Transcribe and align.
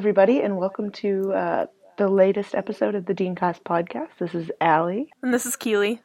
everybody, 0.00 0.40
and 0.40 0.56
welcome 0.56 0.90
to 0.90 1.30
uh, 1.34 1.66
the 1.98 2.08
latest 2.08 2.54
episode 2.54 2.94
of 2.94 3.04
the 3.04 3.12
Dean 3.12 3.34
Deancas 3.34 3.62
podcast. 3.62 4.08
This 4.18 4.34
is 4.34 4.50
Ally, 4.58 5.02
And 5.22 5.34
this 5.34 5.44
is 5.44 5.56
Keleigh. 5.56 6.00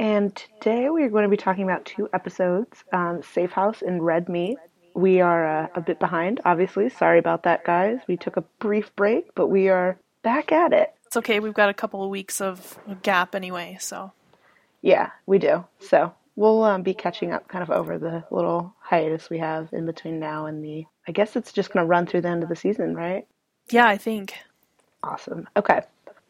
and 0.00 0.34
today 0.34 0.90
we 0.90 1.04
are 1.04 1.08
going 1.08 1.22
to 1.22 1.28
be 1.28 1.36
talking 1.36 1.62
about 1.62 1.84
two 1.84 2.08
episodes 2.12 2.82
um, 2.92 3.22
Safe 3.22 3.52
House 3.52 3.82
and 3.82 4.04
Red 4.04 4.28
Meat. 4.28 4.58
We 4.94 5.20
are 5.20 5.46
uh, 5.46 5.68
a 5.76 5.80
bit 5.80 6.00
behind, 6.00 6.40
obviously. 6.44 6.88
Sorry 6.88 7.20
about 7.20 7.44
that, 7.44 7.62
guys. 7.64 8.00
We 8.08 8.16
took 8.16 8.36
a 8.36 8.42
brief 8.58 8.90
break, 8.96 9.32
but 9.36 9.46
we 9.46 9.68
are 9.68 9.96
back 10.24 10.50
at 10.50 10.72
it. 10.72 10.92
It's 11.06 11.16
okay, 11.16 11.38
we've 11.38 11.54
got 11.54 11.68
a 11.68 11.74
couple 11.74 12.02
of 12.02 12.10
weeks 12.10 12.40
of 12.40 12.76
gap 13.04 13.36
anyway, 13.36 13.76
so. 13.78 14.10
Yeah, 14.82 15.10
we 15.24 15.38
do. 15.38 15.64
So 15.78 16.12
we'll 16.34 16.64
um, 16.64 16.82
be 16.82 16.94
catching 16.94 17.30
up 17.30 17.46
kind 17.46 17.62
of 17.62 17.70
over 17.70 17.96
the 17.96 18.24
little 18.32 18.74
hiatus 18.80 19.30
we 19.30 19.38
have 19.38 19.68
in 19.72 19.86
between 19.86 20.18
now 20.18 20.46
and 20.46 20.64
the. 20.64 20.84
I 21.06 21.12
guess 21.12 21.36
it's 21.36 21.52
just 21.52 21.72
going 21.72 21.84
to 21.84 21.88
run 21.88 22.06
through 22.06 22.22
the 22.22 22.28
end 22.28 22.42
of 22.42 22.48
the 22.48 22.56
season, 22.56 22.96
right? 22.96 23.24
Yeah, 23.70 23.86
I 23.86 23.96
think. 23.96 24.34
Awesome. 25.02 25.48
Okay. 25.56 25.82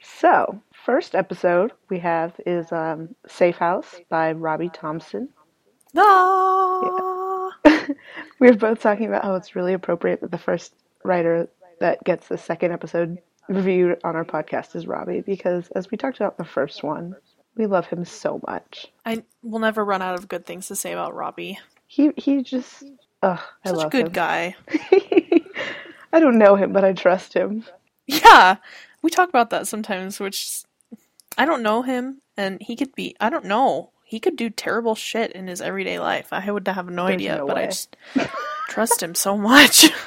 So, 0.02 0.60
first 0.84 1.14
episode 1.14 1.72
we 1.88 1.98
have 2.00 2.32
is 2.46 2.70
um, 2.72 3.14
Safe 3.26 3.56
House 3.56 3.94
by 4.08 4.32
Robbie 4.32 4.68
Thompson. 4.68 5.28
Ah! 5.96 7.50
we 8.38 8.48
were 8.50 8.56
both 8.56 8.80
talking 8.80 9.06
about 9.06 9.24
how 9.24 9.34
it's 9.34 9.56
really 9.56 9.72
appropriate 9.72 10.20
that 10.20 10.30
the 10.30 10.38
first 10.38 10.74
writer 11.04 11.48
that 11.80 12.02
gets 12.04 12.28
the 12.28 12.38
second 12.38 12.72
episode 12.72 13.18
reviewed 13.48 13.98
on 14.04 14.16
our 14.16 14.24
podcast 14.24 14.76
is 14.76 14.86
Robbie 14.86 15.20
because, 15.20 15.68
as 15.74 15.90
we 15.90 15.96
talked 15.96 16.16
about 16.18 16.36
the 16.38 16.44
first 16.44 16.82
one, 16.82 17.16
we 17.56 17.66
love 17.66 17.86
him 17.86 18.04
so 18.04 18.40
much. 18.46 18.86
I 19.04 19.24
will 19.42 19.60
never 19.60 19.84
run 19.84 20.02
out 20.02 20.14
of 20.18 20.28
good 20.28 20.44
things 20.46 20.68
to 20.68 20.76
say 20.76 20.92
about 20.92 21.14
Robbie. 21.14 21.58
He 21.86 22.10
he 22.16 22.42
just 22.42 22.82
ugh, 23.22 23.40
I 23.64 23.68
Such 23.70 23.86
a 23.86 23.88
good 23.88 24.06
him. 24.08 24.12
guy. 24.12 24.56
I 26.16 26.20
don't 26.20 26.38
know 26.38 26.56
him, 26.56 26.72
but 26.72 26.82
I 26.82 26.94
trust 26.94 27.34
him. 27.34 27.64
Yeah, 28.06 28.56
we 29.02 29.10
talk 29.10 29.28
about 29.28 29.50
that 29.50 29.66
sometimes, 29.66 30.18
which 30.18 30.62
I 31.36 31.44
don't 31.44 31.62
know 31.62 31.82
him, 31.82 32.22
and 32.36 32.62
he 32.62 32.74
could 32.74 32.94
be, 32.94 33.14
I 33.20 33.28
don't 33.28 33.44
know, 33.44 33.90
he 34.02 34.18
could 34.18 34.36
do 34.36 34.48
terrible 34.48 34.94
shit 34.94 35.32
in 35.32 35.46
his 35.46 35.60
everyday 35.60 35.98
life. 35.98 36.28
I 36.32 36.50
would 36.50 36.66
have 36.68 36.88
no 36.88 37.04
There's 37.04 37.16
idea, 37.16 37.36
no 37.36 37.46
but 37.48 37.58
I 37.58 37.66
just 37.66 37.96
trust 38.68 39.02
him 39.02 39.14
so 39.14 39.36
much. 39.36 39.90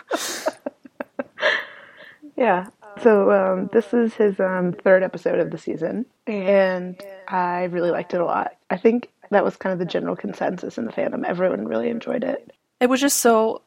Yeah. 2.36 2.68
So 3.02 3.32
um, 3.32 3.70
this 3.74 3.94
is 3.94 4.14
his 4.14 4.40
um, 4.40 4.72
third 4.72 5.04
episode 5.04 5.40
of 5.40 5.52
the 5.52 5.58
season, 5.58 6.06
and 6.26 6.96
I 7.28 7.66
really 7.66 7.92
liked 7.92 8.14
it 8.14 8.22
a 8.22 8.26
lot. 8.26 8.56
I 8.70 8.78
think 8.78 9.10
that 9.30 9.44
was 9.44 9.58
kind 9.58 9.74
of 9.74 9.80
the 9.80 9.86
general 9.86 10.16
consensus 10.16 10.78
in 10.78 10.86
the 10.86 10.92
fandom. 10.94 11.26
Everyone 11.26 11.68
really 11.68 11.90
enjoyed 11.90 12.24
it. 12.24 12.50
it 12.80 12.90
was 12.90 13.02
just 13.02 13.18
so 13.18 13.62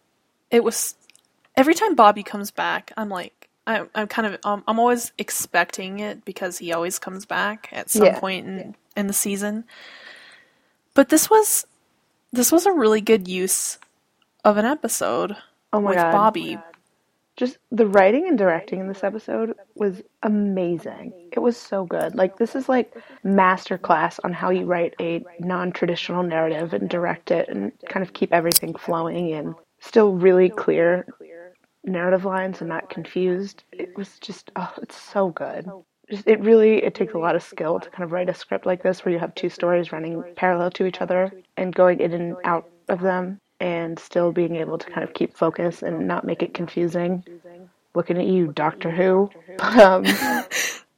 it 0.51 0.65
was 0.65 0.95
every 1.57 1.75
time 1.75 1.95
bobby 1.95 2.23
comes 2.23 2.51
back 2.51 2.93
i'm 2.97 3.09
like 3.09 3.49
i'm, 3.67 3.89
I'm 3.95 4.09
kind 4.09 4.27
of 4.35 4.41
um, 4.45 4.65
i'm 4.67 4.79
always 4.79 5.13
expecting 5.19 6.01
it 6.01 6.25
because 6.25 6.59
he 6.59 6.73
always 6.73 6.99
comes 6.99 7.27
back 7.27 7.69
at 7.73 7.91
some 7.91 8.07
Yeah. 8.07 8.21
point 8.21 8.47
in, 8.47 8.77
in 8.97 9.07
the 9.07 9.13
season 9.13 9.65
but 10.95 11.09
this 11.09 11.31
was 11.31 11.67
this 12.33 12.53
was 12.53 12.67
a 12.67 12.73
really 12.73 13.01
good 13.01 13.29
use 13.29 13.79
of 14.45 14.57
an 14.57 14.65
episode 14.65 15.37
Oh 15.73 15.81
my 15.81 15.91
with 15.91 15.97
god, 15.97 16.11
bobby 16.11 16.59
Just 17.37 17.59
the 17.71 17.87
writing 17.87 18.29
and 18.29 18.39
directing 18.39 18.81
in 18.81 18.89
this 18.89 19.05
episode 19.05 19.55
was 19.75 20.03
amazing. 20.23 21.15
It 21.33 21.41
was 21.41 21.57
so 21.57 21.85
good. 21.87 22.15
Like 22.15 22.37
this 22.37 22.55
is 22.55 22.69
like 22.69 22.95
master 23.25 23.79
class 23.79 24.19
on 24.25 24.33
how 24.35 24.51
you 24.51 24.67
write 24.67 24.95
a 25.01 25.25
non-traditional 25.39 26.23
narrative 26.25 26.75
and 26.75 26.91
direct 26.91 27.31
it 27.31 27.49
and 27.49 27.73
kind 27.89 28.03
of 28.05 28.13
keep 28.13 28.33
everything 28.33 28.75
flowing 28.75 29.33
and 29.33 29.57
still 29.81 30.13
really 30.15 30.51
clear 30.51 31.07
narrative 31.85 32.25
lines 32.25 32.61
and 32.61 32.69
not 32.69 32.91
confused. 32.91 33.65
It 33.73 33.97
was 33.97 34.19
just 34.21 34.51
oh, 34.57 34.73
it's 34.83 34.97
so 34.97 35.31
good. 35.31 35.69
Just, 36.11 36.27
it 36.27 36.41
really 36.41 36.83
it 36.83 36.95
takes 36.95 37.15
a 37.15 37.19
lot 37.19 37.37
of 37.37 37.43
skill 37.43 37.81
to 37.81 37.91
kind 37.91 38.05
of 38.05 38.13
write 38.13 38.29
a 38.29 38.35
script 38.35 38.67
like 38.67 38.83
this 38.83 39.05
where 39.05 39.13
you 39.13 39.19
have 39.19 39.35
two 39.35 39.49
stories 39.49 39.93
running 39.93 40.23
parallel 40.37 40.71
to 40.73 40.87
each 40.87 41.01
other 41.01 41.33
and 41.57 41.75
going 41.75 42.01
in 42.01 42.13
and 42.13 42.37
out 42.45 42.69
of 42.89 43.01
them 43.01 43.39
and 43.61 43.99
still 43.99 44.33
being 44.33 44.57
able 44.57 44.77
to 44.77 44.91
kind 44.91 45.05
of 45.05 45.15
keep 45.15 45.37
focus 45.37 45.83
and 45.83 46.07
not 46.07 46.25
make 46.25 46.43
it 46.43 46.53
confusing. 46.53 47.25
Looking 47.95 48.19
at 48.19 48.27
you, 48.27 48.49
Doctor 48.49 48.91
Who. 48.91 49.31
Um, 49.61 50.05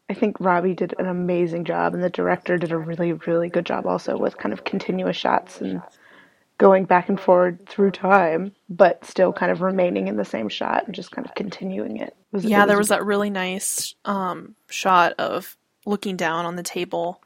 I 0.09 0.15
think 0.15 0.39
Robbie 0.39 0.75
did 0.75 0.95
an 0.99 1.07
amazing 1.07 1.65
job, 1.65 1.95
and 1.95 2.03
the 2.03 2.11
director 2.11 2.57
did 2.59 2.73
a 2.73 2.79
really, 2.79 3.13
really 3.13 3.49
good 3.49 3.65
job 3.67 3.87
also 3.87 4.17
with 4.17 4.37
kind 4.37 4.53
of 4.53 4.65
continuous 4.65 5.17
shots 5.17 5.61
and 5.61 5.83
going 6.59 6.85
back 6.85 7.09
and 7.09 7.19
forward 7.21 7.69
through 7.69 7.91
time, 7.91 8.53
but 8.69 9.05
still 9.05 9.33
kind 9.33 9.51
of 9.51 9.61
remaining 9.63 10.09
in 10.09 10.17
the 10.17 10.25
same 10.25 10.49
shot 10.49 10.87
and 10.87 10.95
just 10.95 11.11
kind 11.11 11.27
of 11.27 11.35
continuing 11.35 11.99
it. 11.99 12.17
It 12.33 12.37
was- 12.37 12.45
yeah 12.45 12.65
it 12.65 12.69
there 12.69 12.79
was 12.79 12.89
that 12.89 13.05
really 13.05 13.31
nice 13.31 13.95
um, 14.05 14.55
shot 14.71 15.13
of 15.19 15.57
looking 15.87 16.17
down 16.17 16.47
on 16.47 16.57
the 16.57 16.63
table 16.63 17.21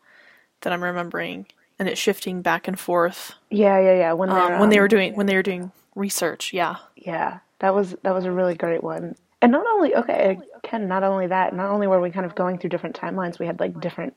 that 0.62 0.72
i'm 0.72 0.82
remembering 0.82 1.46
and 1.78 1.88
it 1.88 1.96
shifting 1.96 2.42
back 2.42 2.66
and 2.66 2.78
forth 2.78 3.34
yeah, 3.50 3.78
yeah, 3.80 3.94
yeah. 3.96 4.12
When, 4.14 4.30
um, 4.30 4.58
when 4.58 4.70
they 4.70 4.76
um, 4.76 4.82
were 4.82 4.88
doing 4.88 5.14
when 5.14 5.26
they 5.26 5.36
were 5.36 5.42
doing 5.42 5.70
research 5.94 6.52
yeah 6.52 6.76
Yeah, 6.96 7.38
that 7.60 7.74
was 7.74 7.96
that 8.02 8.14
was 8.14 8.24
a 8.24 8.32
really 8.32 8.54
great 8.54 8.82
one. 8.82 9.14
And 9.40 9.52
not 9.52 9.66
only 9.66 9.94
okay, 9.94 10.38
Ken, 10.62 10.88
not 10.88 11.04
only 11.04 11.28
that, 11.28 11.54
not 11.54 11.70
only 11.70 11.86
were 11.86 12.00
we 12.00 12.10
kind 12.10 12.26
of 12.26 12.34
going 12.34 12.58
through 12.58 12.70
different 12.70 12.96
timelines, 12.96 13.38
we 13.38 13.46
had 13.46 13.60
like 13.60 13.80
different 13.80 14.16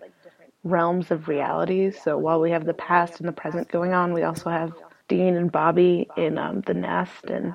realms 0.64 1.12
of 1.12 1.28
realities. 1.28 2.02
So 2.04 2.18
while 2.18 2.40
we 2.42 2.52
have 2.52 2.66
the 2.66 2.74
past 2.74 3.20
and 3.20 3.28
the 3.30 3.34
present 3.34 3.70
going 3.70 3.94
on, 3.94 4.14
we 4.14 4.24
also 4.24 4.50
have 4.50 4.74
Dean 5.12 5.36
and 5.36 5.52
Bobby 5.52 6.08
in 6.16 6.38
um, 6.38 6.62
the 6.62 6.74
nest 6.74 7.26
and 7.26 7.54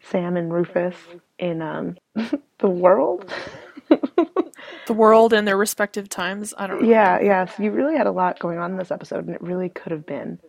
Sam 0.00 0.38
and 0.38 0.50
Rufus 0.50 0.96
in 1.38 1.60
um, 1.60 1.98
the 2.60 2.70
world. 2.70 3.30
the 4.86 4.94
world 4.94 5.34
and 5.34 5.46
their 5.46 5.58
respective 5.58 6.08
times. 6.08 6.54
I 6.56 6.66
don't 6.66 6.80
know. 6.80 6.88
Yeah, 6.88 7.20
yeah. 7.20 7.44
So 7.44 7.62
you 7.62 7.72
really 7.72 7.94
had 7.94 8.06
a 8.06 8.10
lot 8.10 8.38
going 8.38 8.56
on 8.56 8.70
in 8.70 8.78
this 8.78 8.90
episode, 8.90 9.26
and 9.26 9.34
it 9.34 9.42
really 9.42 9.68
could 9.68 9.92
have 9.92 10.06
been 10.06 10.40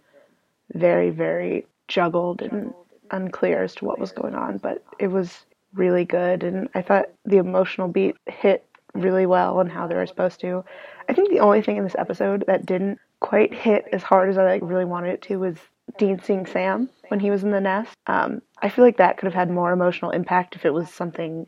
very, 0.74 1.10
very 1.10 1.66
juggled 1.90 2.42
and 2.42 2.74
unclear 3.12 3.62
as 3.62 3.76
to 3.76 3.86
what 3.86 4.00
was 4.00 4.14
going 4.14 4.34
on. 4.34 4.58
But 4.58 4.82
it 4.98 5.08
was 5.08 5.46
really 5.74 6.06
good, 6.06 6.42
and 6.42 6.70
I 6.74 6.82
thought 6.82 7.08
the 7.26 7.36
emotional 7.36 7.90
beat 7.90 8.16
hit 8.28 8.66
really 8.94 9.26
well 9.26 9.60
and 9.60 9.70
how 9.70 9.88
they 9.88 9.96
were 9.96 10.08
supposed 10.08 10.40
to. 10.40 10.64
I 11.10 11.14
think 11.14 11.32
the 11.32 11.42
only 11.42 11.62
thing 11.62 11.76
in 11.76 11.84
this 11.84 11.98
episode 12.00 12.46
that 12.48 12.66
didn't 12.66 13.00
quite 13.20 13.54
hit 13.54 13.90
as 13.92 14.04
hard 14.04 14.30
as 14.30 14.38
I 14.38 14.46
like 14.46 14.62
really 14.64 14.86
wanted 14.86 15.10
it 15.10 15.22
to 15.24 15.40
was 15.40 15.58
Dean 15.98 16.20
seeing 16.22 16.46
Sam 16.46 16.90
when 17.08 17.20
he 17.20 17.32
was 17.32 17.44
in 17.44 17.52
the 17.52 17.62
nest. 17.62 17.94
Um, 18.08 18.42
I 18.62 18.70
feel 18.70 18.86
like 18.86 18.98
that 18.98 19.18
could 19.18 19.26
have 19.26 19.34
had 19.34 19.50
more 19.50 19.72
emotional 19.72 20.12
impact 20.12 20.56
if 20.56 20.66
it 20.66 20.74
was 20.74 20.90
something 20.90 21.46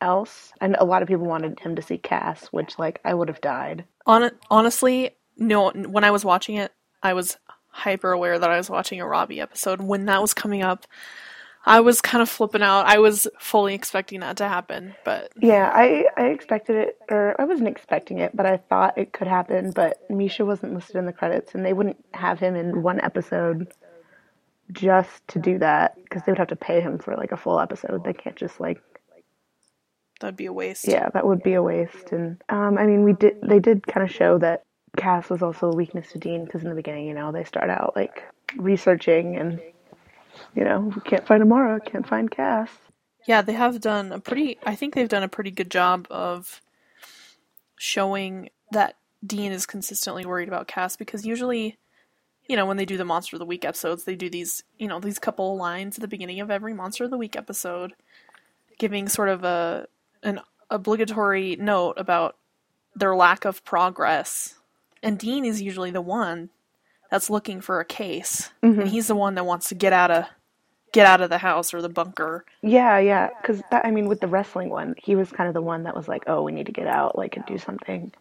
else. 0.00 0.52
And 0.60 0.76
a 0.78 0.84
lot 0.84 1.02
of 1.02 1.08
people 1.08 1.26
wanted 1.26 1.58
him 1.60 1.76
to 1.76 1.82
see 1.82 1.98
Cass, 1.98 2.46
which 2.46 2.78
like 2.78 3.00
I 3.04 3.14
would 3.14 3.28
have 3.28 3.40
died. 3.40 3.84
Hon- 4.06 4.30
honestly, 4.50 5.16
no. 5.36 5.70
When 5.70 6.04
I 6.04 6.10
was 6.10 6.24
watching 6.24 6.56
it, 6.56 6.72
I 7.02 7.12
was 7.14 7.38
hyper 7.68 8.12
aware 8.12 8.38
that 8.38 8.50
I 8.50 8.56
was 8.56 8.70
watching 8.70 9.00
a 9.00 9.06
Robbie 9.06 9.40
episode. 9.40 9.80
When 9.80 10.06
that 10.06 10.20
was 10.20 10.34
coming 10.34 10.62
up, 10.62 10.86
I 11.68 11.80
was 11.80 12.00
kind 12.00 12.22
of 12.22 12.28
flipping 12.28 12.62
out. 12.62 12.86
I 12.86 12.98
was 12.98 13.28
fully 13.38 13.74
expecting 13.74 14.20
that 14.20 14.38
to 14.38 14.48
happen, 14.48 14.94
but 15.04 15.32
Yeah, 15.36 15.70
I, 15.74 16.06
I 16.16 16.28
expected 16.28 16.76
it, 16.76 16.98
or 17.10 17.38
I 17.38 17.44
wasn't 17.44 17.68
expecting 17.68 18.18
it, 18.18 18.34
but 18.34 18.46
I 18.46 18.56
thought 18.56 18.96
it 18.96 19.12
could 19.12 19.28
happen. 19.28 19.72
But 19.72 19.98
Misha 20.10 20.44
wasn't 20.44 20.74
listed 20.74 20.96
in 20.96 21.06
the 21.06 21.12
credits, 21.12 21.54
and 21.54 21.64
they 21.64 21.74
wouldn't 21.74 22.02
have 22.14 22.38
him 22.38 22.56
in 22.56 22.82
one 22.82 23.00
episode 23.00 23.72
just 24.72 25.26
to 25.28 25.38
do 25.38 25.58
that 25.58 25.96
because 26.02 26.22
they 26.22 26.32
would 26.32 26.38
have 26.38 26.48
to 26.48 26.56
pay 26.56 26.80
him 26.80 26.98
for 26.98 27.16
like 27.16 27.32
a 27.32 27.36
full 27.36 27.60
episode. 27.60 28.02
They 28.04 28.12
can't 28.12 28.36
just 28.36 28.60
like, 28.60 28.80
that'd 30.20 30.36
be 30.36 30.46
a 30.46 30.52
waste. 30.52 30.88
yeah, 30.88 31.10
that 31.10 31.26
would 31.26 31.42
be 31.42 31.54
a 31.54 31.62
waste. 31.62 32.12
And 32.12 32.42
um, 32.48 32.78
I 32.78 32.86
mean, 32.86 33.04
we 33.04 33.12
did, 33.12 33.40
they 33.42 33.60
did 33.60 33.86
kind 33.86 34.08
of 34.08 34.14
show 34.14 34.38
that 34.38 34.64
Cass 34.96 35.28
was 35.30 35.42
also 35.42 35.70
a 35.70 35.76
weakness 35.76 36.12
to 36.12 36.18
Dean 36.18 36.44
because 36.44 36.62
in 36.62 36.70
the 36.70 36.74
beginning, 36.74 37.06
you 37.06 37.14
know, 37.14 37.30
they 37.30 37.44
start 37.44 37.70
out 37.70 37.92
like 37.94 38.22
researching 38.56 39.36
and, 39.36 39.60
you 40.54 40.64
know, 40.64 40.92
we 40.94 41.00
can't 41.02 41.26
find 41.26 41.42
Amara, 41.42 41.80
can't 41.80 42.06
find 42.06 42.30
Cass. 42.30 42.70
Yeah, 43.26 43.42
they 43.42 43.52
have 43.52 43.80
done 43.80 44.12
a 44.12 44.20
pretty. 44.20 44.58
I 44.64 44.74
think 44.74 44.94
they've 44.94 45.08
done 45.08 45.22
a 45.22 45.28
pretty 45.28 45.50
good 45.50 45.70
job 45.70 46.06
of 46.10 46.60
showing 47.76 48.50
that 48.72 48.96
Dean 49.24 49.52
is 49.52 49.66
consistently 49.66 50.24
worried 50.24 50.48
about 50.48 50.68
Cass 50.68 50.96
because 50.96 51.26
usually, 51.26 51.78
you 52.48 52.56
know, 52.56 52.66
when 52.66 52.76
they 52.76 52.84
do 52.84 52.96
the 52.96 53.04
Monster 53.04 53.36
of 53.36 53.40
the 53.40 53.46
Week 53.46 53.64
episodes, 53.64 54.04
they 54.04 54.16
do 54.16 54.30
these, 54.30 54.64
you 54.78 54.88
know, 54.88 55.00
these 55.00 55.18
couple 55.18 55.56
lines 55.56 55.96
at 55.96 56.00
the 56.00 56.08
beginning 56.08 56.40
of 56.40 56.50
every 56.50 56.72
Monster 56.72 57.04
of 57.04 57.10
the 57.10 57.18
Week 57.18 57.36
episode, 57.36 57.94
giving 58.78 59.08
sort 59.08 59.28
of 59.28 59.44
a 59.44 59.86
an 60.22 60.40
obligatory 60.70 61.56
note 61.56 61.94
about 61.96 62.36
their 62.94 63.14
lack 63.14 63.44
of 63.44 63.64
progress. 63.64 64.54
And 65.02 65.18
Dean 65.18 65.44
is 65.44 65.62
usually 65.62 65.90
the 65.90 66.00
one 66.00 66.50
that's 67.10 67.30
looking 67.30 67.60
for 67.60 67.80
a 67.80 67.84
case, 67.84 68.50
and 68.62 68.76
mm-hmm. 68.76 68.86
he's 68.86 69.06
the 69.08 69.14
one 69.14 69.34
that 69.36 69.46
wants 69.46 69.68
to 69.68 69.74
get 69.74 69.92
out 69.92 70.10
of 70.10 70.24
get 70.92 71.06
out 71.06 71.20
of 71.20 71.28
the 71.28 71.38
house 71.38 71.74
or 71.74 71.82
the 71.82 71.88
bunker. 71.88 72.44
Yeah, 72.62 72.98
yeah, 72.98 73.28
because 73.40 73.62
that 73.70 73.84
I 73.84 73.90
mean, 73.90 74.08
with 74.08 74.20
the 74.20 74.26
wrestling 74.26 74.70
one, 74.70 74.94
he 74.98 75.16
was 75.16 75.30
kind 75.30 75.48
of 75.48 75.54
the 75.54 75.62
one 75.62 75.84
that 75.84 75.96
was 75.96 76.08
like, 76.08 76.24
"Oh, 76.26 76.42
we 76.42 76.52
need 76.52 76.66
to 76.66 76.72
get 76.72 76.86
out, 76.86 77.16
like, 77.16 77.36
and 77.36 77.44
do 77.46 77.58
something." 77.58 78.12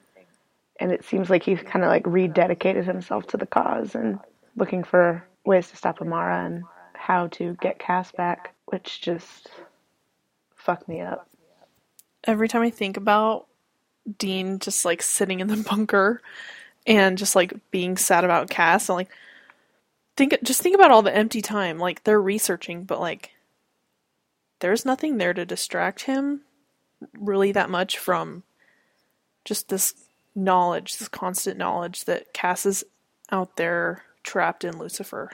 And 0.80 0.92
it 0.92 1.04
seems 1.06 1.30
like 1.30 1.44
he's 1.44 1.62
kind 1.62 1.84
of 1.84 1.90
like 1.90 2.04
rededicated 2.04 2.86
himself 2.86 3.28
to 3.28 3.38
the 3.38 3.48
cause 3.48 3.96
and 3.96 4.20
looking 4.56 4.84
for 4.84 5.24
ways 5.46 5.70
to 5.70 5.78
stop 5.78 6.02
Amara 6.02 6.46
and 6.46 6.64
how 6.94 7.28
to 7.28 7.58
get 7.62 7.80
Cass 7.80 8.12
back, 8.12 8.54
which 8.66 9.02
just 9.02 9.50
fucked 10.56 10.88
me 10.88 11.02
up. 11.02 11.28
every 12.26 12.48
time 12.48 12.62
I 12.62 12.70
think 12.70 12.98
about 12.98 13.48
Dean 14.20 14.60
just 14.60 14.86
like 14.86 15.02
sitting 15.02 15.40
in 15.40 15.48
the 15.48 15.58
bunker 15.70 16.22
and 16.88 17.18
just 17.18 17.36
like 17.36 17.54
being 17.70 17.98
sad 17.98 18.24
about 18.24 18.50
Cass, 18.50 18.90
I'm 18.90 18.96
like 18.96 19.10
think 20.18 20.36
just 20.44 20.62
think 20.62 20.76
about 20.76 20.92
all 20.92 21.04
the 21.04 21.16
empty 21.16 21.42
time. 21.42 21.78
Like 21.78 22.04
they're 22.04 22.22
researching, 22.22 22.84
but 22.84 23.00
like 23.00 23.32
there's 24.60 24.86
nothing 24.86 25.18
there 25.18 25.34
to 25.34 25.46
distract 25.46 26.02
him 26.02 26.42
really 27.18 27.52
that 27.52 27.70
much 27.70 27.98
from 27.98 28.44
just 29.46 29.70
this 29.70 29.94
knowledge, 30.36 30.98
this 30.98 31.08
constant 31.08 31.58
knowledge 31.58 32.06
that 32.06 32.34
Cass 32.34 32.66
is 32.66 32.84
out 33.32 33.56
there 33.56 34.04
trapped 34.24 34.64
in 34.64 34.78
Lucifer. 34.78 35.32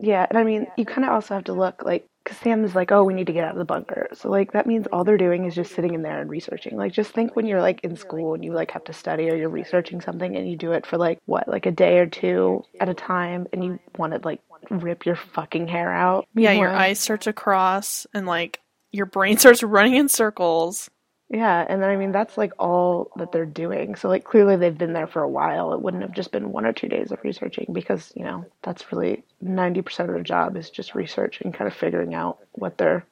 Yeah, 0.00 0.26
and 0.28 0.38
I 0.38 0.42
mean, 0.42 0.66
you 0.76 0.84
kind 0.84 1.04
of 1.04 1.12
also 1.12 1.34
have 1.34 1.44
to 1.44 1.52
look 1.52 1.84
like 1.84 2.06
because 2.22 2.38
Sam 2.38 2.64
is 2.64 2.74
like, 2.74 2.92
oh, 2.92 3.04
we 3.04 3.14
need 3.14 3.26
to 3.26 3.32
get 3.32 3.44
out 3.44 3.52
of 3.52 3.58
the 3.58 3.64
bunker. 3.64 4.08
So 4.12 4.30
like 4.30 4.52
that 4.52 4.66
means 4.66 4.86
all 4.92 5.04
they're 5.04 5.16
doing 5.16 5.44
is 5.44 5.54
just 5.54 5.74
sitting 5.74 5.94
in 5.94 6.02
there 6.02 6.20
and 6.20 6.30
researching. 6.30 6.76
Like 6.76 6.92
just 6.92 7.12
think 7.12 7.36
when 7.36 7.46
you're 7.46 7.60
like 7.60 7.80
in 7.82 7.96
school 7.96 8.34
and 8.34 8.44
you 8.44 8.52
like 8.52 8.70
have 8.70 8.84
to 8.84 8.92
study 8.92 9.30
or 9.30 9.36
you're 9.36 9.48
researching 9.48 10.00
something 10.00 10.36
and 10.36 10.48
you 10.48 10.56
do 10.56 10.72
it 10.72 10.86
for 10.86 10.98
like 10.98 11.18
what, 11.26 11.48
like 11.48 11.66
a 11.66 11.70
day 11.70 11.98
or 11.98 12.06
two 12.06 12.62
at 12.80 12.88
a 12.88 12.94
time 12.94 13.46
and 13.52 13.64
you 13.64 13.78
want 13.96 14.12
to 14.12 14.20
like 14.24 14.40
rip 14.70 15.04
your 15.04 15.16
fucking 15.16 15.68
hair 15.68 15.92
out. 15.92 16.26
Yeah, 16.34 16.52
your 16.52 16.70
eyes 16.70 17.00
start 17.00 17.22
to 17.22 17.32
cross 17.32 18.06
and 18.14 18.26
like 18.26 18.60
your 18.90 19.06
brain 19.06 19.36
starts 19.38 19.62
running 19.62 19.94
in 19.94 20.08
circles. 20.08 20.90
Yeah, 21.32 21.64
and 21.66 21.82
then 21.82 21.88
I 21.88 21.96
mean 21.96 22.12
that's 22.12 22.36
like 22.36 22.52
all 22.58 23.10
that 23.16 23.32
they're 23.32 23.46
doing. 23.46 23.94
So 23.94 24.08
like 24.08 24.22
clearly 24.22 24.56
they've 24.56 24.76
been 24.76 24.92
there 24.92 25.06
for 25.06 25.22
a 25.22 25.28
while. 25.28 25.72
It 25.72 25.80
wouldn't 25.80 26.02
have 26.02 26.12
just 26.12 26.30
been 26.30 26.52
one 26.52 26.66
or 26.66 26.74
two 26.74 26.88
days 26.88 27.10
of 27.10 27.24
researching 27.24 27.68
because, 27.72 28.12
you 28.14 28.22
know, 28.22 28.44
that's 28.60 28.92
really 28.92 29.24
90% 29.42 30.00
of 30.00 30.08
their 30.08 30.22
job 30.22 30.58
is 30.58 30.68
just 30.68 30.94
research 30.94 31.40
and 31.40 31.54
kind 31.54 31.66
of 31.66 31.74
figuring 31.74 32.12
out 32.12 32.38
what 32.52 32.76
they're 32.76 33.06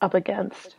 up 0.00 0.14
against. 0.14 0.76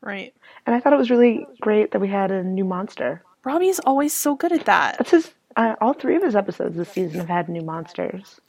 Right. 0.00 0.34
And 0.64 0.74
I 0.74 0.80
thought 0.80 0.94
it 0.94 0.98
was 0.98 1.10
really 1.10 1.46
great 1.60 1.90
that 1.90 2.00
we 2.00 2.08
had 2.08 2.30
a 2.30 2.42
new 2.42 2.64
monster. 2.64 3.22
Robbie's 3.44 3.80
always 3.80 4.14
so 4.14 4.34
good 4.34 4.52
at 4.52 4.64
that. 4.64 4.96
That's 4.96 5.10
his 5.10 5.34
uh, 5.56 5.74
all 5.82 5.92
three 5.92 6.16
of 6.16 6.22
his 6.22 6.34
episodes 6.34 6.74
this 6.74 6.88
season 6.88 7.20
have 7.20 7.28
had 7.28 7.48
new 7.50 7.62
monsters. 7.62 8.40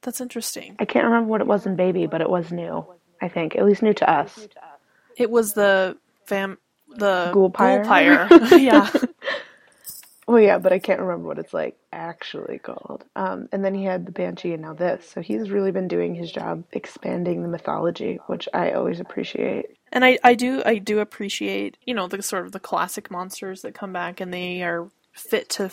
That's 0.00 0.22
interesting. 0.22 0.74
I 0.78 0.86
can't 0.86 1.04
remember 1.04 1.28
what 1.28 1.42
it 1.42 1.46
was 1.46 1.66
in 1.66 1.76
Baby, 1.76 2.06
but 2.06 2.22
it 2.22 2.30
was 2.30 2.50
new. 2.50 2.86
I 3.20 3.28
think 3.28 3.56
at 3.56 3.66
least 3.66 3.82
new 3.82 3.92
to 3.92 4.10
us. 4.10 4.48
It 5.16 5.30
was 5.30 5.52
the 5.52 5.96
fam 6.26 6.58
the 6.96 7.30
Ghoulpire? 7.34 7.84
Ghoulpire. 7.84 8.28
yeah. 8.60 8.90
Well, 10.26 10.40
yeah, 10.40 10.58
but 10.58 10.72
I 10.72 10.78
can't 10.78 11.00
remember 11.00 11.26
what 11.28 11.38
it's 11.38 11.52
like 11.52 11.76
actually 11.92 12.58
called. 12.58 13.04
Um, 13.16 13.48
and 13.52 13.64
then 13.64 13.74
he 13.74 13.84
had 13.84 14.06
the 14.06 14.12
Banshee 14.12 14.52
and 14.52 14.62
now 14.62 14.72
this. 14.72 15.08
So 15.10 15.20
he's 15.20 15.50
really 15.50 15.72
been 15.72 15.88
doing 15.88 16.14
his 16.14 16.30
job 16.30 16.64
expanding 16.72 17.42
the 17.42 17.48
mythology, 17.48 18.20
which 18.28 18.48
I 18.54 18.72
always 18.72 19.00
appreciate. 19.00 19.76
And 19.92 20.04
I, 20.04 20.18
I 20.22 20.34
do 20.34 20.62
I 20.64 20.78
do 20.78 21.00
appreciate 21.00 21.76
you 21.84 21.94
know 21.94 22.08
the 22.08 22.22
sort 22.22 22.46
of 22.46 22.52
the 22.52 22.60
classic 22.60 23.10
monsters 23.10 23.62
that 23.62 23.74
come 23.74 23.92
back 23.92 24.20
and 24.20 24.32
they 24.32 24.62
are 24.62 24.88
fit 25.12 25.50
to 25.50 25.70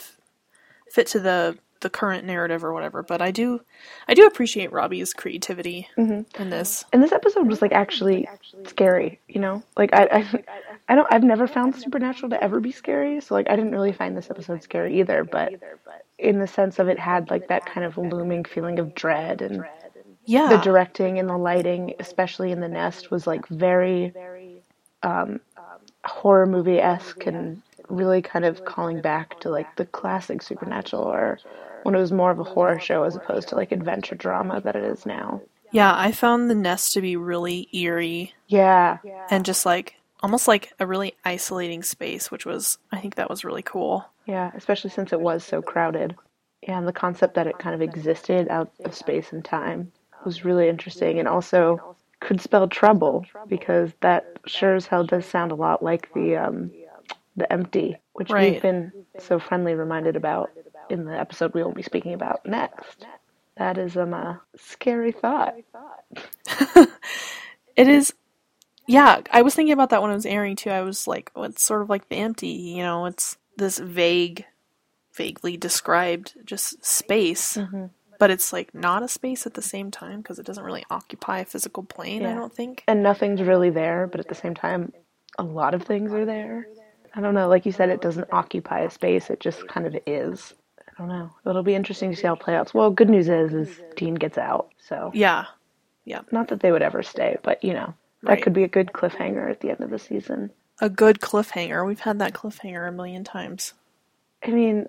fit 0.92 1.07
to 1.07 1.19
the 1.19 1.57
the 1.81 1.90
current 1.90 2.26
narrative 2.26 2.64
or 2.64 2.74
whatever. 2.74 3.04
But 3.04 3.22
I 3.22 3.31
do 3.31 3.62
I 4.08 4.14
do 4.14 4.26
appreciate 4.26 4.72
Robbie's 4.72 5.14
creativity 5.14 5.88
in 5.98 6.26
this. 6.50 6.86
And 6.92 7.02
this 7.04 7.12
episode 7.12 7.48
was 7.48 7.62
like 7.62 7.72
actually 7.72 8.28
scary, 8.66 9.20
you 9.28 9.40
know? 9.40 9.64
Like 9.78 9.92
I, 9.94 10.04
I 10.12 10.44
I 10.90 10.96
don't 10.96 11.08
I've 11.12 11.24
never 11.24 11.48
found 11.48 11.76
supernatural 11.76 12.30
to 12.31 12.44
ever 12.44 12.60
be 12.60 12.72
scary, 12.72 13.22
so 13.22 13.34
like 13.36 13.50
I 13.50 13.56
didn't 13.56 13.72
really 13.72 13.94
find 13.94 14.18
this 14.18 14.30
episode 14.30 14.64
scary 14.64 15.00
either, 15.00 15.24
but 15.24 15.54
in 16.18 16.40
the 16.40 16.48
sense 16.48 16.80
of 16.80 16.88
it 16.90 17.00
had 17.00 17.30
like 17.30 17.48
that 17.48 17.66
kind 17.66 17.86
of 17.86 17.98
looming 17.98 18.44
feeling 18.44 18.80
of 18.80 18.94
dread 18.96 19.42
and 19.42 19.64
Yeah. 20.25 20.50
the 20.50 20.58
directing 20.58 21.18
and 21.18 21.30
the 21.30 21.38
lighting, 21.38 21.94
especially 22.00 22.52
in 22.52 22.60
the 22.60 22.68
nest, 22.68 23.10
was 23.10 23.25
like 23.25 23.48
very 23.48 24.14
um, 25.04 25.40
horror 26.04 26.46
movie 26.46 26.80
esque 26.80 27.25
and 27.25 27.62
really 27.88 28.22
kind 28.22 28.46
of 28.46 28.66
calling 28.66 29.02
back 29.02 29.40
to 29.40 29.50
like 29.50 29.75
the 29.78 29.86
classic 29.86 30.42
supernatural 30.42 31.04
or 31.04 31.40
when 31.84 31.96
it 31.96 32.00
was 32.00 32.12
more 32.12 32.31
of 32.31 32.40
a 32.40 32.44
horror 32.44 32.80
show 32.80 33.04
as 33.04 33.16
opposed 33.16 33.50
to 33.50 33.56
like 33.56 33.72
adventure 33.72 34.16
drama 34.16 34.62
that 34.62 34.76
it 34.76 34.84
is 34.84 35.06
now. 35.06 35.42
yeah, 35.72 35.94
I 35.96 36.12
found 36.12 36.50
the 36.50 36.56
nest 36.56 36.94
to 36.94 37.02
be 37.02 37.16
really 37.16 37.68
eerie 37.74 38.34
Yeah. 38.48 38.98
and 39.30 39.46
just 39.46 39.66
like 39.66 39.96
almost 40.22 40.48
like 40.48 40.74
a 40.80 40.86
really 40.88 41.16
isolating 41.26 41.84
space, 41.84 42.30
which 42.31 42.46
was 42.46 42.78
I 42.92 43.00
think 43.00 43.16
that 43.16 43.30
was 43.30 43.46
really 43.46 43.62
cool. 43.64 44.06
Yeah, 44.26 44.52
especially 44.56 44.90
since 44.90 45.14
it 45.14 45.22
was 45.22 45.44
so 45.44 45.62
crowded. 45.62 46.16
Yeah, 46.62 46.78
and 46.78 46.88
the 46.88 46.92
concept 46.94 47.36
that 47.36 47.48
it 47.48 47.58
kind 47.60 47.74
of 47.74 47.82
existed 47.82 48.48
out 48.50 48.72
of 48.84 48.94
space 48.94 49.32
and 49.32 49.44
time 49.46 49.92
was 50.25 50.44
really 50.44 50.68
interesting 50.68 51.18
and 51.20 51.28
also 51.28 51.96
could 52.20 52.42
spell 52.42 52.68
trouble 52.68 53.25
because 53.48 53.92
that 54.02 54.25
sure 54.46 54.75
as 54.75 54.86
hell 54.86 55.06
does 55.06 55.25
sound 55.25 55.54
a 55.54 55.56
lot 55.56 55.82
like 55.82 56.14
the 56.14 56.36
um 56.36 56.70
the 57.36 57.52
empty, 57.52 57.98
which 58.14 58.30
Right. 58.30 58.54
we've 58.54 58.62
been 58.62 58.92
so 59.20 59.40
friendly 59.40 59.74
reminded 59.74 60.16
about 60.16 60.52
in 60.90 61.06
the 61.06 61.18
episode 61.18 61.54
we 61.54 61.64
will 61.64 61.72
be 61.72 61.84
speaking 61.84 62.14
about 62.14 62.46
next. 62.46 63.06
That 63.58 63.78
is 63.78 63.98
um, 63.98 64.14
a 64.14 64.42
scary 64.58 65.12
thought. 65.12 65.56
It 67.76 67.88
is 67.88 68.14
yeah, 68.88 69.22
I 69.31 69.44
was 69.44 69.54
thinking 69.54 69.72
about 69.72 69.92
that 69.92 70.02
when 70.02 70.10
it 70.12 70.16
was 70.16 70.26
airing 70.26 70.56
too. 70.56 70.72
I 70.72 70.81
was 70.81 71.08
like, 71.08 71.31
oh, 71.36 71.44
it's 71.44 71.64
sort 71.64 71.84
of 71.84 71.90
like 71.90 72.10
the 72.10 72.16
empty, 72.16 72.48
you 72.48 72.81
know, 72.81 73.06
it's 73.06 73.38
this 73.56 73.78
vague 73.78 74.46
vaguely 75.14 75.58
described 75.58 76.34
just 76.44 76.84
space. 76.84 77.58
But 78.18 78.32
it's 78.32 78.52
like 78.52 78.74
not 78.74 79.04
a 79.04 79.08
space 79.08 79.46
at 79.46 79.54
the 79.54 79.62
same 79.62 79.92
time 79.92 80.22
because 80.22 80.40
it 80.40 80.46
doesn't 80.46 80.64
really 80.64 80.84
occupy 80.90 81.40
a 81.40 81.46
physical 81.46 81.84
plane, 81.84 82.25
I 82.25 82.34
don't 82.34 82.54
think. 82.54 82.84
And 82.88 83.02
nothing's 83.04 83.42
really 83.42 83.70
there, 83.70 84.08
but 84.08 84.20
at 84.20 84.28
the 84.28 84.36
same 84.36 84.56
time, 84.56 84.92
a 85.38 85.44
lot 85.44 85.74
of 85.75 85.84
things 85.84 86.12
are 86.12 86.25
there. 86.25 86.68
I 87.16 87.22
don't 87.22 87.34
know. 87.34 87.48
Like 87.48 87.66
you 87.66 87.72
said, 87.72 87.90
it 87.90 88.02
doesn't 88.02 88.28
occupy 88.32 88.82
a 88.82 88.90
space. 88.90 89.30
It 89.30 89.40
just 89.40 89.68
kind 89.68 89.88
of 89.88 89.96
is. 90.06 90.54
I 90.80 90.92
don't 91.02 91.10
know. 91.10 91.32
It'll 91.46 91.64
be 91.64 91.76
interesting 91.76 92.12
to 92.12 92.16
see 92.16 92.28
how 92.28 92.34
it 92.34 92.40
plays 92.42 92.56
out. 92.56 92.74
Well, 92.74 92.92
good 92.92 93.10
news 93.10 93.30
is, 93.30 93.54
is 93.54 93.82
Dean 93.96 94.16
gets 94.16 94.38
out. 94.38 94.70
So 94.88 95.12
Yeah. 95.14 95.46
yeah. 96.06 96.22
not 96.32 96.50
that 96.50 96.60
they 96.60 96.72
would 96.72 96.82
ever 96.82 97.04
stay, 97.04 97.38
but 97.44 97.64
you 97.64 97.74
know 97.74 97.94
that 98.24 98.30
Right. 98.30 98.42
could 98.44 98.54
be 98.54 98.64
a 98.64 98.68
good 98.68 98.88
cliffhanger 98.94 99.50
at 99.50 99.62
the 99.62 99.70
end 99.70 99.80
of 99.82 99.90
the 99.90 100.00
season. 100.00 100.52
A 100.82 100.90
good 100.90 101.20
cliffhanger. 101.20 101.86
We've 101.86 102.00
had 102.02 102.20
that 102.20 102.34
cliffhanger 102.34 102.88
a 102.88 102.92
million 102.92 103.24
times. 103.24 103.74
I 104.46 104.52
mean, 104.52 104.88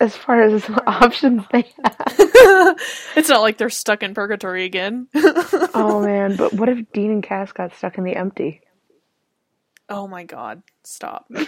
as 0.00 0.16
far 0.16 0.42
as 0.42 0.64
options 0.86 1.44
they 1.52 1.66
have. 1.84 1.96
it's 3.16 3.28
not 3.28 3.42
like 3.42 3.58
they're 3.58 3.70
stuck 3.70 4.02
in 4.02 4.14
purgatory 4.14 4.64
again. 4.64 5.08
Oh 5.72 6.02
man, 6.02 6.36
but 6.36 6.52
what 6.54 6.68
if 6.68 6.90
Dean 6.92 7.10
and 7.12 7.22
Cass 7.22 7.52
got 7.52 7.74
stuck 7.74 7.96
in 7.96 8.04
the 8.04 8.16
empty? 8.16 8.60
Oh 9.90 10.08
my 10.08 10.24
god. 10.24 10.62
Stop. 10.84 11.30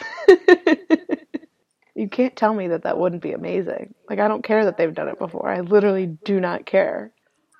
You 1.94 2.08
can't 2.08 2.34
tell 2.34 2.54
me 2.54 2.68
that 2.68 2.84
that 2.84 2.98
wouldn't 2.98 3.22
be 3.22 3.32
amazing. 3.32 3.94
Like 4.08 4.18
I 4.18 4.28
don't 4.28 4.42
care 4.42 4.64
that 4.64 4.76
they've 4.76 4.94
done 4.94 5.08
it 5.08 5.18
before. 5.18 5.48
I 5.48 5.60
literally 5.60 6.06
do 6.06 6.40
not 6.40 6.64
care. 6.64 7.12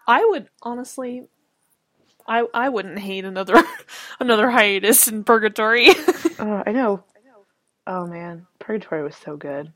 I 0.09 0.25
would 0.25 0.49
honestly 0.63 1.25
I 2.27 2.47
I 2.55 2.69
wouldn't 2.69 2.99
hate 2.99 3.25
another 3.25 3.63
another 4.21 4.51
hiatus 4.51 5.07
in 5.07 5.25
purgatory. 5.25 5.89
Oh, 6.39 6.63
I 6.67 6.73
know. 6.73 7.05
I 7.15 7.21
know. 7.25 7.45
Oh 7.87 8.07
man, 8.07 8.47
Purgatory 8.59 9.03
was 9.03 9.17
so 9.17 9.37
good. 9.37 9.73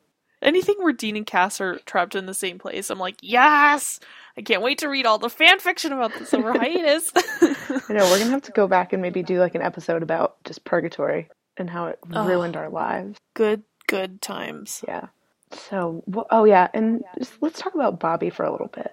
Anything 0.47 0.77
where 0.79 0.93
Dean 0.93 1.17
and 1.17 1.27
Cass 1.27 1.61
are 1.61 1.79
trapped 1.87 2.15
in 2.15 2.27
the 2.27 2.33
same 2.35 2.59
place, 2.59 2.89
I'm 2.89 2.99
like, 2.99 3.17
yes! 3.21 4.01
I 4.39 4.43
can't 4.43 4.63
wait 4.63 4.79
to 4.79 4.89
read 4.89 5.05
all 5.07 5.19
the 5.19 5.29
fan 5.29 5.59
fiction 5.59 5.93
about 5.93 6.13
this 6.15 6.33
over 6.33 6.53
hiatus. 6.59 7.11
I 7.17 7.93
know 7.93 8.05
we're 8.11 8.19
gonna 8.19 8.31
have 8.31 8.43
to 8.43 8.53
go 8.53 8.67
back 8.69 8.93
and 8.93 9.03
maybe 9.03 9.23
do 9.23 9.39
like 9.41 9.55
an 9.55 9.63
episode 9.63 10.03
about 10.03 10.43
just 10.45 10.65
Purgatory 10.65 11.29
and 11.57 11.69
how 11.69 11.87
it 11.87 11.99
Oh. 12.15 12.27
ruined 12.27 12.57
our 12.57 12.69
lives. 12.71 13.19
good, 13.35 13.63
good 13.89 14.23
times. 14.23 14.83
Yeah. 14.87 15.07
So, 15.53 16.03
wh- 16.13 16.27
oh 16.31 16.45
yeah, 16.45 16.69
and 16.75 17.03
just, 17.19 17.35
let's 17.43 17.59
talk 17.61 17.75
about 17.75 17.99
Bobby 18.01 18.31
for 18.31 18.45
a 18.45 18.51
little 18.53 18.69
bit 18.69 18.93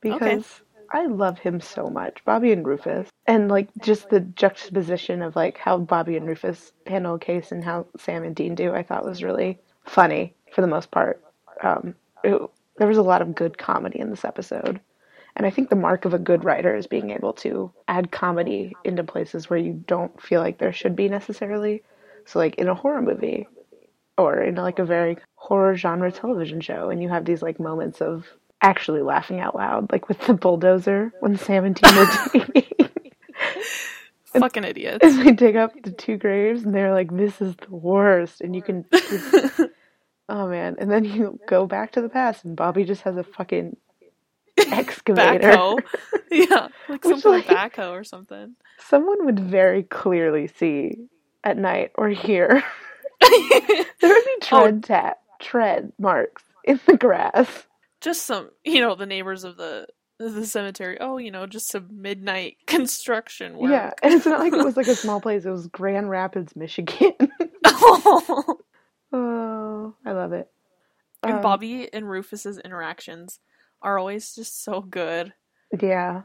because 0.00 0.60
I 0.92 1.06
love 1.06 1.38
him 1.38 1.60
so 1.60 1.86
much, 1.88 2.24
Bobby 2.24 2.52
and 2.52 2.66
Rufus, 2.66 3.08
and 3.26 3.48
like 3.48 3.68
just 3.82 4.10
the 4.10 4.20
juxtaposition 4.20 5.22
of 5.22 5.36
like 5.36 5.58
how 5.58 5.78
Bobby 5.78 6.16
and 6.16 6.26
Rufus 6.26 6.72
handle 6.86 7.14
a 7.14 7.18
case 7.18 7.52
and 7.52 7.62
how 7.64 7.86
Sam 7.98 8.22
and 8.24 8.34
Dean 8.34 8.54
do. 8.54 8.72
I 8.74 8.82
thought 8.82 9.04
was 9.04 9.22
really 9.22 9.58
funny 9.84 10.34
for 10.58 10.62
the 10.62 10.66
most 10.66 10.90
part. 10.90 11.22
Um, 11.62 11.94
it, 12.24 12.36
there 12.78 12.88
was 12.88 12.96
a 12.98 13.02
lot 13.02 13.22
of 13.22 13.36
good 13.36 13.56
comedy 13.56 14.00
in 14.00 14.10
this 14.10 14.24
episode. 14.24 14.80
And 15.36 15.46
I 15.46 15.50
think 15.50 15.70
the 15.70 15.76
mark 15.76 16.04
of 16.04 16.14
a 16.14 16.18
good 16.18 16.42
writer 16.42 16.74
is 16.74 16.88
being 16.88 17.10
able 17.10 17.32
to 17.34 17.70
add 17.86 18.10
comedy 18.10 18.74
into 18.82 19.04
places 19.04 19.48
where 19.48 19.58
you 19.60 19.84
don't 19.86 20.20
feel 20.20 20.40
like 20.40 20.58
there 20.58 20.72
should 20.72 20.96
be 20.96 21.08
necessarily. 21.08 21.84
So, 22.24 22.40
like 22.40 22.56
in 22.56 22.66
a 22.66 22.74
horror 22.74 23.00
movie, 23.02 23.46
or 24.16 24.42
in 24.42 24.56
like 24.56 24.80
a 24.80 24.84
very 24.84 25.18
horror 25.36 25.76
genre 25.76 26.10
television 26.10 26.60
show 26.60 26.90
and 26.90 27.00
you 27.00 27.08
have 27.08 27.24
these 27.24 27.40
like 27.40 27.60
moments 27.60 28.00
of 28.00 28.26
actually 28.60 29.02
laughing 29.02 29.38
out 29.38 29.54
loud 29.54 29.92
like 29.92 30.08
with 30.08 30.18
the 30.26 30.34
bulldozer 30.34 31.12
when 31.20 31.38
sam 31.38 31.64
and 31.66 31.76
dean 31.76 31.94
are 31.94 32.08
Fucking 34.40 34.64
idiots. 34.64 34.98
and 35.04 35.24
they 35.24 35.32
dig 35.32 35.54
up 35.56 35.72
the 35.82 35.92
two 35.92 36.16
graves 36.16 36.64
and 36.64 36.74
they're 36.74 36.92
like 36.92 37.16
this 37.16 37.40
is 37.40 37.54
the 37.56 37.74
worst 37.74 38.40
and 38.40 38.56
you 38.56 38.62
can 38.62 38.84
oh 40.28 40.48
man 40.48 40.76
and 40.78 40.90
then 40.90 41.04
you 41.04 41.38
go 41.48 41.66
back 41.66 41.92
to 41.92 42.00
the 42.00 42.08
past 42.08 42.44
and 42.44 42.56
bobby 42.56 42.84
just 42.84 43.02
has 43.02 43.16
a 43.16 43.24
fucking 43.24 43.76
excavator 44.72 45.52
Backhoe. 45.52 45.78
yeah, 46.30 46.68
like 46.88 47.04
Which, 47.04 47.20
something 47.20 47.54
like- 47.54 47.72
backhoe 47.74 47.92
or 47.92 48.04
something. 48.04 48.56
someone 48.78 49.24
would 49.24 49.38
very 49.38 49.82
clearly 49.84 50.48
see 50.48 50.96
at 51.44 51.56
night 51.56 51.92
or 51.94 52.08
hear. 52.08 52.62
there 53.20 53.30
would 54.02 54.24
be 54.24 54.36
oh. 54.36 54.38
tread 54.40 54.84
tap, 54.84 55.18
tread 55.40 55.92
marks 55.98 56.42
in 56.64 56.80
the 56.86 56.96
grass. 56.96 57.66
just 58.00 58.24
some, 58.26 58.50
you 58.64 58.80
know, 58.80 58.94
the 58.94 59.06
neighbors 59.06 59.44
of 59.44 59.56
the 59.56 59.86
the 60.18 60.44
cemetery. 60.46 60.98
Oh, 61.00 61.18
you 61.18 61.30
know, 61.30 61.46
just 61.46 61.70
some 61.70 61.86
midnight 61.90 62.56
construction 62.66 63.56
work. 63.56 63.70
Yeah, 63.70 63.92
and 64.02 64.14
it's 64.14 64.26
not 64.26 64.40
like 64.40 64.52
it 64.52 64.64
was 64.64 64.76
like 64.76 64.88
a 64.88 64.96
small 64.96 65.20
place. 65.20 65.44
It 65.44 65.50
was 65.50 65.68
Grand 65.68 66.10
Rapids, 66.10 66.56
Michigan. 66.56 67.12
oh, 67.64 68.58
I 69.12 70.12
love 70.12 70.32
it. 70.32 70.50
and 71.22 71.34
Um, 71.34 71.42
Bobby 71.42 71.92
and 71.92 72.08
Rufus's 72.08 72.58
interactions 72.58 73.40
are 73.82 73.98
always 73.98 74.34
just 74.34 74.62
so 74.62 74.80
good. 74.80 75.32
Yeah, 75.80 76.22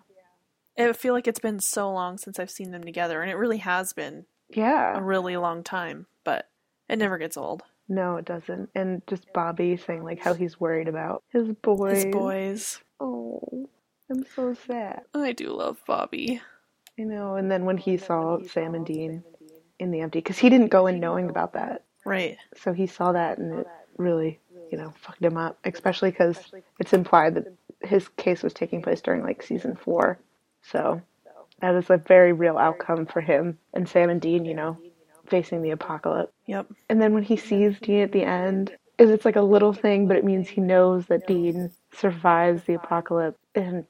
I 0.78 0.94
feel 0.94 1.13
like 1.13 1.28
it's 1.28 1.40
been 1.40 1.60
so 1.60 1.92
long 1.92 2.18
since 2.18 2.40
I've 2.40 2.52
seen 2.52 2.72
them 2.72 2.84
together, 2.84 3.22
and 3.22 3.30
it 3.32 3.36
really 3.36 3.58
has 3.58 3.94
been 3.94 4.25
Yeah. 4.50 4.98
a 4.98 5.02
really 5.02 5.36
long 5.38 5.63
time, 5.63 6.08
but 6.24 6.50
it 6.90 6.98
never 6.98 7.18
gets 7.18 7.38
old. 7.38 7.63
No, 7.90 8.16
it 8.18 8.25
doesn't. 8.25 8.70
And 8.75 9.02
just 9.08 9.32
Bobby 9.34 9.75
saying 9.78 10.04
like 10.04 10.20
how 10.20 10.34
he's 10.34 10.60
worried 10.60 10.88
about 10.88 11.24
his 11.30 11.50
boys. 11.62 12.04
His 12.04 12.13
boys. 12.13 12.80
Oh, 13.00 13.68
I'm 14.10 14.25
so 14.36 14.54
sad. 14.54 15.04
I 15.13 15.32
do 15.34 15.50
love 15.50 15.82
Bobby. 15.86 16.42
You 16.98 17.06
know, 17.06 17.36
and 17.36 17.52
then 17.52 17.66
when 17.66 17.78
he 17.78 17.98
saw 17.98 18.42
Sam 18.44 18.75
and 18.75 18.86
Dean 18.86 19.24
in 19.80 19.92
the 19.92 20.02
empty, 20.02 20.20
because 20.20 20.38
he 20.38 20.50
didn't 20.50 20.68
go 20.68 20.88
in 20.88 21.00
knowing 21.00 21.30
about 21.30 21.54
that, 21.54 21.84
Right. 22.06 22.38
so 22.56 22.74
he 22.74 22.88
saw 22.88 23.12
that 23.14 23.38
and 23.38 23.60
it 23.60 23.68
really, 23.98 24.40
you 24.72 24.78
know, 24.78 24.94
fucked 25.00 25.24
him 25.24 25.38
up. 25.38 25.58
Especially 25.64 26.12
because 26.12 26.40
it's 26.80 26.94
implied 26.94 27.36
that 27.36 27.54
his 27.82 28.08
case 28.10 28.44
was 28.44 28.54
taking 28.54 28.82
place 28.82 29.02
during 29.02 29.24
like 29.24 29.44
season 29.44 29.76
four, 29.76 30.20
so 30.62 31.02
that 31.62 31.76
is 31.76 31.90
a 31.90 31.98
very 31.98 32.34
real 32.34 32.58
outcome 32.58 33.06
for 33.06 33.22
him 33.22 33.58
and 33.74 33.88
Sam 33.88 34.10
and 34.10 34.22
Dean. 34.22 34.46
You 34.46 34.56
know, 34.56 34.78
facing 35.28 35.62
the 35.62 35.72
apocalypse. 35.72 36.32
Yep. 36.48 36.68
And 36.90 37.02
then 37.02 37.14
when 37.14 37.24
he 37.24 37.38
sees 37.38 37.80
Dean 37.80 38.02
at 38.02 38.12
the 38.12 38.24
end, 38.24 38.76
is 38.98 39.10
it's 39.10 39.26
like 39.26 39.36
a 39.36 39.42
little 39.42 39.74
thing, 39.74 40.08
but 40.08 40.18
it 40.18 40.24
means 40.24 40.48
he 40.48 40.62
knows 40.62 41.08
that 41.08 41.28
Dean 41.28 41.72
survives 41.94 42.64
the 42.64 42.74
apocalypse, 42.74 43.40
and 43.56 43.86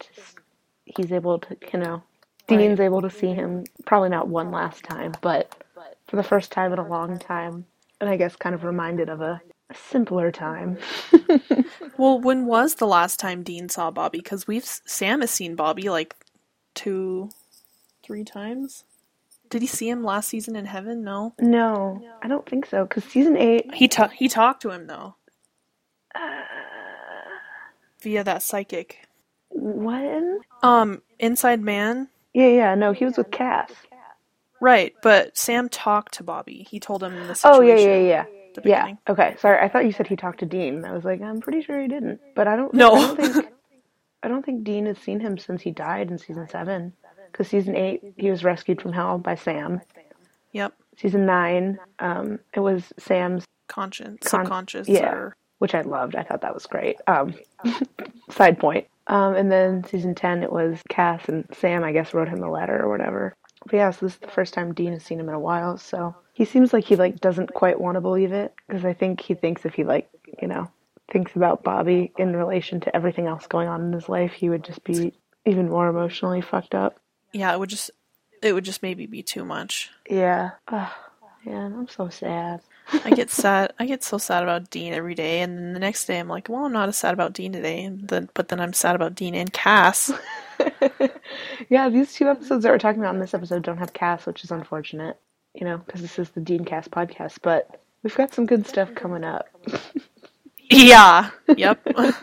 he's 0.86 1.12
able 1.12 1.40
to, 1.40 1.58
you 1.74 1.80
know, 1.80 2.04
Dean's 2.48 2.80
able 2.80 3.02
to 3.02 3.10
see 3.10 3.34
him 3.34 3.66
probably 3.86 4.10
not 4.10 4.28
one 4.28 4.52
last 4.52 4.84
time, 4.84 5.14
but 5.22 5.54
for 6.08 6.16
the 6.16 6.24
first 6.24 6.52
time 6.52 6.74
in 6.74 6.80
a 6.80 6.88
long 6.88 7.18
time, 7.18 7.66
and 8.02 8.10
I 8.10 8.18
guess 8.18 8.36
kind 8.36 8.54
of 8.56 8.64
reminded 8.64 9.10
of 9.10 9.22
a, 9.22 9.42
simpler 9.74 10.32
time. 10.32 10.78
Well, 11.98 12.20
when 12.20 12.46
was 12.48 12.76
the 12.76 12.88
last 12.88 13.20
time 13.20 13.44
Dean 13.44 13.70
saw 13.70 13.92
Bobby? 13.92 14.18
Because 14.20 14.48
we've 14.48 14.66
Sam 14.66 15.22
has 15.22 15.30
seen 15.32 15.56
Bobby 15.56 15.90
like 15.90 16.16
two, 16.74 17.30
three 18.04 18.24
times. 18.24 18.84
Did 19.50 19.62
he 19.62 19.68
see 19.68 19.88
him 19.90 20.04
last 20.04 20.28
season 20.30 20.56
in 20.56 20.66
heaven? 20.66 21.04
No. 21.04 21.34
no, 21.40 22.02
I 22.24 22.28
don't 22.28 22.48
think 22.50 22.66
so, 22.66 22.86
because 22.86 23.04
season 23.06 23.38
eight. 23.38 23.72
He 23.76 23.88
ta- 23.88 24.08
he 24.10 24.28
talked 24.28 24.64
to 24.64 24.72
him 24.72 24.88
though 24.88 25.16
Uh, 26.16 26.20
via 28.02 28.24
that 28.24 28.42
psychic. 28.44 29.08
when? 29.50 30.40
Um, 30.64 31.02
Inside 31.20 31.62
Man. 31.62 32.10
Yeah, 32.34 32.48
yeah, 32.48 32.76
no, 32.76 32.92
he 32.92 33.06
was 33.06 33.18
with 33.18 33.30
Cass. 33.32 33.72
Right, 34.64 34.96
but 35.04 35.38
Sam 35.38 35.68
talked 35.68 36.14
to 36.16 36.24
Bobby. 36.24 36.66
He 36.70 36.80
told 36.80 37.04
him 37.04 37.28
the 37.28 37.36
situation. 37.36 37.44
Oh, 37.44 37.62
yeah, 37.62 37.76
yeah, 37.76 37.98
yeah. 37.98 38.26
The 38.56 38.62
Yeah. 38.64 38.94
Okay. 39.10 39.36
Sorry. 39.38 39.60
I 39.60 39.68
thought 39.68 39.84
you 39.84 39.92
said 39.92 40.08
he 40.08 40.16
talked 40.16 40.40
to 40.40 40.46
Dean. 40.46 40.86
I 40.86 40.94
was 40.94 41.04
like, 41.04 41.22
I'm 41.22 41.42
pretty 41.42 41.62
sure 41.62 41.82
he 41.82 41.90
didn't. 41.90 42.22
But 42.34 42.48
I 42.48 42.56
don't. 42.56 42.74
No. 42.74 42.96
I 42.96 43.16
don't 43.16 43.34
think. 43.34 43.48
I 44.24 44.28
don't 44.30 44.46
think 44.46 44.64
Dean 44.64 44.86
has 44.86 44.98
seen 45.00 45.20
him 45.20 45.38
since 45.38 45.62
he 45.62 45.72
died 45.72 46.10
in 46.10 46.18
season 46.18 46.48
seven. 46.48 46.94
Because 47.30 47.50
season 47.50 47.76
eight, 47.76 48.14
he 48.16 48.32
was 48.32 48.46
rescued 48.46 48.82
from 48.82 48.94
hell 48.94 49.18
by 49.18 49.36
Sam. 49.36 49.82
Yep. 50.54 50.74
Season 50.96 51.26
nine, 51.26 51.78
um, 52.00 52.40
it 52.54 52.62
was 52.62 52.94
Sam's, 52.98 53.44
Conscious, 53.68 54.20
Con- 54.24 54.46
subconscious, 54.46 54.88
yeah. 54.88 55.10
or 55.10 55.36
which 55.58 55.76
I 55.76 55.82
loved. 55.82 56.16
I 56.16 56.24
thought 56.24 56.42
that 56.42 56.54
was 56.54 56.68
great. 56.68 56.98
Um, 57.08 57.34
side 58.30 58.60
point. 58.60 58.88
Um, 59.08 59.36
and 59.36 59.52
then 59.52 59.84
season 59.84 60.16
ten, 60.16 60.42
it 60.42 60.54
was 60.54 60.80
Cass 60.88 61.28
and 61.28 61.46
Sam. 61.60 61.84
I 61.84 61.92
guess 61.92 62.14
wrote 62.14 62.30
him 62.30 62.44
a 62.44 62.52
letter 62.52 62.82
or 62.82 62.88
whatever. 62.88 63.34
But 63.66 63.74
yeah, 63.74 63.92
so 63.92 64.06
this 64.06 64.14
is 64.14 64.20
the 64.20 64.28
first 64.28 64.54
time 64.54 64.74
Dean 64.74 64.94
has 64.94 65.04
seen 65.04 65.20
him 65.20 65.30
in 65.30 65.36
a 65.36 65.40
while. 65.40 65.78
So 65.78 66.16
he 66.34 66.46
seems 66.46 66.74
like 66.74 66.86
he 66.86 66.96
like 66.96 67.20
doesn't 67.20 67.54
quite 67.54 67.80
want 67.80 67.96
to 67.96 68.02
believe 68.02 68.32
it 68.32 68.54
because 68.68 68.86
I 68.86 68.94
think 68.94 69.22
he 69.22 69.34
thinks 69.34 69.66
if 69.66 69.74
he 69.74 69.84
like 69.84 70.10
you 70.42 70.48
know 70.48 70.70
thinks 71.12 71.36
about 71.36 71.64
Bobby 71.64 72.12
in 72.18 72.36
relation 72.36 72.80
to 72.82 72.96
everything 72.96 73.28
else 73.28 73.48
going 73.48 73.68
on 73.68 73.82
in 73.86 73.94
his 73.94 74.10
life, 74.10 74.32
he 74.32 74.50
would 74.50 74.64
just 74.64 74.84
be 74.84 75.14
even 75.46 75.70
more 75.70 75.88
emotionally 75.88 76.42
fucked 76.42 76.74
up. 76.76 77.00
yeah, 77.34 77.52
it 77.54 77.60
would 77.60 77.70
just 77.70 77.92
it 78.42 78.54
would 78.54 78.66
just 78.66 78.84
maybe 78.84 79.06
be 79.06 79.24
too 79.24 79.46
much. 79.46 79.90
Yeah. 80.10 80.52
Oh, 80.72 80.94
man, 81.46 81.74
I'm 81.74 81.88
so 81.88 82.10
sad. 82.10 82.62
I 83.06 83.12
get 83.12 83.30
sad. 83.30 83.74
I 83.80 83.86
get 83.86 84.04
so 84.04 84.18
sad 84.18 84.44
about 84.44 84.70
Dean 84.70 84.94
every 84.94 85.16
day, 85.16 85.42
and 85.42 85.58
then 85.58 85.74
the 85.74 85.80
next 85.80 86.06
day 86.06 86.20
I'm 86.20 86.28
like, 86.28 86.50
well, 86.50 86.66
I'm 86.66 86.74
not 86.74 86.90
as 86.90 86.98
sad 86.98 87.14
about 87.14 87.34
Dean 87.34 87.54
today, 87.54 87.84
and 87.84 88.08
then 88.08 88.30
but 88.34 88.50
then 88.50 88.60
I'm 88.60 88.74
sad 88.74 88.96
about 88.96 89.16
Dean 89.16 89.36
and 89.36 89.52
Cass. 89.52 90.12
yeah, 91.70 91.90
these 91.90 92.14
two 92.14 92.28
episodes 92.28 92.64
that 92.64 92.72
we're 92.72 92.78
talking 92.78 93.02
about 93.02 93.16
in 93.16 93.22
this 93.22 93.34
episode 93.34 93.64
don't 93.64 93.78
have 93.78 93.94
Cass, 93.94 94.26
which 94.26 94.44
is 94.44 94.52
unfortunate, 94.52 95.18
you 95.54 95.66
know, 95.66 95.78
because 95.80 96.02
this 96.02 96.20
is 96.20 96.30
the 96.30 96.42
Dean 96.42 96.66
Cas 96.66 96.88
podcast. 96.88 97.40
But 97.42 97.82
we've 98.04 98.16
got 98.16 98.34
some 98.34 98.46
good 98.46 98.68
stuff 98.68 98.94
coming 98.96 99.24
up. 99.24 99.48
yeah. 100.70 101.30
Yep. 101.56 101.88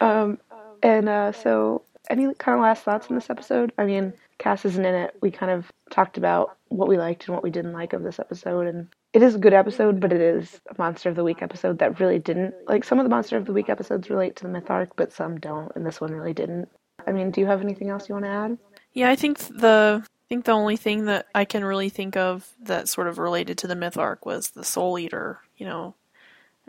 Um, 0.00 0.38
and 0.82 1.08
uh, 1.08 1.32
so, 1.32 1.82
any 2.10 2.32
kind 2.34 2.56
of 2.56 2.62
last 2.62 2.84
thoughts 2.84 3.06
on 3.08 3.16
this 3.16 3.30
episode? 3.30 3.72
I 3.78 3.86
mean, 3.86 4.12
Cass 4.38 4.64
isn't 4.64 4.84
in 4.84 4.94
it. 4.94 5.16
We 5.22 5.30
kind 5.30 5.50
of 5.50 5.72
talked 5.90 6.18
about 6.18 6.56
what 6.68 6.88
we 6.88 6.98
liked 6.98 7.26
and 7.26 7.34
what 7.34 7.42
we 7.42 7.50
didn't 7.50 7.72
like 7.72 7.92
of 7.92 8.02
this 8.02 8.18
episode, 8.18 8.66
and 8.66 8.88
it 9.12 9.22
is 9.22 9.34
a 9.34 9.38
good 9.38 9.54
episode, 9.54 10.00
but 10.00 10.12
it 10.12 10.20
is 10.20 10.60
a 10.68 10.74
Monster 10.78 11.08
of 11.08 11.16
the 11.16 11.24
Week 11.24 11.40
episode 11.40 11.78
that 11.78 11.98
really 12.00 12.18
didn't. 12.18 12.54
Like, 12.68 12.84
some 12.84 12.98
of 12.98 13.04
the 13.04 13.10
Monster 13.10 13.36
of 13.36 13.46
the 13.46 13.52
Week 13.52 13.68
episodes 13.68 14.10
relate 14.10 14.36
to 14.36 14.42
the 14.42 14.50
myth 14.50 14.70
arc, 14.70 14.94
but 14.96 15.12
some 15.12 15.40
don't, 15.40 15.72
and 15.74 15.86
this 15.86 16.00
one 16.00 16.12
really 16.12 16.34
didn't. 16.34 16.68
I 17.06 17.12
mean, 17.12 17.30
do 17.30 17.40
you 17.40 17.46
have 17.46 17.60
anything 17.60 17.90
else 17.90 18.08
you 18.08 18.14
want 18.14 18.24
to 18.24 18.30
add? 18.30 18.58
Yeah, 18.92 19.10
I 19.10 19.16
think 19.16 19.38
the 19.38 20.02
I 20.02 20.26
think 20.28 20.44
the 20.44 20.52
only 20.52 20.76
thing 20.76 21.04
that 21.04 21.26
I 21.34 21.44
can 21.44 21.64
really 21.64 21.88
think 21.88 22.16
of 22.16 22.48
that 22.62 22.88
sort 22.88 23.06
of 23.06 23.18
related 23.18 23.58
to 23.58 23.66
the 23.66 23.76
myth 23.76 23.96
arc 23.96 24.26
was 24.26 24.50
the 24.50 24.64
Soul 24.64 24.98
Eater. 24.98 25.40
You 25.56 25.66
know, 25.66 25.94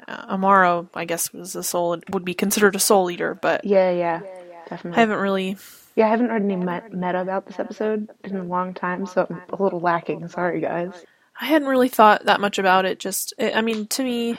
uh, 0.07 0.25
Amara, 0.29 0.85
I 0.93 1.05
guess, 1.05 1.33
was 1.33 1.55
a 1.55 1.63
soul 1.63 1.97
would 2.11 2.25
be 2.25 2.33
considered 2.33 2.75
a 2.75 2.79
Soul 2.79 3.09
Eater, 3.09 3.33
but 3.33 3.65
Yeah, 3.65 3.89
yeah, 3.91 4.21
definitely. 4.69 4.97
I 4.97 4.99
haven't 4.99 5.19
really. 5.19 5.57
Yeah, 5.95 6.05
I 6.05 6.09
haven't 6.09 6.29
read 6.29 6.43
any 6.43 6.55
met- 6.55 6.93
meta 6.93 7.19
about 7.19 7.47
this 7.47 7.59
episode 7.59 8.09
in 8.23 8.35
a 8.35 8.43
long 8.43 8.75
time, 8.75 9.07
so 9.07 9.25
I'm 9.27 9.41
a 9.49 9.63
little 9.63 9.79
lacking. 9.79 10.27
Sorry, 10.27 10.61
guys. 10.61 11.03
I 11.41 11.45
hadn't 11.45 11.67
really 11.67 11.89
thought 11.89 12.25
that 12.25 12.39
much 12.39 12.59
about 12.59 12.85
it. 12.85 12.99
Just, 12.99 13.33
it, 13.39 13.55
I 13.55 13.61
mean, 13.61 13.87
to 13.87 14.03
me, 14.03 14.37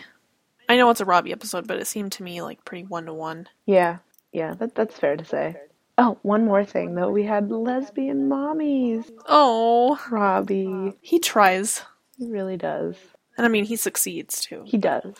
I 0.69 0.77
know 0.77 0.89
it's 0.91 1.01
a 1.01 1.05
Robbie 1.05 1.33
episode, 1.33 1.67
but 1.67 1.79
it 1.79 1.89
seemed 1.89 2.13
to 2.13 2.23
me 2.23 2.43
like 2.43 2.65
pretty 2.65 2.85
one 2.85 3.07
to 3.07 3.15
one. 3.15 3.49
Yeah, 3.67 3.99
yeah, 4.33 4.55
that, 4.55 4.77
that's 4.77 4.97
fair 4.97 5.17
to 5.17 5.25
say. 5.25 5.57
Oh, 6.01 6.17
one 6.23 6.45
more 6.45 6.65
thing 6.65 6.95
though. 6.95 7.11
We 7.11 7.25
had 7.25 7.51
lesbian 7.51 8.29
mommies. 8.29 9.11
Oh, 9.27 10.01
Robbie. 10.11 10.97
he 11.03 11.19
tries, 11.19 11.83
He 12.17 12.31
really 12.31 12.57
does. 12.57 12.97
and 13.37 13.45
I 13.45 13.49
mean, 13.49 13.65
he 13.65 13.77
succeeds 13.77 14.41
too. 14.41 14.63
He 14.65 14.79
does. 14.79 15.15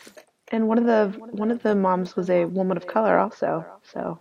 And 0.51 0.67
one 0.67 0.77
of 0.77 0.85
the 0.85 1.09
one 1.31 1.51
of 1.51 1.61
the 1.63 1.75
moms 1.75 2.15
was 2.15 2.29
a 2.29 2.45
woman 2.45 2.77
of 2.77 2.87
color 2.87 3.19
also. 3.19 3.65
So, 3.83 4.19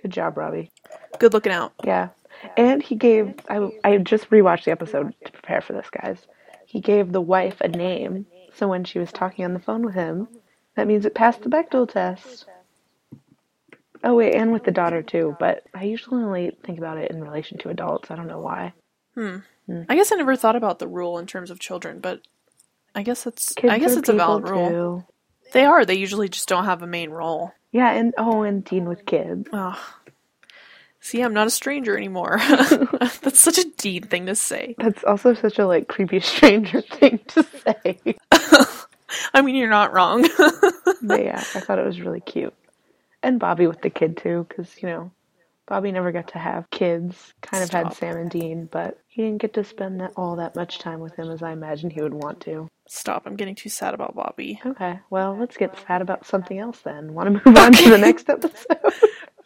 good 0.00 0.10
job, 0.12 0.36
Robbie. 0.38 0.70
Good 1.18 1.32
looking 1.34 1.52
out. 1.52 1.72
Yeah. 1.84 2.08
And 2.56 2.82
he 2.82 2.94
gave 2.94 3.34
I 3.48 3.70
I 3.84 3.98
just 3.98 4.30
rewatched 4.30 4.64
the 4.64 4.70
episode 4.70 5.12
to 5.24 5.32
prepare 5.32 5.60
for 5.60 5.72
this, 5.74 5.88
guys. 5.90 6.26
He 6.66 6.80
gave 6.80 7.12
the 7.12 7.20
wife 7.20 7.60
a 7.60 7.68
name. 7.68 8.26
So 8.54 8.68
when 8.68 8.84
she 8.84 8.98
was 8.98 9.12
talking 9.12 9.44
on 9.44 9.52
the 9.54 9.60
phone 9.60 9.84
with 9.84 9.94
him, 9.94 10.28
that 10.76 10.86
means 10.86 11.04
it 11.04 11.14
passed 11.14 11.42
the 11.42 11.48
Bechdel 11.50 11.88
test. 11.90 12.46
Oh 14.04 14.14
wait, 14.14 14.34
and 14.34 14.52
with 14.52 14.64
the 14.64 14.70
daughter 14.70 15.02
too, 15.02 15.36
but 15.38 15.62
I 15.74 15.84
usually 15.84 16.22
only 16.22 16.56
think 16.64 16.78
about 16.78 16.98
it 16.98 17.10
in 17.10 17.22
relation 17.22 17.58
to 17.58 17.68
adults. 17.70 18.10
I 18.10 18.16
don't 18.16 18.28
know 18.28 18.40
why. 18.40 18.72
Hmm. 19.14 19.38
I 19.88 19.96
guess 19.96 20.12
I 20.12 20.16
never 20.16 20.36
thought 20.36 20.56
about 20.56 20.78
the 20.78 20.86
rule 20.86 21.18
in 21.18 21.26
terms 21.26 21.50
of 21.50 21.58
children, 21.58 22.00
but 22.00 22.20
I 22.94 23.02
guess 23.02 23.26
it's 23.26 23.52
Kids 23.54 23.72
I 23.72 23.78
guess 23.78 23.96
it's 23.96 24.08
a 24.08 24.12
valid 24.12 24.48
rule. 24.48 24.68
too. 24.70 25.04
They 25.52 25.64
are. 25.64 25.84
They 25.84 25.94
usually 25.94 26.28
just 26.28 26.48
don't 26.48 26.64
have 26.64 26.82
a 26.82 26.86
main 26.86 27.10
role. 27.10 27.52
Yeah, 27.72 27.90
and 27.92 28.14
oh, 28.18 28.42
and 28.42 28.64
Dean 28.64 28.88
with 28.88 29.06
kids. 29.06 29.48
Oh. 29.52 29.78
See, 31.00 31.20
I'm 31.20 31.34
not 31.34 31.46
a 31.46 31.50
stranger 31.50 31.96
anymore. 31.96 32.38
That's 33.20 33.38
such 33.40 33.58
a 33.58 33.64
Dean 33.76 34.02
thing 34.02 34.26
to 34.26 34.34
say. 34.34 34.74
That's 34.78 35.04
also 35.04 35.34
such 35.34 35.58
a 35.58 35.66
like 35.66 35.88
creepy 35.88 36.20
stranger 36.34 36.80
thing 36.80 37.20
to 37.28 37.42
say. 37.64 38.16
I 39.32 39.42
mean, 39.42 39.54
you're 39.54 39.68
not 39.68 39.92
wrong. 39.92 40.24
yeah, 40.24 41.38
I 41.54 41.60
thought 41.60 41.78
it 41.78 41.86
was 41.86 42.00
really 42.00 42.20
cute. 42.20 42.54
And 43.26 43.40
Bobby 43.40 43.66
with 43.66 43.82
the 43.82 43.90
kid 43.90 44.16
too, 44.16 44.46
because 44.48 44.80
you 44.80 44.88
know, 44.88 45.10
Bobby 45.66 45.90
never 45.90 46.12
got 46.12 46.28
to 46.28 46.38
have 46.38 46.70
kids. 46.70 47.34
Kind 47.42 47.64
of 47.64 47.70
had 47.70 47.92
Sam 47.92 48.16
and 48.16 48.30
Dean, 48.30 48.68
but 48.70 49.00
he 49.08 49.22
didn't 49.22 49.42
get 49.42 49.52
to 49.54 49.64
spend 49.64 50.00
that, 50.00 50.12
all 50.16 50.36
that 50.36 50.54
much 50.54 50.78
time 50.78 51.00
with 51.00 51.16
him 51.16 51.28
as 51.28 51.42
I 51.42 51.50
imagined 51.50 51.92
he 51.92 52.02
would 52.02 52.14
want 52.14 52.40
to. 52.42 52.68
Stop. 52.86 53.26
I'm 53.26 53.34
getting 53.34 53.56
too 53.56 53.68
sad 53.68 53.94
about 53.94 54.14
Bobby. 54.14 54.60
Okay, 54.64 55.00
well, 55.10 55.36
let's 55.36 55.56
get 55.56 55.76
sad 55.88 56.02
about 56.02 56.24
something 56.24 56.56
else 56.56 56.78
then. 56.82 57.14
Want 57.14 57.26
to 57.26 57.42
move 57.44 57.58
on 57.58 57.72
to 57.72 57.90
the 57.90 57.98
next 57.98 58.28
episode? 58.28 58.78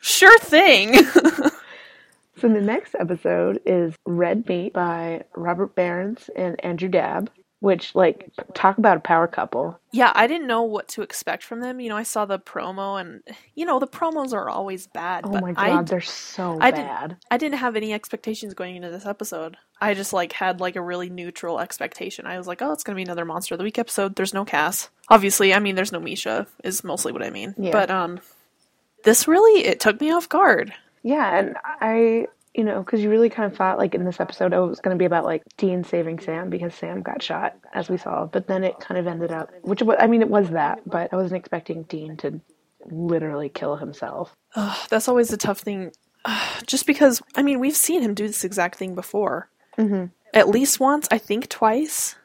Sure 0.03 0.39
thing. 0.41 0.95
so 2.37 2.49
the 2.49 2.61
next 2.61 2.95
episode 2.99 3.63
is 3.65 3.95
Red 4.05 4.47
Meat 4.47 4.75
by 4.75 5.23
Robert 5.35 5.75
Berens 5.75 6.29
and 6.37 6.63
Andrew 6.63 6.91
Dabb. 6.91 7.31
Which 7.61 7.95
like 7.95 8.31
talk 8.55 8.79
about 8.79 8.97
a 8.97 9.00
power 9.00 9.26
couple. 9.26 9.79
Yeah, 9.93 10.12
I 10.14 10.26
didn't 10.26 10.47
know 10.47 10.62
what 10.62 10.88
to 10.88 11.02
expect 11.02 11.43
from 11.45 11.61
them. 11.61 11.79
You 11.81 11.88
know, 11.90 11.97
I 11.97 12.02
saw 12.02 12.25
the 12.25 12.38
promo, 12.38 13.00
and 13.00 13.23
you 13.55 13.64
know, 13.67 13.79
the 13.79 13.87
promos 13.87 14.33
are 14.33 14.49
always 14.49 14.87
bad. 14.87 15.25
Oh 15.26 15.31
but 15.31 15.43
my 15.43 15.55
I 15.57 15.69
god, 15.71 15.88
they're 15.88 16.00
so 16.00 16.59
I 16.61 16.71
didn't- 16.71 16.87
bad. 16.87 17.17
I 17.31 17.37
didn't 17.37 17.59
have 17.59 17.76
any 17.76 17.93
expectations 17.93 18.55
going 18.55 18.76
into 18.76 18.90
this 18.90 19.07
episode. 19.07 19.57
I 19.81 19.95
just 19.95 20.12
like 20.12 20.33
had 20.33 20.61
like 20.61 20.76
a 20.76 20.83
really 20.83 21.09
neutral 21.11 21.61
expectation. 21.61 22.26
I 22.26 22.37
was 22.38 22.47
like, 22.47 22.61
oh, 22.62 22.73
it's 22.73 22.83
gonna 22.83 22.97
be 22.97 23.02
another 23.02 23.25
Monster 23.25 23.55
of 23.55 23.59
the 23.59 23.64
Week 23.64 23.79
episode. 23.79 24.17
There's 24.17 24.35
no 24.35 24.45
Cass. 24.45 24.90
Obviously, 25.09 25.52
I 25.55 25.59
mean, 25.59 25.75
there's 25.75 25.93
no 25.93 26.00
Misha. 26.00 26.47
Is 26.64 26.83
mostly 26.85 27.12
what 27.12 27.23
I 27.23 27.31
mean. 27.31 27.55
Yeah. 27.59 27.73
But 27.73 27.90
um, 27.90 28.21
this 29.05 29.26
really 29.29 29.64
it 29.64 29.81
took 29.81 30.00
me 30.00 30.11
off 30.12 30.29
guard. 30.29 30.73
Yeah, 31.02 31.38
and 31.38 31.57
I, 31.64 32.26
you 32.54 32.64
know, 32.64 32.83
because 32.83 33.00
you 33.00 33.11
really 33.11 33.30
kind 33.30 33.50
of 33.50 33.57
thought 33.57 33.78
like 33.78 33.95
in 33.95 34.04
this 34.04 34.21
episode, 34.21 34.52
oh, 34.52 34.64
it 34.64 34.69
was 34.69 34.80
going 34.80 34.97
to 34.97 34.99
be 34.99 35.04
about 35.04 35.25
like 35.25 35.42
Dean 35.57 35.85
saving 35.85 36.19
Sam 36.19 36.50
because 36.50 36.75
Sam 36.75 37.02
got 37.02 37.23
shot, 37.23 37.57
as 37.73 37.88
we 37.88 37.97
saw. 37.97 38.26
But 38.26 38.49
then 38.49 38.64
it 38.64 38.80
kind 38.80 38.99
of 38.99 39.07
ended 39.07 39.30
up, 39.30 39.50
which 39.62 39.83
I 39.99 40.07
mean, 40.07 40.23
it 40.23 40.30
was 40.30 40.50
that, 40.50 40.80
but 40.87 41.12
I 41.12 41.16
wasn't 41.16 41.38
expecting 41.38 41.85
Dean 41.85 42.16
to 42.19 42.40
literally 42.87 43.49
kill 43.49 43.76
himself. 43.76 44.35
Ugh, 44.57 44.88
that's 44.88 45.09
always 45.09 45.33
a 45.33 45.37
tough 45.37 45.61
thing. 45.61 45.92
Ugh, 46.25 46.62
just 46.66 46.87
because 46.87 47.23
I 47.37 47.42
mean, 47.42 47.61
we've 47.61 47.76
seen 47.76 48.02
him 48.02 48.14
do 48.14 48.26
this 48.26 48.45
exact 48.45 48.76
thing 48.76 48.95
before. 48.95 49.49
Mm-hmm. 49.78 50.07
At 50.35 50.49
least 50.49 50.80
once, 50.80 51.07
I 51.11 51.19
think 51.19 51.49
twice. 51.49 52.16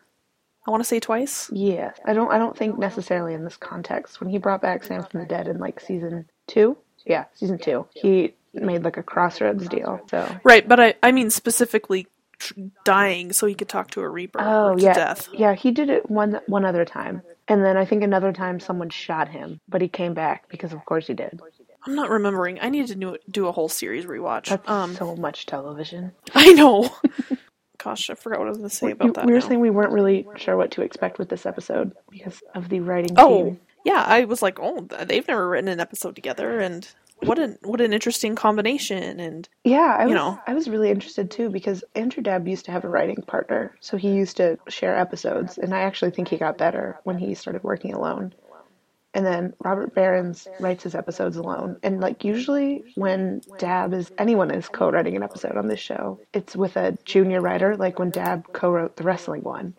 I 0.68 0.72
want 0.72 0.82
to 0.82 0.88
say 0.88 1.00
twice. 1.00 1.50
Yeah, 1.54 1.92
I 2.06 2.14
don't, 2.14 2.32
I 2.32 2.40
don't 2.40 2.58
think 2.58 2.80
necessarily 2.80 3.36
in 3.36 3.44
this 3.44 3.58
context. 3.58 4.20
When 4.20 4.30
he 4.30 4.40
brought 4.40 4.64
back 4.64 4.84
Sam 4.84 5.04
from 5.04 5.20
the 5.20 5.26
dead 5.28 5.48
in 5.48 5.60
like 5.60 5.80
season 5.80 6.28
two, 6.48 6.78
yeah, 7.06 7.26
season 7.36 7.60
two, 7.60 7.88
he 7.94 8.34
made 8.56 8.84
like 8.84 8.98
a 8.98 9.04
crossroads 9.04 9.68
deal. 9.68 10.02
So. 10.10 10.38
Right, 10.44 10.68
but 10.68 10.80
I 10.80 10.94
I 11.04 11.12
mean 11.12 11.30
specifically 11.30 12.08
tr- 12.40 12.54
dying 12.84 13.34
so 13.34 13.46
he 13.48 13.56
could 13.56 13.70
talk 13.70 13.92
to 13.92 14.02
a 14.02 14.10
Reaper 14.10 14.40
Oh 14.42 14.70
or 14.70 14.76
to 14.76 14.82
yeah, 14.84 14.94
death. 14.94 15.30
yeah. 15.34 15.54
He 15.54 15.72
did 15.72 15.90
it 15.90 16.10
one 16.10 16.40
one 16.48 16.66
other 16.66 16.86
time, 16.86 17.22
and 17.48 17.64
then 17.64 17.78
I 17.78 17.86
think 17.86 18.04
another 18.04 18.34
time 18.34 18.60
someone 18.60 18.90
shot 18.90 19.30
him, 19.30 19.60
but 19.70 19.82
he 19.82 19.88
came 19.88 20.14
back 20.14 20.50
because 20.50 20.74
of 20.74 20.84
course 20.86 21.08
he 21.08 21.14
did. 21.14 21.40
I'm 21.88 21.96
not 21.96 22.10
remembering. 22.10 22.60
I 22.62 22.70
need 22.70 22.88
to 22.88 22.96
do, 22.96 23.18
do 23.30 23.46
a 23.46 23.52
whole 23.52 23.70
series 23.70 24.06
rewatch. 24.06 24.50
That's 24.50 24.68
um, 24.68 24.96
so 24.96 25.16
much 25.16 25.46
television. 25.46 26.14
I 26.34 26.52
know. 26.54 26.90
Gosh, 27.78 28.10
I 28.10 28.16
forgot 28.16 28.40
what 28.40 28.48
I 28.48 28.50
was 28.50 28.58
going 28.58 28.70
to 28.72 28.76
say 28.76 28.86
We, 28.88 28.92
about 28.94 29.14
that. 29.14 29.26
we 29.28 29.34
were 29.34 29.40
now. 29.40 29.48
saying 29.48 29.60
we 29.60 29.70
weren't 29.70 29.92
really 29.92 30.26
sure 30.38 30.58
what 30.58 30.72
to 30.72 30.82
expect 30.82 31.20
with 31.20 31.30
this 31.30 31.46
episode 31.46 31.92
because 32.10 32.42
of 32.56 32.70
the 32.70 32.80
writing 32.80 33.14
oh, 33.18 33.44
team. 33.44 33.60
yeah. 33.84 34.04
I 34.04 34.26
was 34.26 34.42
like, 34.42 34.58
oh, 34.60 34.82
they've 35.06 35.28
never 35.28 35.48
written 35.48 35.68
an 35.68 35.80
episode 35.80 36.16
together, 36.16 36.60
and 36.60 36.88
what 37.26 37.40
an 37.40 37.58
what 37.64 37.82
an 37.82 37.94
interesting 37.94 38.36
combination. 38.36 39.20
And 39.20 39.48
Yeah, 39.64 39.96
I 40.00 40.06
was, 40.06 40.10
You 40.12 40.16
know. 40.16 40.40
I 40.48 40.54
was 40.54 40.70
really 40.70 40.90
interested 40.90 41.32
too 41.32 41.50
because 41.50 41.84
Andrew 41.96 42.24
Dabb 42.24 42.48
used 42.48 42.66
to 42.66 42.72
have 42.72 42.84
a 42.84 42.90
writing 42.90 43.22
partner, 43.28 43.76
so 43.80 43.98
he 43.98 44.12
used 44.12 44.38
to 44.38 44.58
share 44.68 44.98
episodes, 44.98 45.58
and 45.58 45.74
I 45.74 45.82
actually 45.82 46.12
think 46.12 46.28
he 46.28 46.38
got 46.38 46.58
better 46.58 47.00
when 47.04 47.18
he 47.18 47.34
started 47.36 47.64
working 47.64 47.94
alone. 47.94 48.34
And 49.14 49.26
then 49.26 49.54
Robert 49.64 49.96
Berens 49.96 50.46
writes 50.60 50.84
his 50.84 50.94
episodes 50.94 51.38
alone, 51.38 51.78
and 51.84 52.02
like 52.02 52.26
usually 52.26 52.84
when 52.96 53.42
Dabb 53.60 53.94
is 53.94 54.12
anyone 54.18 54.52
is 54.52 54.68
co-writing 54.68 55.16
an 55.16 55.24
episode 55.24 55.56
on 55.56 55.68
this 55.68 55.80
show, 55.80 56.20
it's 56.34 56.54
with 56.56 56.76
a 56.76 56.98
junior 57.06 57.40
writer. 57.40 57.78
Like 57.78 57.98
when 57.98 58.10
Dabb 58.10 58.52
co-wrote 58.52 58.98
the 58.98 59.04
wrestling 59.04 59.44
one, 59.44 59.74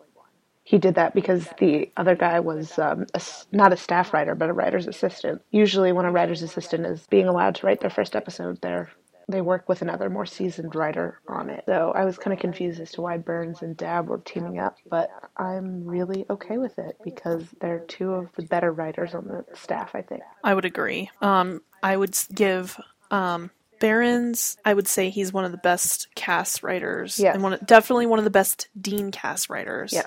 he 0.66 0.78
did 0.78 0.96
that 0.96 1.14
because 1.14 1.46
the 1.60 1.88
other 1.96 2.16
guy 2.16 2.40
was 2.40 2.76
um, 2.76 3.06
a 3.14 3.20
not 3.52 3.72
a 3.72 3.76
staff 3.76 4.12
writer, 4.12 4.34
but 4.34 4.50
a 4.50 4.52
writer's 4.52 4.88
assistant. 4.88 5.40
Usually, 5.52 5.92
when 5.92 6.06
a 6.06 6.10
writer's 6.10 6.42
assistant 6.42 6.84
is 6.86 7.06
being 7.08 7.28
allowed 7.28 7.54
to 7.56 7.66
write 7.66 7.80
their 7.80 7.88
first 7.88 8.16
episode, 8.16 8.60
they're 8.60 8.90
they 9.28 9.40
work 9.40 9.68
with 9.68 9.82
another 9.82 10.10
more 10.10 10.26
seasoned 10.26 10.74
writer 10.74 11.20
on 11.28 11.50
it. 11.50 11.62
So 11.66 11.92
I 11.94 12.04
was 12.04 12.18
kind 12.18 12.34
of 12.34 12.40
confused 12.40 12.80
as 12.80 12.90
to 12.92 13.00
why 13.00 13.16
Berens 13.16 13.62
and 13.62 13.76
Dabb 13.76 14.08
were 14.08 14.18
teaming 14.18 14.58
up, 14.58 14.76
but 14.90 15.08
I'm 15.36 15.84
really 15.84 16.26
okay 16.30 16.58
with 16.58 16.78
it 16.80 16.96
because 17.04 17.44
they're 17.60 17.80
two 17.86 18.12
of 18.14 18.28
the 18.36 18.42
better 18.42 18.72
writers 18.72 19.14
on 19.14 19.26
the 19.26 19.44
staff, 19.54 19.94
I 19.94 20.02
think. 20.02 20.22
I 20.42 20.52
would 20.54 20.64
agree. 20.64 21.10
Um, 21.20 21.62
I 21.82 21.96
would 21.96 22.16
give 22.34 22.76
um, 23.12 23.50
Berens. 23.80 24.56
I 24.64 24.74
would 24.74 24.88
say 24.88 25.10
he's 25.10 25.32
one 25.32 25.44
of 25.44 25.52
the 25.52 25.58
best 25.58 26.08
Cass 26.14 26.62
writers. 26.62 27.18
Yes. 27.18 27.34
and 27.34 27.42
one 27.42 27.52
of- 27.54 27.66
definitely 27.66 28.06
one 28.06 28.18
of 28.18 28.24
the 28.24 28.30
best 28.30 28.68
Dean 28.80 29.10
Cas 29.10 29.48
writers. 29.50 29.92
Yes. 29.92 30.06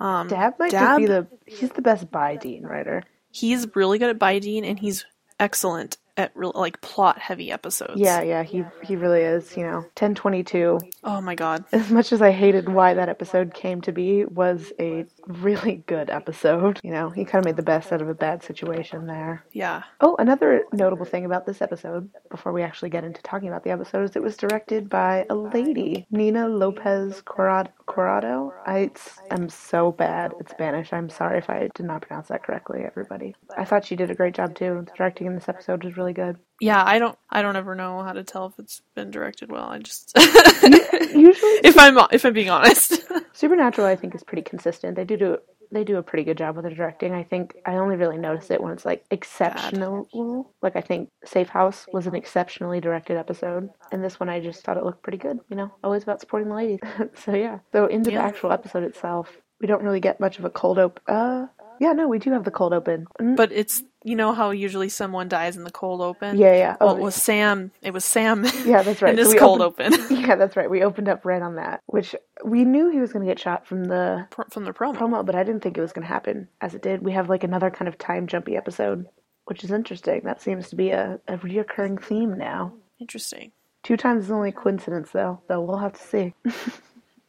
Um, 0.00 0.28
Dabb 0.28 0.58
might 0.58 0.72
just 0.72 0.98
be 0.98 1.06
the 1.06 1.26
he's 1.46 1.70
the 1.70 1.82
best 1.82 2.10
bi 2.10 2.36
Dean 2.36 2.64
writer. 2.64 3.02
he's 3.30 3.66
really 3.76 3.98
good 3.98 4.10
at 4.10 4.18
bi 4.18 4.38
Dean, 4.38 4.64
and 4.64 4.78
he's 4.78 5.04
excellent 5.38 5.98
at 6.20 6.32
real 6.34 6.52
like 6.54 6.80
plot 6.80 7.18
heavy 7.18 7.50
episodes. 7.50 7.94
Yeah, 7.96 8.22
yeah, 8.22 8.42
he 8.42 8.64
he 8.82 8.96
really 8.96 9.22
is, 9.22 9.56
you 9.56 9.64
know. 9.64 9.78
1022 10.00 10.78
Oh 11.04 11.20
my 11.20 11.34
god. 11.34 11.64
as 11.72 11.90
much 11.90 12.12
as 12.12 12.22
I 12.22 12.30
hated 12.30 12.68
why 12.68 12.94
that 12.94 13.08
episode 13.08 13.54
came 13.54 13.80
to 13.82 13.92
be, 13.92 14.24
was 14.24 14.72
a 14.78 15.06
really 15.26 15.82
good 15.86 16.10
episode. 16.10 16.80
You 16.82 16.90
know, 16.90 17.10
he 17.10 17.24
kind 17.24 17.44
of 17.44 17.46
made 17.46 17.56
the 17.56 17.62
best 17.62 17.92
out 17.92 18.02
of 18.02 18.08
a 18.08 18.14
bad 18.14 18.42
situation 18.42 19.06
there. 19.06 19.44
Yeah. 19.52 19.82
Oh, 20.00 20.16
another 20.18 20.64
notable 20.72 21.06
thing 21.06 21.24
about 21.24 21.46
this 21.46 21.62
episode, 21.62 22.08
before 22.30 22.52
we 22.52 22.62
actually 22.62 22.90
get 22.90 23.04
into 23.04 23.22
talking 23.22 23.48
about 23.48 23.64
the 23.64 23.70
episode, 23.70 24.04
is 24.04 24.16
it 24.16 24.22
was 24.22 24.36
directed 24.36 24.88
by 24.88 25.26
a 25.30 25.34
lady, 25.34 26.06
Nina 26.10 26.48
Lopez 26.48 27.22
Corrado. 27.22 27.70
Corrado? 27.86 28.52
I, 28.66 28.90
am 29.30 29.48
so 29.48 29.90
bad 29.90 30.32
at 30.38 30.48
Spanish. 30.48 30.92
I'm 30.92 31.10
sorry 31.10 31.38
if 31.38 31.50
I 31.50 31.68
did 31.74 31.86
not 31.86 32.02
pronounce 32.02 32.28
that 32.28 32.44
correctly, 32.44 32.82
everybody. 32.84 33.34
I 33.56 33.64
thought 33.64 33.84
she 33.84 33.96
did 33.96 34.10
a 34.10 34.14
great 34.14 34.34
job 34.34 34.54
too. 34.54 34.84
The 34.86 34.92
directing 34.96 35.26
in 35.26 35.34
this 35.34 35.48
episode 35.48 35.82
was 35.82 35.96
really 35.96 36.09
good. 36.12 36.36
Yeah, 36.60 36.82
I 36.84 36.98
don't 36.98 37.18
I 37.30 37.42
don't 37.42 37.56
ever 37.56 37.74
know 37.74 38.02
how 38.02 38.12
to 38.12 38.22
tell 38.24 38.46
if 38.46 38.58
it's 38.58 38.82
been 38.94 39.10
directed 39.10 39.50
well. 39.50 39.64
I 39.70 39.78
just 39.78 40.12
Usually, 40.18 41.50
if 41.64 41.78
I'm 41.78 41.98
if 42.12 42.24
I'm 42.24 42.32
being 42.32 42.50
honest. 42.50 43.02
Supernatural, 43.32 43.86
I 43.86 43.96
think, 43.96 44.14
is 44.14 44.22
pretty 44.22 44.42
consistent. 44.42 44.96
They 44.96 45.04
do 45.04 45.16
do 45.16 45.38
they 45.72 45.84
do 45.84 45.98
a 45.98 46.02
pretty 46.02 46.24
good 46.24 46.36
job 46.36 46.56
with 46.56 46.64
the 46.64 46.70
directing. 46.74 47.14
I 47.14 47.22
think 47.22 47.54
I 47.64 47.76
only 47.76 47.96
really 47.96 48.18
notice 48.18 48.50
it 48.50 48.60
when 48.60 48.72
it's 48.72 48.84
like 48.84 49.04
exceptional. 49.10 50.52
Like 50.62 50.76
I 50.76 50.80
think 50.80 51.10
Safe 51.24 51.48
House 51.48 51.86
was 51.92 52.06
an 52.06 52.14
exceptionally 52.14 52.80
directed 52.80 53.16
episode, 53.16 53.70
and 53.92 54.02
this 54.04 54.18
one 54.20 54.28
I 54.28 54.40
just 54.40 54.62
thought 54.62 54.76
it 54.76 54.84
looked 54.84 55.02
pretty 55.02 55.18
good. 55.18 55.38
You 55.48 55.56
know, 55.56 55.70
always 55.84 56.02
about 56.02 56.20
supporting 56.20 56.48
the 56.48 56.54
ladies. 56.54 56.80
so 57.24 57.34
yeah. 57.34 57.60
So 57.72 57.86
into 57.86 58.10
Yeah. 58.10 58.18
the 58.22 58.24
actual 58.26 58.52
episode 58.52 58.82
itself, 58.84 59.30
we 59.60 59.66
don't 59.66 59.82
really 59.82 60.00
get 60.00 60.20
much 60.20 60.38
of 60.38 60.44
a 60.44 60.50
cold 60.50 60.78
open. 60.78 61.02
Uh, 61.06 61.46
yeah, 61.80 61.92
no, 61.92 62.06
we 62.06 62.18
do 62.20 62.30
have 62.32 62.44
the 62.44 62.50
cold 62.52 62.72
open. 62.72 63.06
Mm, 63.20 63.34
but 63.36 63.50
it's 63.50 63.82
you 64.04 64.14
know 64.14 64.32
how 64.32 64.50
usually 64.50 64.88
someone 64.88 65.28
dies 65.28 65.56
in 65.56 65.64
the 65.64 65.70
cold 65.70 66.00
open. 66.00 66.38
yeah, 66.38 66.54
yeah. 66.54 66.76
Well, 66.80 66.90
Oh, 66.90 66.96
it 66.96 67.02
was 67.02 67.14
Sam. 67.16 67.70
It 67.82 67.92
was 67.92 68.04
Sam. 68.04 68.44
yeah, 68.64 68.82
that's 68.82 69.02
right. 69.02 69.18
in 69.18 69.24
So 69.24 69.32
we 69.32 69.38
cold 69.38 69.60
opened- 69.60 69.94
open 69.94 70.16
Yeah, 70.20 70.36
that's 70.36 70.56
right. 70.56 70.70
We 70.70 70.82
opened 70.84 71.08
up 71.08 71.24
right 71.24 71.42
on 71.42 71.56
that, 71.56 71.80
which 71.86 72.14
we 72.44 72.64
knew 72.64 72.90
he 72.90 73.00
was 73.00 73.12
going 73.12 73.26
to 73.26 73.30
get 73.30 73.38
shot 73.40 73.66
from 73.66 73.84
the 73.84 74.26
Pro- 74.30 74.44
from 74.50 74.64
the 74.64 74.72
promo. 74.72 74.94
promo, 74.96 75.26
but 75.26 75.34
I 75.34 75.42
didn't 75.42 75.62
think 75.62 75.76
it 75.76 75.80
was 75.82 75.92
going 75.92 76.06
to 76.06 76.12
happen 76.12 76.48
as 76.60 76.74
it 76.74 76.82
did. 76.82 77.02
We 77.02 77.12
have 77.12 77.28
like 77.28 77.42
another 77.44 77.70
kind 77.70 77.88
of 77.88 77.98
time 77.98 78.26
jumpy 78.26 78.56
episode, 78.56 79.06
which 79.46 79.64
is 79.64 79.70
interesting. 79.70 80.20
That 80.24 80.40
seems 80.40 80.68
to 80.70 80.76
be 80.76 80.90
a, 80.90 81.18
a 81.28 81.36
reoccurring 81.38 82.02
theme 82.02 82.38
now. 82.38 82.72
Interesting. 83.00 83.52
Two 83.82 83.96
times 83.96 84.24
is 84.26 84.30
only 84.30 84.50
a 84.50 84.52
coincidence, 84.52 85.10
though, 85.10 85.40
so 85.48 85.60
we'll 85.62 85.78
have 85.78 85.94
to 85.94 86.02
see. 86.02 86.34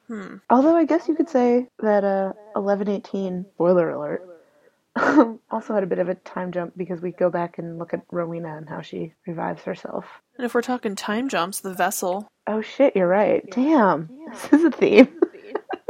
Hmm. 0.08 0.36
Although 0.50 0.76
I 0.76 0.84
guess 0.86 1.08
you 1.08 1.16
could 1.16 1.30
say 1.30 1.68
that 1.80 2.04
uh, 2.04 2.34
1118, 2.54 3.46
spoiler 3.56 3.90
alert, 3.90 4.28
also 5.52 5.74
had 5.74 5.84
a 5.84 5.88
bit 5.88 6.00
of 6.00 6.10
a 6.10 6.16
time 6.16 6.52
jump 6.52 6.74
because 6.76 7.02
we 7.02 7.12
go 7.12 7.30
back 7.30 7.58
and 7.58 7.80
look 7.80 7.94
at 7.94 8.02
Rowena 8.12 8.58
and 8.58 8.68
how 8.68 8.82
she 8.82 9.14
revives 9.26 9.64
herself. 9.64 10.06
And 10.38 10.46
if 10.46 10.54
we're 10.54 10.62
talking 10.62 10.96
time 10.96 11.30
jumps, 11.30 11.62
the 11.62 11.74
vessel. 11.74 12.28
Oh 12.48 12.62
shit, 12.62 12.96
you're 12.96 13.08
right. 13.08 13.44
Damn, 13.52 14.10
this 14.32 14.54
is 14.54 14.64
a 14.66 14.72
theme. 14.72 15.20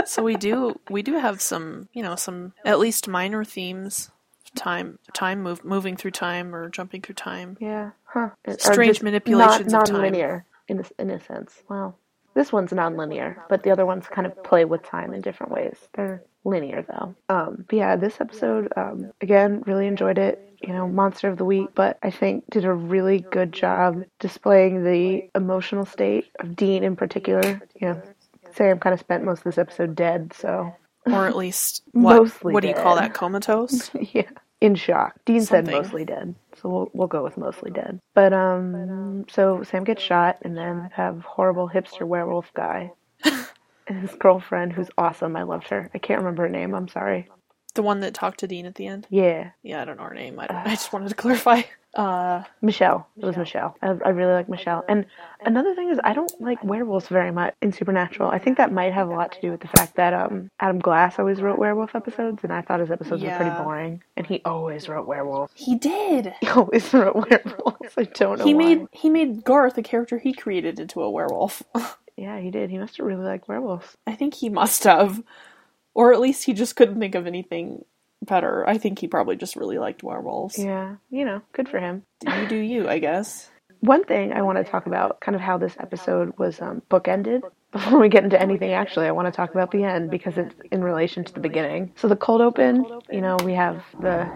So 0.05 0.23
we 0.23 0.35
do 0.35 0.79
we 0.89 1.01
do 1.03 1.17
have 1.17 1.41
some 1.41 1.87
you 1.93 2.03
know 2.03 2.15
some 2.15 2.53
at 2.65 2.79
least 2.79 3.07
minor 3.07 3.43
themes. 3.43 4.11
Time 4.53 4.99
time 5.13 5.41
move 5.41 5.63
moving 5.63 5.95
through 5.95 6.11
time 6.11 6.53
or 6.53 6.69
jumping 6.69 7.01
through 7.01 7.15
time. 7.15 7.57
Yeah, 7.61 7.91
huh. 8.03 8.31
Strange 8.57 8.95
just 8.95 9.03
manipulations 9.03 9.71
non- 9.71 9.81
of 9.83 9.87
time. 9.87 10.01
non-linear 10.01 10.45
in 10.67 10.79
a, 10.79 11.01
in 11.01 11.09
a 11.09 11.19
sense. 11.23 11.63
Wow. 11.69 11.95
This 12.33 12.51
one's 12.53 12.71
non-linear, 12.71 13.43
but 13.49 13.63
the 13.63 13.71
other 13.71 13.85
ones 13.85 14.07
kind 14.07 14.25
of 14.25 14.43
play 14.43 14.65
with 14.65 14.83
time 14.83 15.13
in 15.13 15.21
different 15.21 15.51
ways. 15.51 15.77
They're 15.95 16.23
linear 16.43 16.83
though. 16.87 17.15
Um, 17.29 17.65
but 17.67 17.75
yeah, 17.75 17.95
this 17.95 18.19
episode 18.21 18.71
um, 18.75 19.11
again 19.21 19.63
really 19.65 19.87
enjoyed 19.87 20.17
it. 20.17 20.47
You 20.61 20.73
know, 20.73 20.87
monster 20.87 21.27
of 21.27 21.37
the 21.37 21.45
week, 21.45 21.69
but 21.73 21.97
I 22.03 22.11
think 22.11 22.43
did 22.51 22.65
a 22.65 22.73
really 22.73 23.19
good 23.31 23.51
job 23.51 24.03
displaying 24.19 24.83
the 24.83 25.27
emotional 25.33 25.85
state 25.85 26.29
of 26.39 26.55
Dean 26.55 26.83
in 26.83 26.95
particular. 26.95 27.61
You 27.79 27.87
know, 27.87 28.01
Sam 28.53 28.79
kind 28.79 28.93
of 28.93 28.99
spent 28.99 29.23
most 29.23 29.39
of 29.39 29.43
this 29.45 29.57
episode 29.57 29.95
dead, 29.95 30.33
so 30.33 30.71
Or 31.07 31.27
at 31.27 31.35
least 31.35 31.83
what 31.93 32.15
Mostly 32.15 32.53
what 32.53 32.61
do 32.61 32.67
you 32.67 32.75
call 32.75 32.95
that 32.95 33.13
comatose? 33.13 33.89
yeah, 34.13 34.29
in 34.61 34.75
shock. 34.75 35.15
Dean 35.25 35.43
said 35.43 35.65
mostly 35.65 36.05
dead, 36.05 36.35
so 36.55 36.69
we'll 36.69 36.89
we'll 36.93 37.07
go 37.07 37.23
with 37.23 37.37
mostly 37.37 37.71
dead. 37.71 37.99
But 38.13 38.31
um, 38.31 39.25
so 39.29 39.63
Sam 39.63 39.83
gets 39.83 40.01
shot, 40.01 40.37
and 40.43 40.55
then 40.55 40.89
have 40.93 41.21
horrible 41.23 41.67
hipster 41.67 42.07
werewolf 42.07 42.53
guy 42.53 42.91
and 43.25 43.99
his 43.99 44.13
girlfriend, 44.13 44.73
who's 44.73 44.89
awesome. 44.97 45.35
I 45.35 45.43
loved 45.43 45.67
her. 45.69 45.89
I 45.93 45.97
can't 45.97 46.19
remember 46.19 46.43
her 46.43 46.49
name. 46.49 46.73
I'm 46.75 46.87
sorry. 46.87 47.27
The 47.73 47.83
one 47.83 48.01
that 48.01 48.13
talked 48.13 48.41
to 48.41 48.47
Dean 48.47 48.65
at 48.65 48.75
the 48.75 48.87
end. 48.87 49.07
Yeah, 49.09 49.51
Yeah, 49.63 49.81
I 49.81 49.85
don't 49.85 49.97
know 49.97 50.03
her 50.03 50.13
name. 50.13 50.39
I, 50.39 50.47
I 50.49 50.69
just 50.71 50.93
wanted 50.93 51.09
to 51.09 51.15
clarify. 51.23 51.61
Uh, 51.93 52.43
Michelle. 52.61 53.05
It 53.17 53.25
was 53.25 53.35
Michelle. 53.35 53.75
I, 53.81 53.87
I 54.05 54.09
really 54.09 54.31
like 54.31 54.47
Michelle. 54.47 54.85
And 54.87 55.05
another 55.45 55.75
thing 55.75 55.89
is, 55.89 55.99
I 56.05 56.13
don't 56.13 56.31
like 56.39 56.63
werewolves 56.63 57.09
very 57.09 57.31
much 57.31 57.53
in 57.61 57.73
Supernatural. 57.73 58.29
I 58.29 58.39
think 58.39 58.57
that 58.57 58.71
might 58.71 58.93
have 58.93 59.09
a 59.09 59.13
lot 59.13 59.33
to 59.33 59.41
do 59.41 59.51
with 59.51 59.59
the 59.59 59.67
fact 59.67 59.95
that 59.97 60.13
um, 60.13 60.49
Adam 60.61 60.79
Glass 60.79 61.19
always 61.19 61.41
wrote 61.41 61.59
werewolf 61.59 61.93
episodes, 61.93 62.43
and 62.43 62.53
I 62.53 62.61
thought 62.61 62.79
his 62.79 62.91
episodes 62.91 63.21
were 63.23 63.35
pretty 63.35 63.51
boring. 63.63 64.01
And 64.15 64.25
he 64.25 64.41
always 64.45 64.87
wrote 64.87 65.05
werewolves. 65.05 65.51
he 65.55 65.75
did. 65.75 66.33
He 66.39 66.47
always 66.47 66.93
wrote 66.93 67.15
werewolves. 67.29 67.93
I 67.97 68.03
don't 68.03 68.39
know 68.39 68.45
He 68.45 68.53
why. 68.53 68.63
made 68.63 68.87
he 68.93 69.09
made 69.09 69.43
Garth 69.43 69.77
a 69.77 69.83
character 69.83 70.17
he 70.17 70.31
created 70.33 70.79
into 70.79 71.01
a 71.01 71.09
werewolf. 71.11 71.61
Yeah, 72.17 72.39
he 72.39 72.51
did. 72.51 72.69
He 72.69 72.77
must 72.77 72.97
have 72.97 73.05
really 73.07 73.23
liked 73.23 73.47
werewolves. 73.47 73.97
I 74.05 74.13
think 74.13 74.35
he 74.35 74.49
must 74.49 74.83
have, 74.83 75.23
or 75.95 76.13
at 76.13 76.19
least 76.19 76.43
he 76.43 76.53
just 76.53 76.75
couldn't 76.75 76.99
think 76.99 77.15
of 77.15 77.25
anything 77.25 77.83
better. 78.21 78.67
I 78.67 78.77
think 78.77 78.99
he 78.99 79.07
probably 79.07 79.35
just 79.35 79.55
really 79.55 79.77
liked 79.77 80.03
werewolves. 80.03 80.57
Yeah, 80.57 80.95
you 81.09 81.25
know, 81.25 81.41
good 81.53 81.69
for 81.69 81.79
him. 81.79 82.03
You 82.25 82.47
do 82.47 82.57
you, 82.57 82.87
I 82.87 82.99
guess. 82.99 83.49
One 83.79 84.03
thing 84.03 84.31
I 84.31 84.43
want 84.43 84.59
to 84.59 84.63
talk 84.63 84.85
about, 84.85 85.21
kind 85.21 85.35
of 85.35 85.41
how 85.41 85.57
this 85.57 85.75
episode 85.79 86.37
was 86.37 86.61
um, 86.61 86.83
bookended. 86.89 87.41
Before 87.71 87.99
we 87.99 88.09
get 88.09 88.25
into 88.25 88.39
anything, 88.39 88.73
actually, 88.73 89.07
I 89.07 89.11
want 89.11 89.27
to 89.27 89.31
talk 89.31 89.51
about 89.51 89.71
the 89.71 89.85
end 89.85 90.11
because 90.11 90.37
it's 90.37 90.53
in 90.73 90.83
relation 90.83 91.23
to 91.23 91.33
the 91.33 91.39
beginning. 91.39 91.93
So 91.95 92.09
the 92.09 92.17
cold 92.17 92.41
open, 92.41 92.85
you 93.09 93.21
know, 93.21 93.37
we 93.45 93.53
have 93.53 93.85
the 93.97 94.29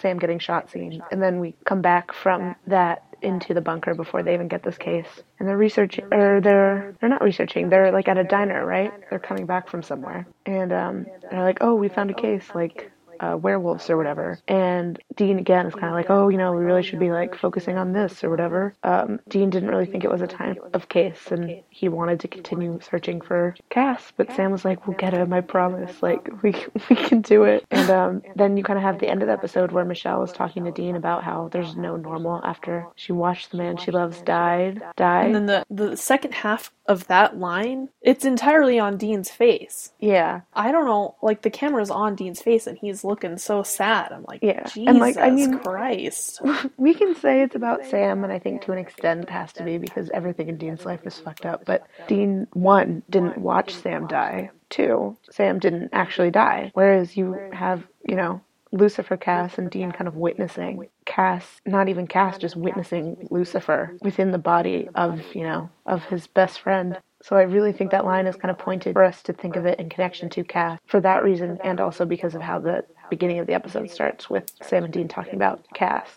Sam 0.00 0.18
getting 0.18 0.40
shot 0.40 0.70
scene, 0.70 1.00
and 1.12 1.22
then 1.22 1.38
we 1.38 1.54
come 1.64 1.82
back 1.82 2.12
from 2.12 2.56
that 2.66 3.04
into 3.22 3.54
the 3.54 3.60
bunker 3.60 3.94
before 3.94 4.22
they 4.22 4.34
even 4.34 4.48
get 4.48 4.62
this 4.62 4.76
case. 4.76 5.06
And 5.38 5.48
they're 5.48 5.56
researching, 5.56 6.04
or 6.12 6.40
they're 6.40 6.94
they're 7.00 7.08
not 7.08 7.22
researching. 7.22 7.68
They're 7.68 7.92
like 7.92 8.08
at 8.08 8.18
a 8.18 8.24
diner, 8.24 8.64
right? 8.64 8.92
They're 9.08 9.18
coming 9.18 9.46
back 9.46 9.68
from 9.68 9.82
somewhere, 9.82 10.26
and 10.44 10.72
um, 10.72 11.06
they're 11.30 11.42
like, 11.42 11.58
"Oh, 11.60 11.74
we 11.74 11.88
found 11.88 12.10
a 12.10 12.14
case, 12.14 12.48
like." 12.54 12.90
Uh, 13.20 13.36
werewolves 13.36 13.88
or 13.90 13.96
whatever. 13.96 14.38
And 14.48 15.00
dean 15.16 15.38
again 15.38 15.66
is 15.66 15.74
kind 15.74 15.86
of 15.86 15.92
like 15.92 16.10
oh 16.10 16.28
you 16.28 16.38
know 16.38 16.52
we 16.52 16.64
really 16.64 16.82
should 16.82 17.00
be 17.00 17.10
like 17.10 17.34
focusing 17.34 17.76
on 17.76 17.92
this 17.92 18.24
or 18.24 18.30
whatever. 18.30 18.74
Um, 18.82 19.20
dean 19.28 19.50
didn't 19.50 19.70
really 19.70 19.86
think 19.86 20.04
it 20.04 20.10
was 20.10 20.22
a 20.22 20.26
time 20.26 20.56
of 20.72 20.88
case 20.88 21.30
and 21.30 21.62
he 21.70 21.88
wanted 21.88 22.20
to 22.20 22.28
continue 22.28 22.78
searching 22.80 23.20
for 23.20 23.54
cass 23.70 24.12
but 24.16 24.32
sam 24.34 24.50
was 24.50 24.64
like 24.64 24.86
we'll 24.86 24.96
get 24.96 25.12
him 25.14 25.32
i 25.32 25.40
promise. 25.40 26.02
Like 26.02 26.28
we, 26.42 26.54
we 26.90 26.96
can 26.96 27.20
do 27.20 27.44
it. 27.44 27.64
And 27.70 27.90
um, 27.90 28.22
then 28.36 28.56
you 28.56 28.64
kind 28.64 28.78
of 28.78 28.82
have 28.82 28.98
the 28.98 29.08
end 29.08 29.22
of 29.22 29.28
the 29.28 29.32
episode 29.32 29.72
where 29.72 29.84
michelle 29.84 30.20
was 30.20 30.32
talking 30.32 30.64
to 30.64 30.72
dean 30.72 30.96
about 30.96 31.24
how 31.24 31.48
there's 31.52 31.76
no 31.76 31.96
normal 31.96 32.40
after 32.44 32.86
she 32.96 33.12
watched 33.12 33.50
the 33.50 33.56
man 33.56 33.76
she 33.76 33.90
loves 33.90 34.20
died 34.22 34.82
die 34.96 35.24
And 35.24 35.34
then 35.34 35.46
the 35.46 35.64
the 35.70 35.96
second 35.96 36.34
half 36.34 36.72
of 36.86 37.06
that 37.06 37.38
line, 37.38 37.88
it's 38.02 38.24
entirely 38.24 38.78
on 38.78 38.96
Dean's 38.96 39.30
face. 39.30 39.92
yeah 40.00 40.42
I 40.52 40.70
don't 40.72 40.84
know, 40.84 41.16
like 41.22 41.42
the 41.42 41.50
camera's 41.50 41.90
on 41.90 42.14
Dean's 42.14 42.42
face 42.42 42.66
and 42.66 42.76
he's 42.78 43.04
looking 43.04 43.38
so 43.38 43.62
sad. 43.62 44.12
I'm 44.12 44.24
like, 44.28 44.40
Yeah, 44.42 44.64
Jesus 44.64 44.88
and, 44.88 44.98
like, 44.98 45.16
I 45.16 45.30
mean- 45.30 45.58
Christ. 45.60 46.40
we 46.76 46.94
can 46.94 47.14
say 47.14 47.42
it's 47.42 47.54
about 47.54 47.84
Sam, 47.86 48.24
and 48.24 48.32
I 48.32 48.38
think 48.38 48.62
to 48.62 48.72
an 48.72 48.78
extent 48.78 49.22
it 49.24 49.30
has 49.30 49.52
to 49.54 49.64
be 49.64 49.78
because 49.78 50.10
everything 50.10 50.48
in 50.48 50.56
Dean's 50.58 50.84
life 50.84 51.00
is 51.06 51.18
fucked 51.18 51.46
up. 51.46 51.64
But 51.64 51.86
Dean, 52.06 52.46
one, 52.52 53.02
didn't 53.08 53.38
watch 53.38 53.74
Sam 53.74 54.06
die. 54.06 54.50
Two, 54.70 55.16
Sam 55.30 55.58
didn't 55.58 55.90
actually 55.92 56.30
die. 56.30 56.70
Whereas 56.74 57.16
you 57.16 57.32
have, 57.52 57.84
you 58.08 58.16
know, 58.16 58.40
Lucifer 58.74 59.16
Cass 59.16 59.56
and 59.56 59.70
Dean 59.70 59.92
kind 59.92 60.08
of 60.08 60.16
witnessing 60.16 60.88
Cass, 61.06 61.60
not 61.64 61.88
even 61.88 62.08
Cass, 62.08 62.38
just 62.38 62.56
witnessing 62.56 63.28
Lucifer 63.30 63.96
within 64.02 64.32
the 64.32 64.38
body 64.38 64.88
of, 64.96 65.22
you 65.32 65.44
know, 65.44 65.70
of 65.86 66.04
his 66.06 66.26
best 66.26 66.60
friend. 66.60 66.98
So 67.22 67.36
I 67.36 67.42
really 67.42 67.72
think 67.72 67.92
that 67.92 68.04
line 68.04 68.26
is 68.26 68.36
kind 68.36 68.50
of 68.50 68.58
pointed 68.58 68.94
for 68.94 69.04
us 69.04 69.22
to 69.22 69.32
think 69.32 69.54
of 69.54 69.64
it 69.64 69.78
in 69.78 69.88
connection 69.88 70.28
to 70.30 70.42
Cass 70.42 70.80
for 70.86 71.00
that 71.00 71.22
reason, 71.22 71.58
and 71.62 71.80
also 71.80 72.04
because 72.04 72.34
of 72.34 72.42
how 72.42 72.58
the 72.58 72.84
beginning 73.10 73.38
of 73.38 73.46
the 73.46 73.54
episode 73.54 73.90
starts 73.90 74.28
with 74.28 74.50
Sam 74.60 74.84
and 74.84 74.92
Dean 74.92 75.08
talking 75.08 75.36
about 75.36 75.64
Cass. 75.72 76.08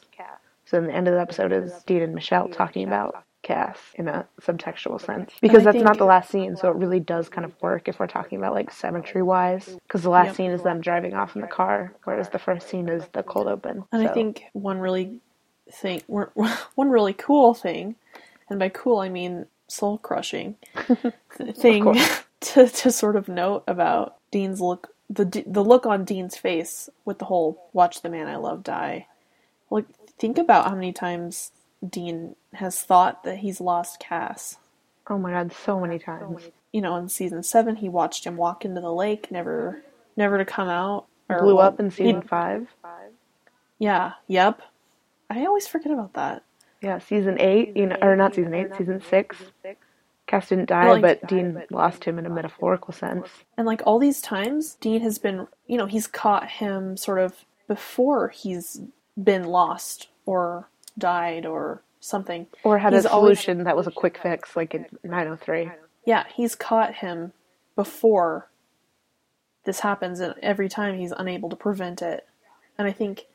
So 0.66 0.78
then 0.78 0.88
the 0.88 0.94
end 0.94 1.08
of 1.08 1.14
the 1.14 1.22
episode 1.22 1.54
is 1.54 1.72
Dean 1.84 2.02
and 2.02 2.14
Michelle 2.14 2.50
talking 2.50 2.86
about 2.86 3.24
In 3.96 4.08
a 4.08 4.28
subtextual 4.42 5.00
sense. 5.02 5.32
Because 5.42 5.64
that's 5.64 5.82
not 5.82 5.98
the 5.98 6.06
last 6.06 6.30
scene, 6.30 6.56
so 6.56 6.70
it 6.70 6.76
really 6.76 7.00
does 7.00 7.30
kind 7.30 7.46
of 7.46 7.54
work 7.62 7.88
if 7.88 8.00
we're 8.00 8.08
talking 8.08 8.38
about 8.38 8.54
like 8.54 8.72
symmetry 8.72 9.22
wise. 9.24 9.66
Because 9.88 10.04
the 10.04 10.10
last 10.10 10.28
Yep. 10.28 10.36
scene 10.36 10.52
is 10.52 10.64
them 10.64 10.82
driving 10.82 11.14
off 11.14 11.36
in 11.36 11.42
the 11.42 11.48
car, 11.48 11.94
whereas 12.04 12.30
the 12.30 12.40
first 12.40 12.70
scene 12.70 12.90
is 12.90 13.08
the 13.14 13.24
cold 13.24 13.48
open. 13.48 13.86
And 13.92 14.02
I 14.02 14.08
think 14.14 14.44
one 14.54 14.80
really 14.80 15.22
thing, 15.72 16.02
one 16.08 16.90
really 16.90 17.14
cool 17.14 17.54
thing, 17.54 17.96
and 18.50 18.60
by 18.60 18.70
cool 18.70 19.00
I 19.00 19.10
mean 19.10 19.46
soul 19.68 19.98
crushing 19.98 20.56
thing 21.56 21.96
to 22.42 22.68
to 22.68 22.92
sort 22.92 23.16
of 23.16 23.28
note 23.28 23.64
about 23.68 24.16
Dean's 24.32 24.62
look, 24.62 24.90
the 25.10 25.26
the 25.48 25.64
look 25.64 25.86
on 25.86 26.06
Dean's 26.06 26.38
face 26.38 26.90
with 27.06 27.20
the 27.20 27.26
whole 27.26 27.70
"Watch 27.74 28.02
the 28.02 28.10
man 28.10 28.28
I 28.28 28.38
love 28.38 28.64
die." 28.64 29.08
Like, 29.70 29.86
think 30.20 30.38
about 30.38 30.70
how 30.70 30.76
many 30.76 30.94
times 30.94 31.52
Dean 31.88 32.36
has 32.54 32.82
thought 32.82 33.24
that 33.24 33.38
he's 33.40 33.62
lost 33.62 34.00
Cass. 34.00 34.58
oh 35.10 35.18
my 35.18 35.32
god, 35.32 35.54
so 35.54 35.80
many 35.80 36.00
times. 36.00 36.44
You 36.72 36.82
know, 36.82 36.96
in 36.98 37.10
season 37.10 37.44
seven, 37.44 37.76
he 37.78 37.90
watched 37.90 38.26
him 38.26 38.38
walk 38.38 38.66
into 38.66 38.82
the 38.82 38.92
lake, 38.94 39.32
never, 39.32 39.82
never 40.16 40.38
to 40.38 40.46
come 40.46 40.70
out. 40.70 41.06
Or, 41.30 41.42
Blew 41.42 41.58
up 41.58 41.80
in 41.80 41.92
season 41.92 42.22
five. 42.22 42.68
Yeah. 43.80 44.14
Yep. 44.28 44.62
I 45.30 45.46
always 45.46 45.68
forget 45.68 45.92
about 45.92 46.14
that. 46.14 46.44
Yeah, 46.82 47.00
season 47.00 47.38
eight, 47.40 47.76
you 47.76 47.88
know, 47.88 47.98
or 48.02 48.16
not 48.16 48.36
season 48.36 48.54
eight, 48.54 48.76
season 48.78 49.02
six. 49.02 49.38
Cass 50.28 50.50
didn't 50.50 50.68
die, 50.68 51.00
but 51.02 51.26
Dean 51.28 51.64
lost 51.72 52.04
him 52.04 52.20
in 52.20 52.26
a 52.26 52.30
metaphorical 52.30 52.94
sense. 52.94 53.30
And 53.58 53.66
like 53.66 53.82
all 53.86 53.98
these 53.98 54.22
times, 54.22 54.76
Dean 54.82 55.02
has 55.02 55.18
been, 55.18 55.48
you 55.68 55.78
know, 55.78 55.86
he's 55.86 56.06
caught 56.06 56.50
him 56.50 56.98
sort 56.98 57.20
of 57.20 57.46
before 57.68 58.30
he's 58.30 58.82
been 59.22 59.46
lost 59.46 60.10
or 60.26 60.70
died 60.98 61.46
or 61.46 61.82
something. 62.00 62.48
Or 62.64 62.78
had 62.78 62.94
He's 62.94 63.06
a 63.06 63.12
always- 63.12 63.40
solution 63.40 63.64
that 63.66 63.76
was 63.76 63.88
a 63.88 63.92
quick 63.92 64.18
fix, 64.18 64.56
like 64.56 64.74
in 64.74 64.86
903. 65.04 65.72
Yeah, 66.06 66.26
he's 66.34 66.56
caught 66.56 66.96
him 66.96 67.34
before 67.76 68.48
this 69.66 69.82
happens, 69.82 70.20
and 70.20 70.34
every 70.42 70.70
time 70.70 70.98
he's 70.98 71.12
unable 71.12 71.50
to 71.50 71.56
prevent 71.56 72.02
it. 72.02 72.26
And 72.78 72.88
I 72.88 72.92
think 72.92 73.26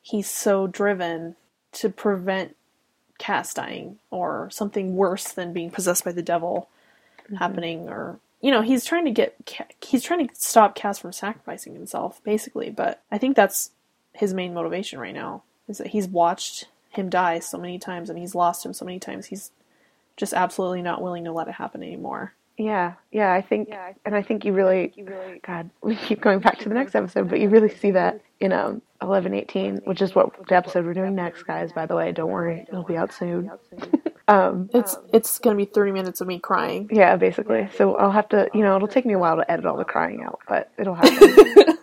he's 0.00 0.30
so 0.30 0.66
driven 0.66 1.36
to 1.72 1.88
prevent 1.88 2.56
Cass 3.18 3.54
dying 3.54 3.98
or 4.10 4.48
something 4.50 4.96
worse 4.96 5.32
than 5.32 5.52
being 5.52 5.70
possessed 5.70 6.04
by 6.04 6.12
the 6.12 6.22
devil 6.22 6.68
mm-hmm. 7.24 7.36
happening, 7.36 7.88
or 7.88 8.18
you 8.40 8.50
know, 8.50 8.60
he's 8.60 8.84
trying 8.84 9.04
to 9.06 9.10
get 9.10 9.34
he's 9.84 10.02
trying 10.02 10.28
to 10.28 10.34
stop 10.34 10.74
Cass 10.74 10.98
from 10.98 11.12
sacrificing 11.12 11.74
himself, 11.74 12.22
basically. 12.22 12.70
But 12.70 13.02
I 13.10 13.18
think 13.18 13.34
that's 13.34 13.70
his 14.12 14.34
main 14.34 14.54
motivation 14.54 14.98
right 14.98 15.14
now 15.14 15.42
is 15.66 15.78
that 15.78 15.88
he's 15.88 16.06
watched 16.06 16.66
him 16.96 17.08
die 17.10 17.38
so 17.38 17.58
many 17.58 17.78
times 17.78 18.10
and 18.10 18.18
he's 18.18 18.34
lost 18.34 18.64
him 18.64 18.72
so 18.74 18.84
many 18.84 18.98
times. 18.98 19.26
He's 19.26 19.50
just 20.16 20.32
absolutely 20.32 20.82
not 20.82 21.02
willing 21.02 21.24
to 21.24 21.32
let 21.32 21.48
it 21.48 21.54
happen 21.54 21.82
anymore. 21.82 22.34
Yeah, 22.56 22.92
yeah, 23.10 23.32
I 23.32 23.40
think, 23.42 23.68
Yeah, 23.68 23.94
and 24.04 24.14
I 24.14 24.22
think 24.22 24.44
you 24.44 24.52
really, 24.52 24.92
God, 25.44 25.70
we 25.82 25.96
keep 25.96 26.20
going 26.20 26.38
back 26.38 26.58
to 26.60 26.68
the 26.68 26.74
next 26.74 26.94
episode, 26.94 27.28
but 27.28 27.40
you 27.40 27.48
really 27.48 27.68
see 27.68 27.90
that 27.90 28.20
in 28.38 28.52
um, 28.52 28.80
1118, 29.00 29.78
which 29.84 30.00
is 30.00 30.14
what 30.14 30.46
the 30.46 30.54
episode 30.54 30.86
we're 30.86 30.94
doing 30.94 31.16
next, 31.16 31.42
guys, 31.42 31.72
by 31.72 31.86
the 31.86 31.96
way. 31.96 32.12
Don't 32.12 32.30
worry, 32.30 32.64
it'll 32.68 32.84
be 32.84 32.96
out 32.96 33.12
soon. 33.12 33.50
um, 34.28 34.70
It's 34.72 34.96
it's 35.12 35.38
gonna 35.40 35.56
be 35.56 35.64
thirty 35.64 35.90
minutes 35.90 36.20
of 36.20 36.28
me 36.28 36.38
crying. 36.38 36.88
yeah, 36.92 37.16
basically. 37.16 37.68
So 37.76 37.96
I'll 37.96 38.12
have 38.12 38.28
to, 38.28 38.48
you 38.54 38.60
know, 38.60 38.76
it'll 38.76 38.86
take 38.86 39.04
me 39.04 39.14
a 39.14 39.18
while 39.18 39.34
to 39.36 39.50
edit 39.50 39.66
all 39.66 39.76
the 39.76 39.84
crying 39.84 40.22
out, 40.22 40.38
but 40.48 40.70
it'll 40.78 40.94
happen. 40.94 41.74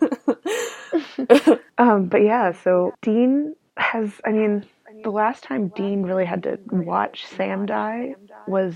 um, 1.78 2.06
but 2.06 2.22
yeah, 2.24 2.54
so 2.64 2.94
Dean 3.02 3.56
has, 3.78 4.10
I 4.26 4.32
mean, 4.32 4.66
the 5.04 5.12
last 5.12 5.44
time 5.44 5.70
Dean 5.70 6.04
really 6.04 6.26
had 6.26 6.44
to 6.44 6.60
watch 6.72 7.26
Sam 7.28 7.66
die 7.66 8.16
was 8.48 8.76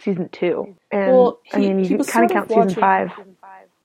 season 0.00 0.28
two. 0.30 0.76
And 0.90 1.12
Well, 1.12 1.40
I 1.52 1.58
mean, 1.58 1.84
you 1.84 1.98
kind 1.98 2.24
of 2.30 2.30
count 2.32 2.48
season 2.48 2.70
five. 2.80 3.12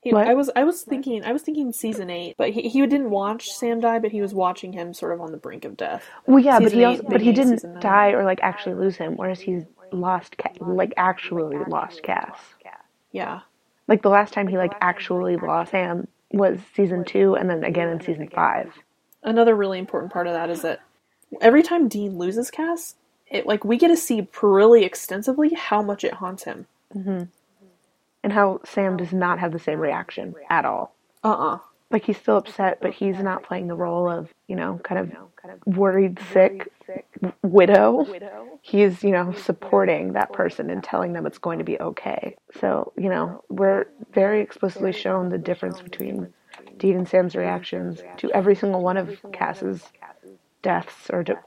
He- 0.04 0.12
I 0.14 0.34
was 0.34 0.50
I 0.56 0.64
was 0.64 0.82
thinking 0.82 1.24
I 1.24 1.32
was 1.32 1.44
thinking 1.44 1.72
season 1.72 2.10
eight, 2.10 2.36
but 2.36 2.50
he 2.50 2.68
he 2.70 2.80
didn't 2.88 3.12
watch 3.12 3.52
Sam 3.52 3.80
die, 3.80 4.00
but 4.00 4.12
he 4.12 4.20
was 4.22 4.34
watching 4.34 4.74
him 4.74 4.94
sort 4.96 5.14
of 5.14 5.22
on 5.22 5.32
the 5.32 5.38
brink 5.38 5.64
of 5.64 5.78
death. 5.78 6.04
Well, 6.26 6.40
yeah, 6.40 6.60
but 6.60 6.72
he 6.72 6.84
also, 6.84 7.04
but 7.04 7.22
he 7.22 7.36
season 7.36 7.56
didn't 7.58 7.80
die 7.82 8.10
or 8.14 8.24
like 8.24 8.40
actually 8.42 8.76
lose 8.76 8.96
him, 8.96 9.16
whereas 9.16 9.40
he's 9.40 9.64
lost, 9.92 10.38
Ca- 10.40 10.54
like 10.60 10.94
actually 10.98 11.58
lost 11.68 12.02
Cass. 12.02 12.36
Yeah, 13.12 13.42
Like 13.88 14.02
the 14.02 14.10
last 14.10 14.34
time 14.34 14.48
he 14.48 14.58
like 14.58 14.74
actually 14.82 15.36
lost 15.36 15.72
Sam 15.72 16.08
was 16.32 16.58
season 16.76 17.04
two, 17.06 17.36
and 17.36 17.48
then 17.50 17.64
again 17.64 17.90
in 17.90 18.02
season 18.02 18.28
five. 18.30 18.74
another 19.22 19.56
really 19.56 19.78
important 19.78 20.12
part 20.12 20.26
of 20.26 20.34
that 20.34 20.50
is 20.50 20.64
that 20.64 20.80
every 21.40 21.64
time 21.64 21.88
Dean 21.88 22.18
loses 22.18 22.52
Cass, 22.52 22.96
it 23.30 23.46
like 23.46 23.64
we 23.64 23.78
get 23.78 23.88
to 23.88 23.98
see 23.98 24.28
really 24.42 24.84
extensively 24.84 25.54
how 25.54 25.82
much 25.82 26.04
it 26.04 26.14
haunts 26.16 26.44
him. 26.44 26.68
and 28.24 28.34
how 28.34 28.60
Sam 28.66 28.98
does 28.98 29.14
not 29.14 29.40
have 29.40 29.52
the 29.52 29.60
same 29.60 29.80
reaction 29.80 30.36
at 30.50 30.66
all. 30.66 30.94
Uh 31.24 31.32
uh 31.32 31.60
Like 31.90 32.06
he's 32.06 32.18
still 32.18 32.38
upset, 32.38 32.80
but 32.82 32.94
he's 32.94 33.18
not 33.20 33.44
playing 33.44 33.68
the 33.68 33.76
role 33.76 34.10
of 34.10 34.30
you 34.48 34.56
know 34.56 34.80
kind 34.84 35.00
of 35.00 35.12
kind 35.42 35.54
of 35.56 35.76
worried, 35.76 36.20
sick 36.32 36.72
widow. 37.42 38.06
He's 38.62 39.04
you 39.04 39.12
know 39.12 39.32
supporting 39.34 40.14
that 40.14 40.34
person 40.34 40.70
and 40.70 40.84
telling 40.84 41.14
them 41.14 41.26
it's 41.26 41.38
going 41.38 41.60
to 41.60 41.66
be 41.66 41.80
okay. 41.80 42.36
So 42.60 42.92
you 42.98 43.10
know 43.10 43.44
we're 43.50 43.86
very 44.14 44.42
explicitly 44.42 44.92
shown 44.92 45.30
the 45.30 45.38
difference 45.38 45.82
between 45.82 46.34
Dean 46.78 46.98
and 46.98 47.08
Sam's 47.08 47.36
reactions 47.36 48.02
to 48.18 48.32
every 48.32 48.56
single 48.56 48.82
one 48.82 48.98
of 48.98 49.20
Cass's 49.32 49.84
deaths 50.62 51.10
or 51.10 51.24
to 51.24 51.40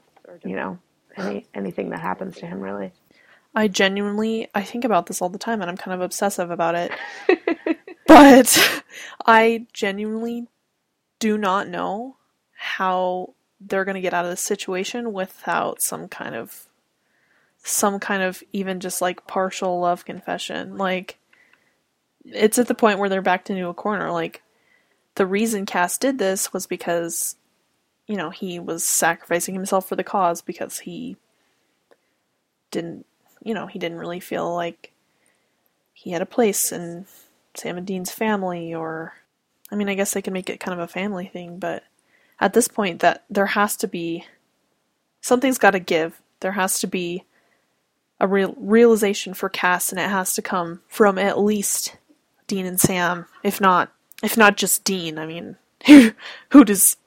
you 0.43 0.55
know, 0.55 0.79
any 1.17 1.45
anything 1.53 1.89
that 1.89 2.01
happens 2.01 2.37
to 2.37 2.45
him 2.45 2.59
really. 2.59 2.91
I 3.53 3.67
genuinely 3.67 4.49
I 4.53 4.63
think 4.63 4.83
about 4.83 5.05
this 5.05 5.21
all 5.21 5.29
the 5.29 5.37
time 5.37 5.61
and 5.61 5.69
I'm 5.69 5.77
kind 5.77 5.93
of 5.95 6.01
obsessive 6.01 6.51
about 6.51 6.75
it. 6.75 6.91
but 8.07 8.83
I 9.25 9.67
genuinely 9.73 10.47
do 11.19 11.37
not 11.37 11.67
know 11.67 12.17
how 12.53 13.33
they're 13.61 13.85
going 13.85 13.95
to 13.95 14.01
get 14.01 14.13
out 14.13 14.25
of 14.25 14.31
this 14.31 14.41
situation 14.41 15.13
without 15.13 15.81
some 15.81 16.07
kind 16.07 16.35
of 16.35 16.67
some 17.57 17.99
kind 17.99 18.21
of 18.21 18.43
even 18.53 18.79
just 18.79 19.01
like 19.01 19.25
partial 19.25 19.79
love 19.79 20.05
confession. 20.05 20.77
Like 20.77 21.17
it's 22.25 22.59
at 22.59 22.67
the 22.67 22.75
point 22.75 22.99
where 22.99 23.09
they're 23.09 23.21
backed 23.21 23.49
into 23.49 23.67
a 23.69 23.73
corner. 23.73 24.11
Like 24.11 24.43
the 25.15 25.25
reason 25.25 25.65
Cass 25.65 25.97
did 25.97 26.19
this 26.19 26.51
was 26.51 26.67
because 26.67 27.37
you 28.07 28.15
know, 28.15 28.29
he 28.29 28.59
was 28.59 28.83
sacrificing 28.83 29.55
himself 29.55 29.87
for 29.87 29.95
the 29.95 30.03
cause 30.03 30.41
because 30.41 30.79
he 30.79 31.17
didn't, 32.71 33.05
you 33.43 33.53
know, 33.53 33.67
he 33.67 33.79
didn't 33.79 33.97
really 33.97 34.19
feel 34.19 34.53
like 34.53 34.91
he 35.93 36.11
had 36.11 36.21
a 36.21 36.25
place 36.25 36.71
in 36.71 37.05
Sam 37.55 37.77
and 37.77 37.87
Dean's 37.87 38.11
family 38.11 38.73
or 38.73 39.13
I 39.71 39.75
mean, 39.75 39.89
I 39.89 39.95
guess 39.95 40.13
they 40.13 40.21
can 40.21 40.33
make 40.33 40.49
it 40.49 40.59
kind 40.59 40.79
of 40.79 40.83
a 40.83 40.91
family 40.91 41.25
thing, 41.25 41.57
but 41.57 41.83
at 42.39 42.53
this 42.53 42.67
point 42.67 42.99
that 42.99 43.23
there 43.29 43.47
has 43.47 43.75
to 43.77 43.87
be 43.87 44.25
something's 45.21 45.57
got 45.57 45.71
to 45.71 45.79
give. 45.79 46.21
There 46.41 46.51
has 46.51 46.79
to 46.79 46.87
be 46.87 47.23
a 48.19 48.27
real 48.27 48.53
realization 48.57 49.33
for 49.33 49.49
Cass 49.49 49.91
and 49.91 49.99
it 49.99 50.09
has 50.09 50.35
to 50.35 50.41
come 50.41 50.81
from 50.87 51.17
at 51.17 51.39
least 51.39 51.97
Dean 52.47 52.65
and 52.65 52.79
Sam, 52.79 53.25
if 53.43 53.59
not 53.59 53.91
if 54.21 54.37
not 54.37 54.57
just 54.57 54.83
Dean. 54.83 55.17
I 55.17 55.25
mean, 55.25 55.55
who 56.49 56.63
does 56.63 56.97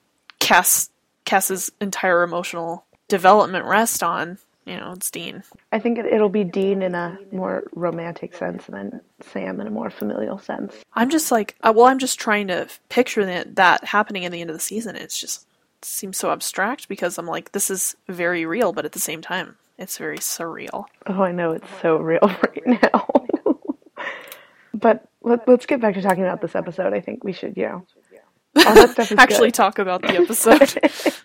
Cass 0.49 0.89
Cass's 1.27 1.71
entire 1.79 2.23
emotional 2.23 2.87
development 3.09 3.67
rest 3.67 4.03
on? 4.03 4.39
You 4.65 4.79
know, 4.79 4.93
it's 4.93 5.11
Dean. 5.11 5.43
I 5.73 5.79
think 5.79 5.99
it, 5.99 6.07
it'll 6.07 6.31
be 6.31 6.43
Dean 6.43 6.81
in 6.81 6.95
a 6.95 7.19
more 7.33 7.65
romantic 7.75 8.35
sense 8.35 8.65
than 8.65 9.03
Sam 9.21 9.61
in 9.61 9.67
a 9.67 9.71
more 9.71 9.91
familial 9.91 10.39
sense. 10.39 10.75
I'm 10.95 11.11
just 11.11 11.31
like, 11.31 11.55
uh, 11.61 11.75
well, 11.77 11.85
I'm 11.85 11.99
just 11.99 12.19
trying 12.19 12.49
to 12.49 12.67
picture 12.89 13.27
that, 13.27 13.57
that 13.57 13.85
happening 13.85 14.23
in 14.23 14.33
the 14.33 14.41
end 14.41 14.49
of 14.49 14.57
the 14.57 14.61
season. 14.61 14.97
It's 14.97 15.21
just 15.21 15.47
it 15.81 15.85
seems 15.85 16.17
so 16.17 16.31
abstract 16.31 16.89
because 16.89 17.19
I'm 17.19 17.27
like, 17.27 17.53
this 17.53 17.69
is 17.69 17.95
very 18.09 18.47
real, 18.47 18.73
but 18.73 18.87
at 18.87 18.93
the 18.93 18.99
same 18.99 19.21
time, 19.21 19.57
it's 19.77 19.99
very 19.99 20.19
surreal. 20.19 20.87
Oh, 21.07 21.23
I 21.23 21.33
know 21.33 21.53
it's 21.53 21.69
so 21.83 21.99
real 21.99 22.21
right 22.23 22.83
now. 22.83 23.07
but 24.75 25.11
let, 25.21 25.47
us 25.47 25.67
get 25.67 25.83
back 25.83 25.93
to 25.95 26.01
talking 26.01 26.25
about 26.25 26.41
this 26.41 26.55
episode. 26.55 26.95
I 26.95 27.01
think 27.01 27.23
we 27.23 27.35
should, 27.35 27.55
you 27.55 27.65
know, 27.65 27.87
all 28.67 28.75
that 28.75 28.91
stuff 28.91 29.13
is 29.13 29.19
actually 29.19 29.49
good. 29.49 29.55
talk 29.55 29.79
about 29.79 30.03
the 30.03 30.15
episode. 30.15 31.15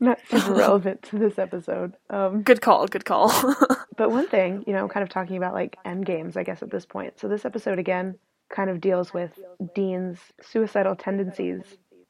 Not 0.00 0.18
super 0.28 0.54
relevant 0.54 1.02
to 1.04 1.18
this 1.18 1.38
episode. 1.38 1.94
Um, 2.10 2.42
good 2.42 2.60
call. 2.60 2.86
Good 2.88 3.04
call. 3.04 3.32
but 3.96 4.10
one 4.10 4.26
thing, 4.26 4.64
you 4.66 4.72
know, 4.72 4.88
kind 4.88 5.04
of 5.04 5.08
talking 5.08 5.36
about 5.36 5.54
like 5.54 5.76
end 5.84 6.04
games, 6.04 6.36
I 6.36 6.42
guess 6.42 6.62
at 6.62 6.70
this 6.70 6.84
point. 6.84 7.20
So 7.20 7.28
this 7.28 7.44
episode 7.44 7.78
again 7.78 8.18
kind 8.50 8.68
of 8.68 8.80
deals 8.80 9.14
with 9.14 9.38
Dean's 9.74 10.18
suicidal 10.40 10.96
tendencies 10.96 11.62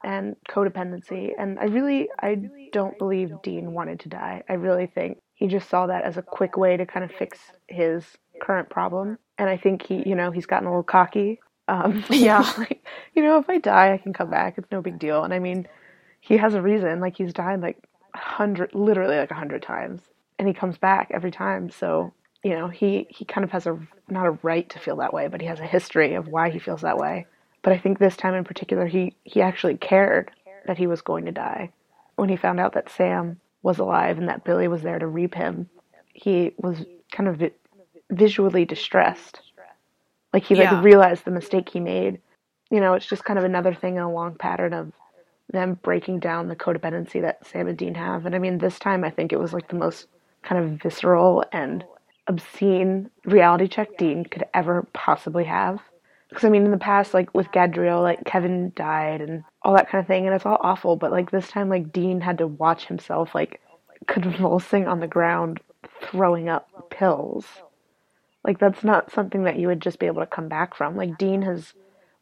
and 0.03 0.35
codependency. 0.49 1.31
And 1.37 1.59
I 1.59 1.65
really, 1.65 2.09
I 2.21 2.49
don't 2.71 2.97
believe 2.97 3.31
Dean 3.43 3.73
wanted 3.73 3.99
to 4.01 4.09
die. 4.09 4.43
I 4.49 4.53
really 4.53 4.87
think 4.87 5.19
he 5.35 5.47
just 5.47 5.69
saw 5.69 5.87
that 5.87 6.03
as 6.03 6.17
a 6.17 6.21
quick 6.21 6.57
way 6.57 6.77
to 6.77 6.85
kind 6.85 7.05
of 7.05 7.11
fix 7.11 7.39
his 7.67 8.03
current 8.41 8.69
problem. 8.69 9.17
And 9.37 9.49
I 9.49 9.57
think 9.57 9.85
he, 9.85 10.07
you 10.07 10.15
know, 10.15 10.31
he's 10.31 10.45
gotten 10.45 10.67
a 10.67 10.71
little 10.71 10.83
cocky. 10.83 11.39
Um, 11.67 12.03
yeah. 12.09 12.51
like, 12.57 12.85
you 13.13 13.23
know, 13.23 13.39
if 13.39 13.49
I 13.49 13.57
die, 13.59 13.93
I 13.93 13.97
can 13.97 14.13
come 14.13 14.29
back. 14.29 14.57
It's 14.57 14.71
no 14.71 14.81
big 14.81 14.99
deal. 14.99 15.23
And 15.23 15.33
I 15.33 15.39
mean, 15.39 15.67
he 16.19 16.37
has 16.37 16.53
a 16.53 16.61
reason. 16.61 16.99
Like 16.99 17.17
he's 17.17 17.33
died 17.33 17.61
like 17.61 17.77
a 18.13 18.17
hundred, 18.17 18.73
literally 18.73 19.17
like 19.17 19.31
a 19.31 19.35
hundred 19.35 19.63
times, 19.63 20.01
and 20.39 20.47
he 20.47 20.53
comes 20.53 20.77
back 20.77 21.09
every 21.11 21.31
time. 21.31 21.69
So 21.69 22.13
you 22.43 22.51
know, 22.51 22.67
he 22.67 23.07
he 23.09 23.25
kind 23.25 23.43
of 23.43 23.51
has 23.51 23.65
a 23.65 23.79
not 24.09 24.25
a 24.25 24.37
right 24.43 24.69
to 24.69 24.79
feel 24.79 24.97
that 24.97 25.13
way, 25.13 25.27
but 25.27 25.41
he 25.41 25.47
has 25.47 25.59
a 25.59 25.65
history 25.65 26.15
of 26.15 26.27
why 26.27 26.49
he 26.49 26.59
feels 26.59 26.81
that 26.81 26.97
way. 26.97 27.25
But 27.61 27.73
I 27.73 27.77
think 27.77 27.97
this 27.99 28.17
time 28.17 28.33
in 28.33 28.43
particular, 28.43 28.85
he 28.85 29.15
he 29.23 29.41
actually 29.41 29.77
cared 29.77 30.31
that 30.67 30.77
he 30.77 30.87
was 30.87 31.01
going 31.01 31.25
to 31.25 31.31
die. 31.31 31.71
When 32.15 32.29
he 32.29 32.35
found 32.35 32.59
out 32.59 32.73
that 32.73 32.89
Sam 32.89 33.39
was 33.63 33.79
alive 33.79 34.17
and 34.17 34.27
that 34.27 34.43
Billy 34.43 34.67
was 34.67 34.81
there 34.81 34.99
to 34.99 35.07
reap 35.07 35.33
him, 35.33 35.69
he 36.13 36.53
was 36.57 36.85
kind 37.11 37.29
of 37.29 37.37
vi- 37.37 37.51
visually 38.11 38.65
distressed. 38.65 39.39
Like 40.33 40.45
he 40.45 40.55
like 40.55 40.83
realized 40.83 41.25
the 41.25 41.31
mistake 41.31 41.69
he 41.69 41.79
made. 41.79 42.19
You 42.71 42.79
know, 42.79 42.93
it's 42.93 43.05
just 43.05 43.23
kind 43.23 43.37
of 43.37 43.45
another 43.45 43.73
thing 43.73 43.95
in 43.95 44.01
a 44.01 44.11
long 44.11 44.35
pattern 44.35 44.73
of 44.73 44.91
them 45.51 45.79
breaking 45.83 46.19
down 46.19 46.47
the 46.47 46.55
codependency 46.55 47.21
that 47.21 47.45
Sam 47.45 47.67
and 47.67 47.77
Dean 47.77 47.93
have. 47.95 48.25
And 48.25 48.33
I 48.33 48.39
mean, 48.39 48.57
this 48.57 48.79
time 48.79 49.03
I 49.03 49.11
think 49.11 49.31
it 49.31 49.39
was 49.39 49.53
like 49.53 49.67
the 49.67 49.75
most 49.75 50.07
kind 50.41 50.63
of 50.63 50.81
visceral 50.81 51.45
and 51.51 51.85
obscene 52.27 53.09
reality 53.25 53.67
check 53.67 53.97
Dean 53.97 54.25
could 54.25 54.45
ever 54.53 54.87
possibly 54.93 55.43
have. 55.43 55.79
Because 56.29 56.45
I 56.45 56.49
mean, 56.49 56.65
in 56.65 56.71
the 56.71 56.77
past, 56.77 57.13
like 57.13 57.31
with 57.35 57.51
Gadreel, 57.51 58.01
like 58.01 58.25
Kevin 58.25 58.71
died 58.75 59.21
and 59.21 59.43
all 59.61 59.75
that 59.75 59.87
kind 59.89 60.01
of 60.01 60.07
thing, 60.07 60.25
and 60.25 60.33
it's 60.33 60.47
all 60.47 60.57
awful. 60.61 60.95
But 60.95 61.11
like 61.11 61.29
this 61.29 61.47
time, 61.47 61.69
like 61.69 61.93
Dean 61.93 62.21
had 62.21 62.39
to 62.39 62.47
watch 62.47 62.85
himself 62.87 63.35
like 63.35 63.61
convulsing 64.07 64.87
on 64.87 64.99
the 64.99 65.07
ground, 65.07 65.59
throwing 66.01 66.49
up 66.49 66.89
pills. 66.89 67.45
Like 68.43 68.59
that's 68.59 68.83
not 68.83 69.11
something 69.11 69.43
that 69.43 69.57
you 69.57 69.67
would 69.67 69.81
just 69.81 69.99
be 69.99 70.05
able 70.05 70.21
to 70.21 70.27
come 70.27 70.47
back 70.47 70.75
from. 70.75 70.95
Like 70.95 71.17
Dean 71.17 71.41
has 71.43 71.73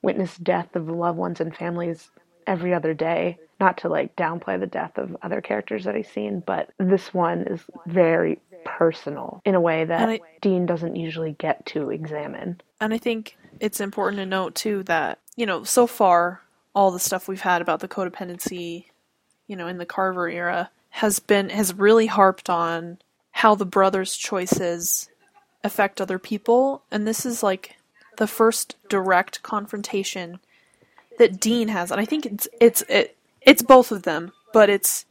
witnessed 0.01 0.43
death 0.43 0.75
of 0.75 0.87
loved 0.89 1.17
ones 1.17 1.39
and 1.39 1.55
families 1.55 2.09
every 2.47 2.73
other 2.73 2.93
day. 2.93 3.37
Not 3.59 3.77
to 3.79 3.89
like 3.89 4.15
downplay 4.15 4.59
the 4.59 4.67
death 4.67 4.97
of 4.97 5.15
other 5.21 5.39
characters 5.39 5.83
that 5.83 5.95
he's 5.95 6.09
seen, 6.09 6.41
but 6.45 6.71
this 6.79 7.13
one 7.13 7.43
is 7.43 7.61
very 7.85 8.39
personal 8.65 9.41
in 9.45 9.55
a 9.55 9.61
way 9.61 9.85
that 9.85 10.09
I, 10.09 10.19
Dean 10.41 10.65
doesn't 10.65 10.95
usually 10.95 11.33
get 11.33 11.65
to 11.67 11.91
examine. 11.91 12.61
And 12.79 12.93
I 12.93 12.97
think 12.97 13.37
it's 13.59 13.79
important 13.79 14.19
to 14.19 14.25
note 14.25 14.55
too 14.55 14.83
that, 14.83 15.19
you 15.35 15.45
know, 15.45 15.63
so 15.63 15.85
far 15.85 16.41
all 16.73 16.89
the 16.89 16.99
stuff 16.99 17.27
we've 17.27 17.41
had 17.41 17.61
about 17.61 17.81
the 17.81 17.87
codependency, 17.87 18.85
you 19.47 19.55
know, 19.55 19.67
in 19.67 19.77
the 19.77 19.85
Carver 19.85 20.27
era 20.27 20.71
has 20.89 21.19
been 21.19 21.49
has 21.49 21.73
really 21.73 22.07
harped 22.07 22.49
on 22.49 22.97
how 23.31 23.53
the 23.53 23.65
brothers' 23.65 24.17
choices 24.17 25.09
affect 25.63 26.01
other 26.01 26.19
people 26.19 26.83
and 26.91 27.07
this 27.07 27.25
is 27.25 27.43
like 27.43 27.75
the 28.17 28.27
first 28.27 28.75
direct 28.89 29.41
confrontation 29.43 30.39
that 31.17 31.39
Dean 31.39 31.67
has 31.67 31.91
and 31.91 32.01
I 32.01 32.05
think 32.05 32.25
it's 32.25 32.47
it's 32.59 32.81
it, 32.83 33.15
it's 33.41 33.61
both 33.61 33.91
of 33.91 34.03
them, 34.03 34.31
but 34.53 34.69
it's 34.69 35.05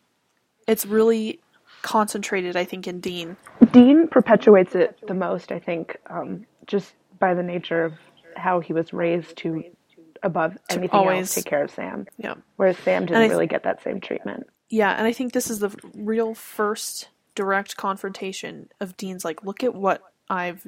it's 0.66 0.86
really 0.86 1.40
concentrated, 1.82 2.56
I 2.56 2.64
think, 2.64 2.86
in 2.86 3.00
Dean. 3.00 3.36
Dean 3.72 4.08
perpetuates 4.08 4.74
it 4.74 4.98
the 5.06 5.14
most, 5.14 5.52
I 5.52 5.58
think, 5.58 5.96
um, 6.08 6.46
just 6.66 6.92
by 7.18 7.34
the 7.34 7.42
nature 7.42 7.84
of 7.84 7.94
how 8.36 8.60
he 8.60 8.72
was 8.72 8.92
raised 8.92 9.36
to 9.38 9.64
above 10.22 10.56
anything 10.70 10.90
always, 10.90 11.20
else 11.20 11.34
take 11.34 11.46
care 11.46 11.64
of 11.64 11.70
Sam. 11.70 12.06
Yeah. 12.18 12.34
Whereas 12.56 12.78
Sam 12.78 13.06
didn't 13.06 13.22
th- 13.22 13.30
really 13.30 13.46
get 13.46 13.64
that 13.64 13.82
same 13.82 14.00
treatment. 14.00 14.46
Yeah, 14.68 14.92
and 14.92 15.06
I 15.06 15.12
think 15.12 15.32
this 15.32 15.50
is 15.50 15.58
the 15.58 15.74
real 15.94 16.34
first 16.34 17.08
direct 17.34 17.76
confrontation 17.76 18.68
of 18.80 18.96
Dean's 18.96 19.24
like, 19.24 19.44
look 19.44 19.64
at 19.64 19.74
what 19.74 20.02
I've 20.30 20.66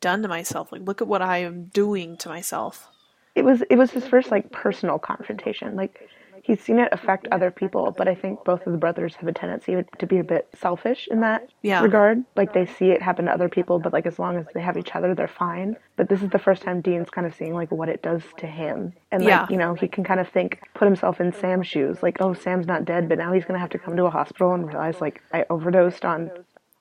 done 0.00 0.22
to 0.22 0.28
myself. 0.28 0.72
Like, 0.72 0.82
look 0.82 1.00
at 1.00 1.08
what 1.08 1.22
I 1.22 1.38
am 1.38 1.66
doing 1.66 2.16
to 2.18 2.28
myself. 2.28 2.88
It 3.34 3.44
was 3.44 3.62
it 3.70 3.76
was 3.76 3.92
his 3.92 4.06
first 4.06 4.30
like 4.30 4.50
personal 4.50 4.98
confrontation. 4.98 5.76
Like 5.76 6.08
he's 6.42 6.60
seen 6.60 6.78
it 6.78 6.88
affect 6.92 7.28
other 7.30 7.50
people, 7.50 7.94
but 7.96 8.08
I 8.08 8.14
think 8.14 8.44
both 8.44 8.66
of 8.66 8.72
the 8.72 8.78
brothers 8.78 9.14
have 9.16 9.28
a 9.28 9.32
tendency 9.32 9.76
to 9.98 10.06
be 10.06 10.18
a 10.18 10.24
bit 10.24 10.48
selfish 10.58 11.06
in 11.10 11.20
that 11.20 11.48
yeah. 11.62 11.80
regard. 11.80 12.24
Like 12.34 12.52
they 12.52 12.66
see 12.66 12.90
it 12.90 13.00
happen 13.00 13.26
to 13.26 13.32
other 13.32 13.48
people, 13.48 13.78
but 13.78 13.92
like 13.92 14.06
as 14.06 14.18
long 14.18 14.36
as 14.36 14.46
they 14.52 14.60
have 14.60 14.76
each 14.76 14.94
other, 14.96 15.14
they're 15.14 15.28
fine. 15.28 15.76
But 15.96 16.08
this 16.08 16.22
is 16.22 16.30
the 16.30 16.38
first 16.38 16.62
time 16.62 16.80
Dean's 16.80 17.10
kind 17.10 17.26
of 17.26 17.34
seeing 17.34 17.54
like 17.54 17.70
what 17.70 17.88
it 17.88 18.02
does 18.02 18.22
to 18.38 18.46
him, 18.46 18.92
and 19.12 19.22
like 19.22 19.30
yeah. 19.30 19.46
you 19.48 19.56
know 19.56 19.74
he 19.74 19.86
can 19.86 20.02
kind 20.02 20.18
of 20.18 20.28
think, 20.28 20.60
put 20.74 20.86
himself 20.86 21.20
in 21.20 21.32
Sam's 21.32 21.68
shoes. 21.68 22.02
Like 22.02 22.16
oh, 22.20 22.34
Sam's 22.34 22.66
not 22.66 22.84
dead, 22.84 23.08
but 23.08 23.18
now 23.18 23.32
he's 23.32 23.44
gonna 23.44 23.60
have 23.60 23.70
to 23.70 23.78
come 23.78 23.96
to 23.96 24.04
a 24.06 24.10
hospital 24.10 24.52
and 24.54 24.66
realize 24.66 25.00
like 25.00 25.22
I 25.32 25.44
overdosed 25.50 26.04
on 26.04 26.30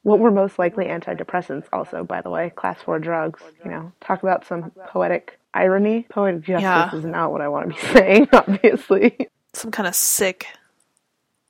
what 0.04 0.20
were 0.20 0.32
most 0.32 0.60
likely 0.60 0.86
antidepressants. 0.86 1.66
Also, 1.74 2.04
by 2.04 2.22
the 2.22 2.30
way, 2.30 2.52
class 2.56 2.82
four 2.82 3.00
drugs. 3.00 3.42
You 3.64 3.72
know, 3.72 3.92
talk 4.02 4.24
about 4.24 4.46
some 4.46 4.72
poetic 4.88 5.40
irony. 5.54 6.06
Poetic 6.10 6.42
justice 6.42 6.64
yeah. 6.64 6.96
is 6.96 7.06
not 7.06 7.32
what 7.32 7.42
I 7.42 7.48
want 7.48 7.70
to 7.70 7.76
be 7.76 7.88
saying, 7.94 8.30
obviously 8.34 9.30
some 9.54 9.72
kind 9.72 9.88
of 9.88 9.96
sick 9.96 10.48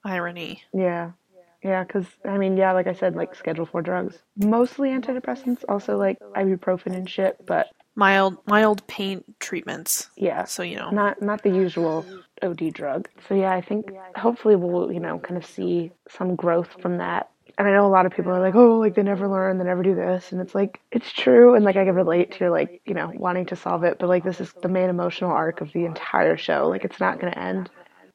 irony. 0.03 0.63
Yeah. 0.73 1.11
Yeah, 1.63 1.83
because, 1.83 2.05
I 2.23 2.37
mean, 2.37 2.55
yeah, 2.55 2.71
like 2.71 2.87
I 2.87 2.93
said, 2.93 3.17
like 3.17 3.35
Schedule 3.35 3.65
4 3.65 3.81
drugs. 3.81 4.19
Mostly 4.37 4.89
antidepressants, 4.89 5.65
also 5.67 5.97
like 5.97 6.17
ibuprofen 6.37 6.95
and 6.95 7.09
shit, 7.09 7.45
but. 7.45 7.67
Mild, 7.95 8.37
mild 8.47 8.87
pain 8.87 9.25
treatments. 9.39 10.09
Yeah. 10.15 10.45
So, 10.45 10.63
you 10.63 10.77
know. 10.77 10.89
Not, 10.89 11.21
not 11.21 11.43
the 11.43 11.49
usual 11.49 12.05
OD 12.41 12.71
drug. 12.73 13.09
So, 13.27 13.35
yeah, 13.35 13.51
I 13.51 13.59
think 13.59 13.91
hopefully 14.15 14.55
we'll, 14.55 14.89
you 14.89 15.01
know, 15.01 15.19
kind 15.19 15.35
of 15.35 15.45
see 15.45 15.91
some 16.07 16.37
growth 16.37 16.69
from 16.81 16.97
that. 16.99 17.29
And 17.59 17.67
I 17.67 17.71
know 17.71 17.85
a 17.85 17.87
lot 17.87 18.05
of 18.05 18.13
people 18.13 18.31
are 18.31 18.39
like, 18.39 18.55
oh, 18.55 18.79
like 18.79 18.95
they 18.95 19.03
never 19.03 19.27
learn, 19.27 19.57
they 19.57 19.65
never 19.65 19.83
do 19.83 19.93
this. 19.93 20.31
And 20.31 20.39
it's 20.39 20.55
like, 20.55 20.79
it's 20.91 21.11
true. 21.11 21.55
And 21.55 21.65
like 21.65 21.75
I 21.75 21.83
can 21.83 21.93
relate 21.93 22.31
to 22.37 22.49
like, 22.49 22.81
you 22.85 22.93
know, 22.93 23.11
wanting 23.13 23.47
to 23.47 23.57
solve 23.57 23.83
it. 23.83 23.99
But 23.99 24.07
like 24.07 24.23
this 24.23 24.39
is 24.39 24.53
the 24.53 24.69
main 24.69 24.89
emotional 24.89 25.31
arc 25.31 25.59
of 25.59 25.73
the 25.73 25.83
entire 25.83 26.37
show. 26.37 26.69
Like 26.69 26.85
it's 26.85 27.01
not 27.01 27.19
going 27.19 27.33
to 27.33 27.37
end 27.37 27.69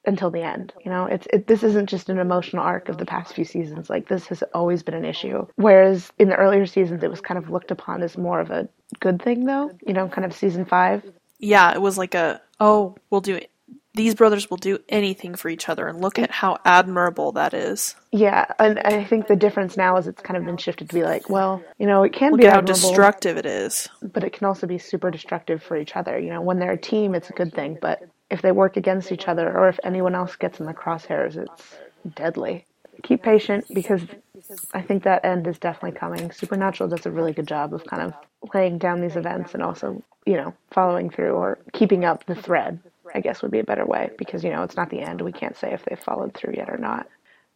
until 0.07 0.31
the 0.31 0.41
end. 0.41 0.73
You 0.83 0.91
know, 0.91 1.05
it's 1.05 1.27
it, 1.31 1.47
this 1.47 1.63
isn't 1.63 1.91
just 1.91 2.09
an 2.09 2.19
emotional 2.19 2.63
arc 2.63 2.89
of 2.89 2.97
the 2.97 3.05
past 3.05 3.35
few 3.35 3.45
seasons. 3.45 3.91
Like 3.91 4.09
this 4.09 4.27
has 4.29 4.43
always 4.55 4.83
been 4.83 4.95
an 4.95 5.05
issue. 5.05 5.47
Whereas 5.57 6.11
in 6.19 6.31
the 6.31 6.37
earlier 6.37 6.65
seasons, 6.65 7.03
it 7.03 7.11
was 7.11 7.21
kind 7.21 7.37
of 7.37 7.51
looked 7.51 7.71
upon 7.71 8.03
as 8.03 8.17
more 8.17 8.41
of 8.41 8.51
a 8.51 8.67
good 9.01 9.21
thing, 9.21 9.45
though. 9.45 9.71
You 9.87 9.93
know, 9.93 10.09
kind 10.09 10.25
of 10.25 10.35
season 10.35 10.65
five. 10.65 11.03
Yeah, 11.39 11.73
it 11.75 11.83
was 11.83 11.99
like 11.99 12.15
a 12.15 12.41
oh, 12.61 12.97
we'll 13.11 13.21
do 13.21 13.35
it. 13.35 13.51
These 13.95 14.17
brothers 14.17 14.51
will 14.51 14.57
do 14.57 14.81
anything 14.89 15.37
for 15.37 15.49
each 15.49 15.69
other, 15.69 15.87
and 15.87 16.01
look 16.01 16.19
at 16.19 16.31
how 16.31 16.59
admirable 16.65 17.31
that 17.33 17.55
is. 17.55 17.95
Yeah, 18.11 18.45
and 18.59 18.81
I 18.81 19.05
think 19.05 19.29
the 19.29 19.37
difference 19.37 19.77
now 19.77 19.97
is 19.97 20.09
it's 20.09 20.21
kind 20.21 20.37
of 20.37 20.45
been 20.45 20.57
shifted 20.57 20.89
to 20.89 20.95
be 20.95 21.05
like, 21.05 21.31
well, 21.31 21.63
you 21.79 21.87
know, 21.87 22.03
it 22.03 22.13
can 22.13 22.33
Look 22.33 22.41
be 22.41 22.47
at 22.47 22.55
how 22.55 22.61
destructive 22.61 23.37
it 23.37 23.47
is. 23.47 23.89
but 24.03 24.25
it 24.25 24.33
can 24.33 24.47
also 24.47 24.67
be 24.67 24.79
super 24.79 25.13
destructive 25.13 25.63
for 25.63 25.77
each 25.77 25.95
other. 25.95 26.19
You 26.19 26.31
know, 26.31 26.41
when 26.43 26.59
they're 26.59 26.73
a 26.73 26.77
team, 26.77 27.15
it's 27.15 27.31
a 27.31 27.35
good 27.35 27.55
thing, 27.55 27.79
but 27.81 28.03
if 28.31 28.43
they 28.43 28.51
work 28.51 28.77
against 28.77 29.13
each 29.13 29.29
other 29.29 29.47
or 29.57 29.69
if 29.69 29.79
anyone 29.85 30.17
else 30.17 30.35
gets 30.35 30.59
in 30.59 30.67
the 30.67 30.75
crosshairs, 30.75 31.37
it's 31.37 31.77
deadly. 32.17 32.65
Keep 33.05 33.23
patient 33.23 33.67
because 33.73 34.03
I 34.73 34.83
think 34.83 35.05
that 35.05 35.25
end 35.25 35.47
is 35.47 35.59
definitely 35.59 35.99
coming. 35.99 36.33
Supernatural 36.33 36.89
does 36.89 37.07
a 37.07 37.11
really 37.11 37.33
good 37.33 37.47
job 37.47 37.73
of 37.75 37.85
kind 37.85 38.03
of 38.03 38.15
laying 38.55 38.79
down 38.79 39.01
these 39.01 39.17
events 39.17 39.55
and 39.55 39.63
also, 39.63 40.03
you 40.27 40.35
know, 40.35 40.55
following 40.73 41.11
through 41.11 41.33
or 41.33 41.59
keeping 41.73 42.05
up 42.05 42.25
the 42.27 42.35
thread. 42.35 42.81
I 43.15 43.21
guess 43.21 43.43
would 43.43 43.51
be 43.51 43.61
a 43.61 43.65
better 43.65 43.87
way 43.87 44.11
because 44.19 44.43
you 44.45 44.51
know 44.51 44.63
it's 44.63 44.77
not 44.77 44.91
the 44.91 45.01
end. 45.01 45.21
We 45.21 45.33
can't 45.33 45.57
say 45.57 45.73
if 45.73 45.85
they've 45.85 45.99
followed 45.99 46.35
through 46.35 46.55
yet 46.57 46.71
or 46.71 46.79
not. 46.79 47.07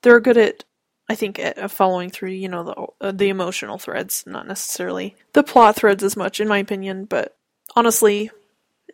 They're 0.02 0.20
good 0.20 0.36
at, 0.38 0.64
I 1.08 1.14
think, 1.14 1.38
at 1.38 1.58
at 1.58 1.70
following 1.70 2.10
through. 2.10 2.30
You 2.30 2.48
know, 2.48 2.64
the 2.64 3.06
uh, 3.08 3.12
the 3.12 3.28
emotional 3.28 3.78
threads, 3.78 4.24
not 4.26 4.46
necessarily 4.46 5.16
the 5.32 5.42
plot 5.42 5.76
threads 5.76 6.02
as 6.04 6.16
much, 6.16 6.40
in 6.40 6.48
my 6.48 6.58
opinion. 6.58 7.04
But 7.04 7.36
honestly, 7.74 8.30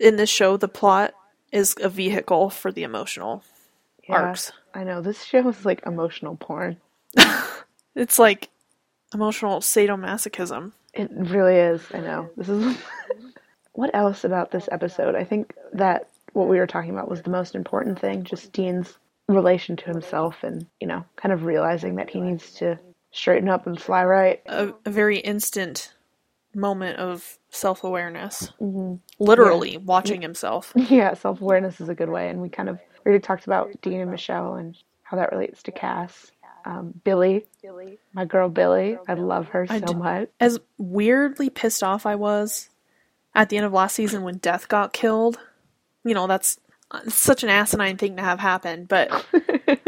in 0.00 0.16
this 0.16 0.30
show, 0.30 0.56
the 0.56 0.68
plot 0.68 1.14
is 1.52 1.76
a 1.80 1.88
vehicle 1.88 2.50
for 2.50 2.72
the 2.72 2.82
emotional 2.82 3.44
Yeah, 4.08 4.16
arcs. 4.16 4.50
I 4.74 4.84
know 4.84 5.00
this 5.02 5.22
show 5.22 5.46
is 5.48 5.64
like 5.64 5.82
emotional 5.86 6.36
porn. 6.36 6.78
It's 7.96 8.18
like 8.18 8.50
emotional 9.12 9.60
sadomasochism. 9.60 10.72
It 10.94 11.08
really 11.12 11.54
is. 11.54 11.80
I 11.92 12.00
know. 12.00 12.28
This 12.36 12.48
is 12.48 12.76
what 13.72 13.94
else 13.94 14.24
about 14.24 14.50
this 14.50 14.68
episode? 14.72 15.14
I 15.14 15.22
think 15.22 15.54
that 15.74 16.08
what 16.34 16.48
we 16.48 16.58
were 16.58 16.66
talking 16.66 16.90
about 16.90 17.08
was 17.08 17.22
the 17.22 17.30
most 17.30 17.54
important 17.54 17.98
thing, 17.98 18.24
just 18.24 18.52
Dean's 18.52 18.98
relation 19.28 19.76
to 19.76 19.86
himself 19.86 20.42
and, 20.42 20.66
you 20.80 20.86
know, 20.86 21.04
kind 21.16 21.32
of 21.32 21.44
realizing 21.44 21.96
that 21.96 22.10
he 22.10 22.20
needs 22.20 22.52
to 22.54 22.78
straighten 23.12 23.48
up 23.48 23.66
and 23.66 23.80
fly 23.80 24.04
right. 24.04 24.42
A, 24.46 24.74
a 24.84 24.90
very 24.90 25.18
instant 25.18 25.94
moment 26.54 26.98
of 26.98 27.38
self 27.50 27.84
awareness. 27.84 28.52
Literally 29.18 29.78
watching 29.78 30.22
himself. 30.22 30.72
Yeah, 30.76 31.14
self 31.14 31.40
awareness 31.40 31.80
is 31.80 31.88
a 31.88 31.94
good 31.94 32.10
way. 32.10 32.28
And 32.28 32.42
we 32.42 32.48
kind 32.48 32.68
of 32.68 32.78
we 33.04 33.10
already 33.10 33.22
talked 33.22 33.46
about 33.46 33.70
Dean 33.82 34.00
and 34.00 34.10
Michelle 34.10 34.54
and 34.54 34.76
how 35.02 35.16
that 35.16 35.32
relates 35.32 35.62
to 35.64 35.72
Cass. 35.72 36.32
Um, 36.66 36.94
Billie, 37.04 37.44
my 38.14 38.24
girl 38.24 38.48
Billie, 38.48 38.98
I 39.06 39.14
love 39.14 39.48
her 39.48 39.66
so 39.66 39.78
d- 39.80 39.94
much. 39.94 40.30
As 40.40 40.58
weirdly 40.78 41.50
pissed 41.50 41.82
off 41.82 42.06
I 42.06 42.14
was 42.14 42.70
at 43.34 43.50
the 43.50 43.58
end 43.58 43.66
of 43.66 43.72
last 43.72 43.94
season 43.94 44.22
when 44.22 44.38
Death 44.38 44.68
got 44.68 44.92
killed. 44.92 45.38
You 46.04 46.14
know, 46.14 46.26
that's 46.26 46.58
uh, 46.90 47.00
such 47.08 47.42
an 47.42 47.48
asinine 47.48 47.96
thing 47.96 48.16
to 48.16 48.22
have 48.22 48.40
happen, 48.40 48.84
but 48.84 49.26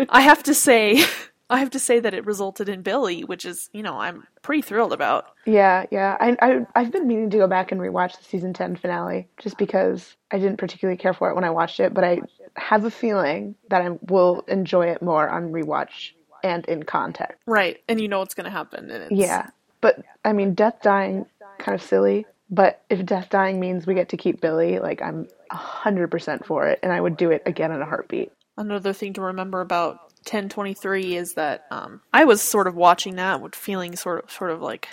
I 0.08 0.20
have 0.20 0.42
to 0.44 0.54
say. 0.54 1.04
I 1.48 1.60
have 1.60 1.70
to 1.70 1.78
say 1.78 2.00
that 2.00 2.12
it 2.12 2.26
resulted 2.26 2.68
in 2.68 2.82
Billie, 2.82 3.22
which 3.22 3.44
is, 3.44 3.70
you 3.72 3.84
know, 3.84 4.00
I'm 4.00 4.26
pretty 4.42 4.62
thrilled 4.62 4.92
about. 4.92 5.26
Yeah, 5.44 5.86
yeah. 5.92 6.16
I, 6.18 6.36
I 6.42 6.66
I've 6.74 6.90
been 6.90 7.06
meaning 7.06 7.30
to 7.30 7.36
go 7.36 7.46
back 7.46 7.70
and 7.70 7.80
rewatch 7.80 8.18
the 8.18 8.24
season 8.24 8.52
ten 8.52 8.74
finale 8.74 9.28
just 9.38 9.56
because 9.56 10.16
I 10.32 10.40
didn't 10.40 10.56
particularly 10.56 10.98
care 10.98 11.14
for 11.14 11.30
it 11.30 11.36
when 11.36 11.44
I 11.44 11.50
watched 11.50 11.78
it, 11.78 11.94
but 11.94 12.02
I 12.02 12.18
have 12.56 12.84
a 12.84 12.90
feeling 12.90 13.54
that 13.70 13.80
I 13.80 13.90
will 14.08 14.40
enjoy 14.48 14.86
it 14.86 15.02
more 15.02 15.28
on 15.28 15.52
rewatch 15.52 16.10
and 16.42 16.64
in 16.66 16.82
context. 16.82 17.38
Right, 17.46 17.80
and 17.88 18.00
you 18.00 18.08
know 18.08 18.18
what's 18.18 18.34
going 18.34 18.46
to 18.46 18.50
happen. 18.50 18.90
And 18.90 19.04
it's, 19.04 19.12
Yeah, 19.12 19.50
but 19.80 20.04
I 20.24 20.32
mean, 20.32 20.54
death 20.54 20.82
dying 20.82 21.26
kind 21.58 21.74
of 21.74 21.82
silly. 21.82 22.26
But 22.48 22.82
if 22.88 23.04
death 23.04 23.28
dying 23.30 23.58
means 23.58 23.86
we 23.86 23.94
get 23.94 24.10
to 24.10 24.16
keep 24.16 24.40
Billie, 24.40 24.78
like 24.78 25.02
I'm 25.02 25.26
hundred 25.50 26.08
percent 26.10 26.46
for 26.46 26.66
it, 26.68 26.78
and 26.82 26.92
I 26.92 27.00
would 27.00 27.16
do 27.16 27.30
it 27.30 27.42
again 27.46 27.72
in 27.72 27.82
a 27.82 27.86
heartbeat. 27.86 28.32
Another 28.56 28.92
thing 28.92 29.12
to 29.14 29.20
remember 29.20 29.60
about 29.60 29.96
1023 30.30 31.16
is 31.16 31.34
that 31.34 31.66
um, 31.70 32.00
I 32.12 32.24
was 32.24 32.40
sort 32.40 32.66
of 32.66 32.74
watching 32.74 33.16
that 33.16 33.40
with 33.40 33.54
feeling 33.54 33.96
sort 33.96 34.24
of 34.24 34.30
sort 34.30 34.50
of 34.50 34.62
like 34.62 34.88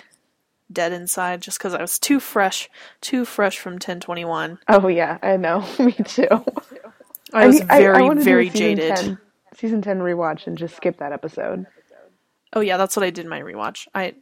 dead 0.72 0.92
inside 0.92 1.40
just 1.42 1.58
because 1.58 1.74
I 1.74 1.80
was 1.80 1.98
too 1.98 2.18
fresh, 2.20 2.68
too 3.00 3.24
fresh 3.24 3.58
from 3.58 3.74
1021. 3.74 4.58
Oh 4.68 4.88
yeah, 4.88 5.18
I 5.22 5.36
know. 5.36 5.64
Me 5.78 5.92
too. 5.92 6.26
I 7.32 7.46
was 7.46 7.60
need- 7.60 7.70
I- 7.70 7.76
I 7.76 7.80
very, 8.14 8.18
very 8.22 8.50
season 8.50 8.58
jaded. 8.76 8.96
10 8.96 9.18
season 9.56 9.82
ten 9.82 10.00
rewatch 10.00 10.46
and 10.48 10.58
just 10.58 10.74
skip 10.76 10.98
that 10.98 11.12
episode. 11.12 11.66
Oh 12.52 12.60
yeah, 12.60 12.76
that's 12.76 12.96
what 12.96 13.04
I 13.04 13.10
did 13.10 13.24
in 13.24 13.28
my 13.30 13.40
rewatch. 13.40 13.86
I 13.94 14.14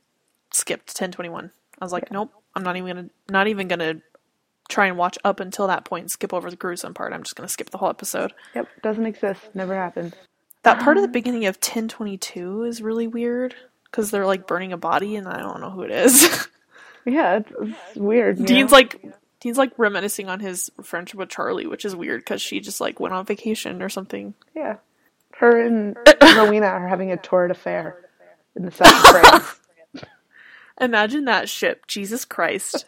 skipped 0.52 0.88
1021. 0.90 1.50
I 1.82 1.84
was 1.84 1.92
like, 1.92 2.12
nope, 2.12 2.30
I'm 2.54 2.62
not 2.62 2.76
even 2.76 2.94
gonna, 2.94 3.08
not 3.28 3.48
even 3.48 3.66
gonna 3.66 3.94
try 4.68 4.86
and 4.86 4.96
watch 4.96 5.18
up 5.24 5.40
until 5.40 5.66
that 5.66 5.84
point 5.84 6.02
and 6.02 6.10
skip 6.12 6.32
over 6.32 6.48
the 6.48 6.54
gruesome 6.54 6.94
part. 6.94 7.12
I'm 7.12 7.24
just 7.24 7.34
gonna 7.34 7.48
skip 7.48 7.70
the 7.70 7.78
whole 7.78 7.88
episode. 7.88 8.32
Yep, 8.54 8.68
doesn't 8.84 9.04
exist. 9.04 9.40
Never 9.52 9.74
happened. 9.74 10.14
That 10.62 10.78
part 10.78 10.96
of 10.96 11.02
the 11.02 11.08
um, 11.08 11.12
beginning 11.12 11.46
of 11.46 11.56
1022 11.56 12.62
is 12.62 12.80
really 12.80 13.08
weird 13.08 13.56
because 13.82 14.12
they're 14.12 14.26
like 14.26 14.46
burning 14.46 14.72
a 14.72 14.76
body 14.76 15.16
and 15.16 15.26
I 15.26 15.40
don't 15.40 15.60
know 15.60 15.70
who 15.70 15.82
it 15.82 15.90
is. 15.90 16.46
Yeah, 17.04 17.38
it's, 17.38 17.50
it's 17.60 17.96
weird. 17.96 18.44
Dean's 18.44 18.70
know? 18.70 18.76
like 18.76 19.04
Dean's 19.40 19.58
like 19.58 19.72
reminiscing 19.76 20.28
on 20.28 20.38
his 20.38 20.70
friendship 20.84 21.18
with 21.18 21.30
Charlie, 21.30 21.66
which 21.66 21.84
is 21.84 21.96
weird 21.96 22.20
because 22.20 22.40
she 22.40 22.60
just 22.60 22.80
like 22.80 23.00
went 23.00 23.12
on 23.12 23.26
vacation 23.26 23.82
or 23.82 23.88
something. 23.88 24.34
yeah, 24.54 24.76
her 25.36 25.60
and 25.60 25.96
Rowena 26.22 26.66
are 26.66 26.86
having 26.86 27.10
a 27.10 27.16
torrid 27.16 27.50
affair 27.50 28.08
in 28.54 28.64
the 28.64 28.70
south 28.70 28.88
of 28.92 29.10
France. 29.10 29.58
Imagine 30.82 31.24
that 31.26 31.48
ship, 31.48 31.86
Jesus 31.86 32.24
Christ! 32.24 32.86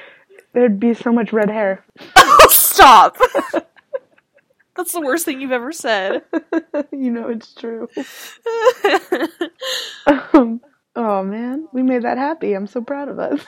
There'd 0.54 0.78
be 0.78 0.94
so 0.94 1.12
much 1.12 1.32
red 1.32 1.50
hair. 1.50 1.84
Oh, 2.16 2.46
Stop. 2.50 3.16
That's 4.76 4.92
the 4.92 5.00
worst 5.00 5.24
thing 5.24 5.40
you've 5.40 5.52
ever 5.52 5.72
said. 5.72 6.22
you 6.92 7.10
know 7.10 7.28
it's 7.28 7.52
true. 7.54 7.88
Um, 10.06 10.60
oh 10.96 11.22
man, 11.22 11.68
we 11.72 11.82
made 11.82 12.02
that 12.02 12.16
happy. 12.18 12.54
I'm 12.54 12.66
so 12.66 12.80
proud 12.80 13.08
of 13.08 13.18
us. 13.18 13.40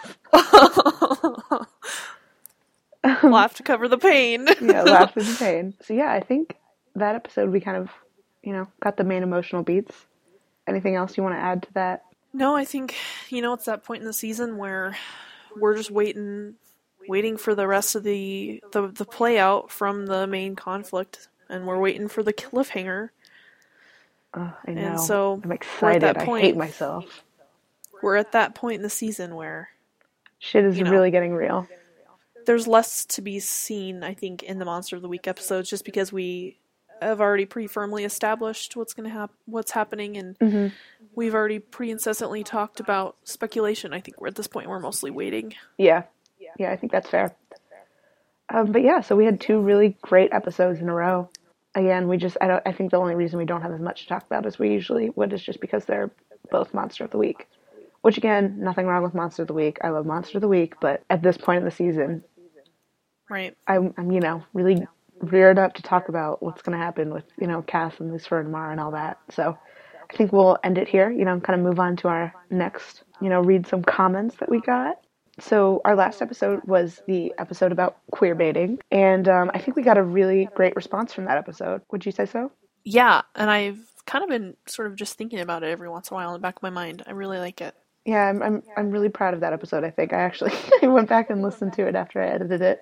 Laugh 3.22 3.54
to 3.54 3.62
cover 3.62 3.88
the 3.88 3.98
pain. 3.98 4.46
yeah, 4.60 4.82
laugh 4.82 5.14
the 5.14 5.36
pain. 5.38 5.74
So 5.82 5.94
yeah, 5.94 6.12
I 6.12 6.20
think 6.20 6.56
that 6.94 7.14
episode 7.14 7.50
we 7.50 7.60
kind 7.60 7.76
of, 7.76 7.90
you 8.42 8.52
know, 8.52 8.66
got 8.82 8.96
the 8.96 9.04
main 9.04 9.22
emotional 9.22 9.62
beats. 9.62 9.94
Anything 10.66 10.94
else 10.96 11.16
you 11.16 11.22
want 11.22 11.34
to 11.36 11.40
add 11.40 11.62
to 11.64 11.72
that? 11.74 12.04
No, 12.34 12.54
I 12.56 12.64
think 12.64 12.94
you 13.30 13.40
know 13.40 13.52
it's 13.54 13.64
that 13.66 13.84
point 13.84 14.00
in 14.00 14.06
the 14.06 14.12
season 14.12 14.56
where 14.58 14.96
we're 15.56 15.76
just 15.76 15.90
waiting, 15.92 16.54
waiting 17.08 17.36
for 17.36 17.54
the 17.54 17.66
rest 17.68 17.94
of 17.94 18.02
the 18.02 18.60
the, 18.72 18.88
the 18.88 19.04
play 19.04 19.38
out 19.38 19.70
from 19.70 20.06
the 20.06 20.26
main 20.26 20.56
conflict, 20.56 21.28
and 21.48 21.64
we're 21.66 21.78
waiting 21.78 22.08
for 22.08 22.22
the 22.24 22.32
cliffhanger. 22.32 23.10
Oh, 24.34 24.52
I 24.66 24.72
know. 24.72 24.80
And 24.82 25.00
so 25.00 25.40
I'm 25.44 25.48
we're 25.48 25.54
at 25.54 25.60
excited. 25.62 26.02
that 26.02 26.18
I 26.22 26.24
point. 26.24 26.44
hate 26.44 26.56
myself. 26.56 27.22
We're 28.02 28.16
at 28.16 28.32
that 28.32 28.56
point 28.56 28.76
in 28.76 28.82
the 28.82 28.90
season 28.90 29.36
where 29.36 29.68
Shit 30.40 30.64
is 30.64 30.76
You 30.76 30.84
know. 30.84 30.90
really 30.90 31.12
getting 31.12 31.32
real. 31.34 31.68
there's 32.46 32.66
less 32.66 33.04
to 33.06 33.22
be 33.22 33.38
seen, 33.38 34.02
I 34.02 34.12
think, 34.12 34.42
in 34.42 34.58
the 34.58 34.64
Monster 34.64 34.96
of 34.96 35.02
the 35.02 35.08
Week 35.08 35.28
episodes, 35.28 35.70
just 35.70 35.84
because 35.84 36.12
we 36.12 36.58
have 37.00 37.20
already 37.20 37.44
pretty 37.46 37.68
firmly 37.68 38.04
established 38.04 38.76
what's 38.76 38.94
going 38.94 39.08
to 39.08 39.14
happen, 39.14 39.36
what's 39.46 39.72
happening, 39.72 40.16
and 40.16 40.38
Mm-hmm. 40.38 40.68
we've 41.14 41.34
already 41.34 41.58
pretty 41.58 41.92
incessantly 41.92 42.42
talked 42.44 42.80
about 42.80 43.16
speculation. 43.24 43.92
I 43.92 44.00
think 44.00 44.20
we're 44.20 44.28
at 44.28 44.34
this 44.36 44.46
point 44.46 44.68
we're 44.68 44.80
mostly 44.80 45.10
waiting. 45.10 45.54
Yeah, 45.78 46.04
yeah, 46.58 46.70
I 46.70 46.76
think 46.76 46.92
that's 46.92 47.08
fair. 47.10 47.34
Um, 48.48 48.72
but 48.72 48.82
yeah, 48.82 49.00
so 49.00 49.16
we 49.16 49.24
had 49.24 49.40
two 49.40 49.60
really 49.60 49.96
great 50.02 50.32
episodes 50.32 50.80
in 50.80 50.88
a 50.88 50.94
row. 50.94 51.30
Again, 51.74 52.08
we 52.08 52.16
just 52.18 52.36
I 52.40 52.46
don't 52.46 52.62
I 52.66 52.72
think 52.72 52.90
the 52.90 52.98
only 52.98 53.14
reason 53.14 53.38
we 53.38 53.44
don't 53.46 53.62
have 53.62 53.72
as 53.72 53.80
much 53.80 54.02
to 54.02 54.08
talk 54.08 54.24
about 54.26 54.46
as 54.46 54.58
we 54.58 54.70
usually 54.70 55.10
would 55.10 55.32
is 55.32 55.42
just 55.42 55.60
because 55.60 55.84
they're 55.86 56.10
both 56.50 56.74
Monster 56.74 57.04
of 57.04 57.10
the 57.10 57.18
Week. 57.18 57.48
Which 58.02 58.18
again, 58.18 58.56
nothing 58.58 58.86
wrong 58.86 59.02
with 59.02 59.14
Monster 59.14 59.42
of 59.42 59.48
the 59.48 59.54
Week. 59.54 59.78
I 59.82 59.88
love 59.88 60.04
Monster 60.04 60.36
of 60.38 60.42
the 60.42 60.48
Week, 60.48 60.74
but 60.78 61.02
at 61.08 61.22
this 61.22 61.38
point 61.38 61.58
in 61.58 61.64
the 61.64 61.70
season, 61.70 62.22
Right. 63.30 63.56
I'm, 63.66 63.94
I'm 63.96 64.12
you 64.12 64.20
know 64.20 64.44
really 64.52 64.86
reared 65.20 65.58
up 65.58 65.74
to 65.74 65.82
talk 65.82 66.08
about 66.08 66.42
what's 66.42 66.62
going 66.62 66.76
to 66.76 66.84
happen 66.84 67.12
with 67.12 67.24
you 67.38 67.46
know 67.46 67.62
Cass 67.62 67.98
and 68.00 68.12
Lucifer 68.12 68.38
and 68.40 68.48
Amara 68.48 68.72
and 68.72 68.80
all 68.80 68.90
that. 68.92 69.18
So 69.30 69.56
I 70.10 70.16
think 70.16 70.32
we'll 70.32 70.58
end 70.64 70.78
it 70.78 70.88
here. 70.88 71.10
You 71.10 71.24
know, 71.24 71.32
and 71.32 71.42
kind 71.42 71.58
of 71.58 71.64
move 71.64 71.78
on 71.78 71.96
to 71.96 72.08
our 72.08 72.34
next. 72.50 73.04
You 73.20 73.28
know, 73.28 73.40
read 73.40 73.66
some 73.66 73.82
comments 73.82 74.36
that 74.36 74.50
we 74.50 74.60
got. 74.60 75.00
So 75.40 75.80
our 75.84 75.96
last 75.96 76.22
episode 76.22 76.60
was 76.64 77.02
the 77.06 77.32
episode 77.38 77.72
about 77.72 77.96
queer 78.12 78.34
baiting, 78.34 78.78
and 78.90 79.28
um, 79.28 79.50
I 79.52 79.58
think 79.58 79.76
we 79.76 79.82
got 79.82 79.98
a 79.98 80.02
really 80.02 80.48
great 80.54 80.76
response 80.76 81.12
from 81.12 81.24
that 81.24 81.38
episode. 81.38 81.82
Would 81.90 82.06
you 82.06 82.12
say 82.12 82.26
so? 82.26 82.52
Yeah, 82.84 83.22
and 83.34 83.50
I've 83.50 83.80
kind 84.06 84.22
of 84.22 84.30
been 84.30 84.56
sort 84.66 84.86
of 84.86 84.96
just 84.96 85.16
thinking 85.16 85.40
about 85.40 85.62
it 85.62 85.70
every 85.70 85.88
once 85.88 86.10
in 86.10 86.14
a 86.14 86.16
while 86.16 86.28
in 86.28 86.34
the 86.34 86.38
back 86.40 86.56
of 86.56 86.62
my 86.62 86.70
mind. 86.70 87.02
I 87.06 87.12
really 87.12 87.38
like 87.38 87.60
it. 87.60 87.74
Yeah, 88.04 88.28
I'm 88.28 88.42
I'm 88.42 88.62
I'm 88.76 88.90
really 88.90 89.08
proud 89.08 89.34
of 89.34 89.40
that 89.40 89.52
episode. 89.52 89.82
I 89.82 89.90
think 89.90 90.12
I 90.12 90.20
actually 90.20 90.52
I 90.82 90.86
went 90.86 91.08
back 91.08 91.30
and 91.30 91.42
listened 91.42 91.72
to 91.74 91.86
it 91.86 91.94
after 91.94 92.22
I 92.22 92.28
edited 92.28 92.60
it, 92.60 92.80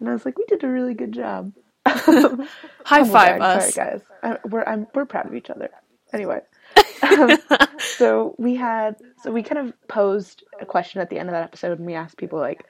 and 0.00 0.08
I 0.08 0.12
was 0.12 0.24
like, 0.24 0.36
we 0.36 0.44
did 0.46 0.64
a 0.64 0.68
really 0.68 0.94
good 0.94 1.12
job. 1.12 1.52
High 1.88 2.98
Humble 2.98 3.12
five 3.12 3.40
us. 3.40 3.74
Sorry, 3.74 3.90
guys. 3.90 4.00
Uh, 4.22 4.36
we're 4.48 4.64
I'm, 4.64 4.86
we're 4.94 5.04
proud 5.04 5.26
of 5.26 5.34
each 5.34 5.50
other. 5.50 5.70
Anyway, 6.12 6.40
um, 7.02 7.38
so 7.78 8.34
we 8.38 8.54
had 8.54 8.96
so 9.22 9.30
we 9.30 9.42
kind 9.42 9.66
of 9.66 9.88
posed 9.88 10.44
a 10.60 10.66
question 10.66 11.00
at 11.00 11.10
the 11.10 11.18
end 11.18 11.28
of 11.28 11.32
that 11.32 11.44
episode, 11.44 11.78
and 11.78 11.86
we 11.86 11.94
asked 11.94 12.16
people 12.16 12.38
like, 12.38 12.64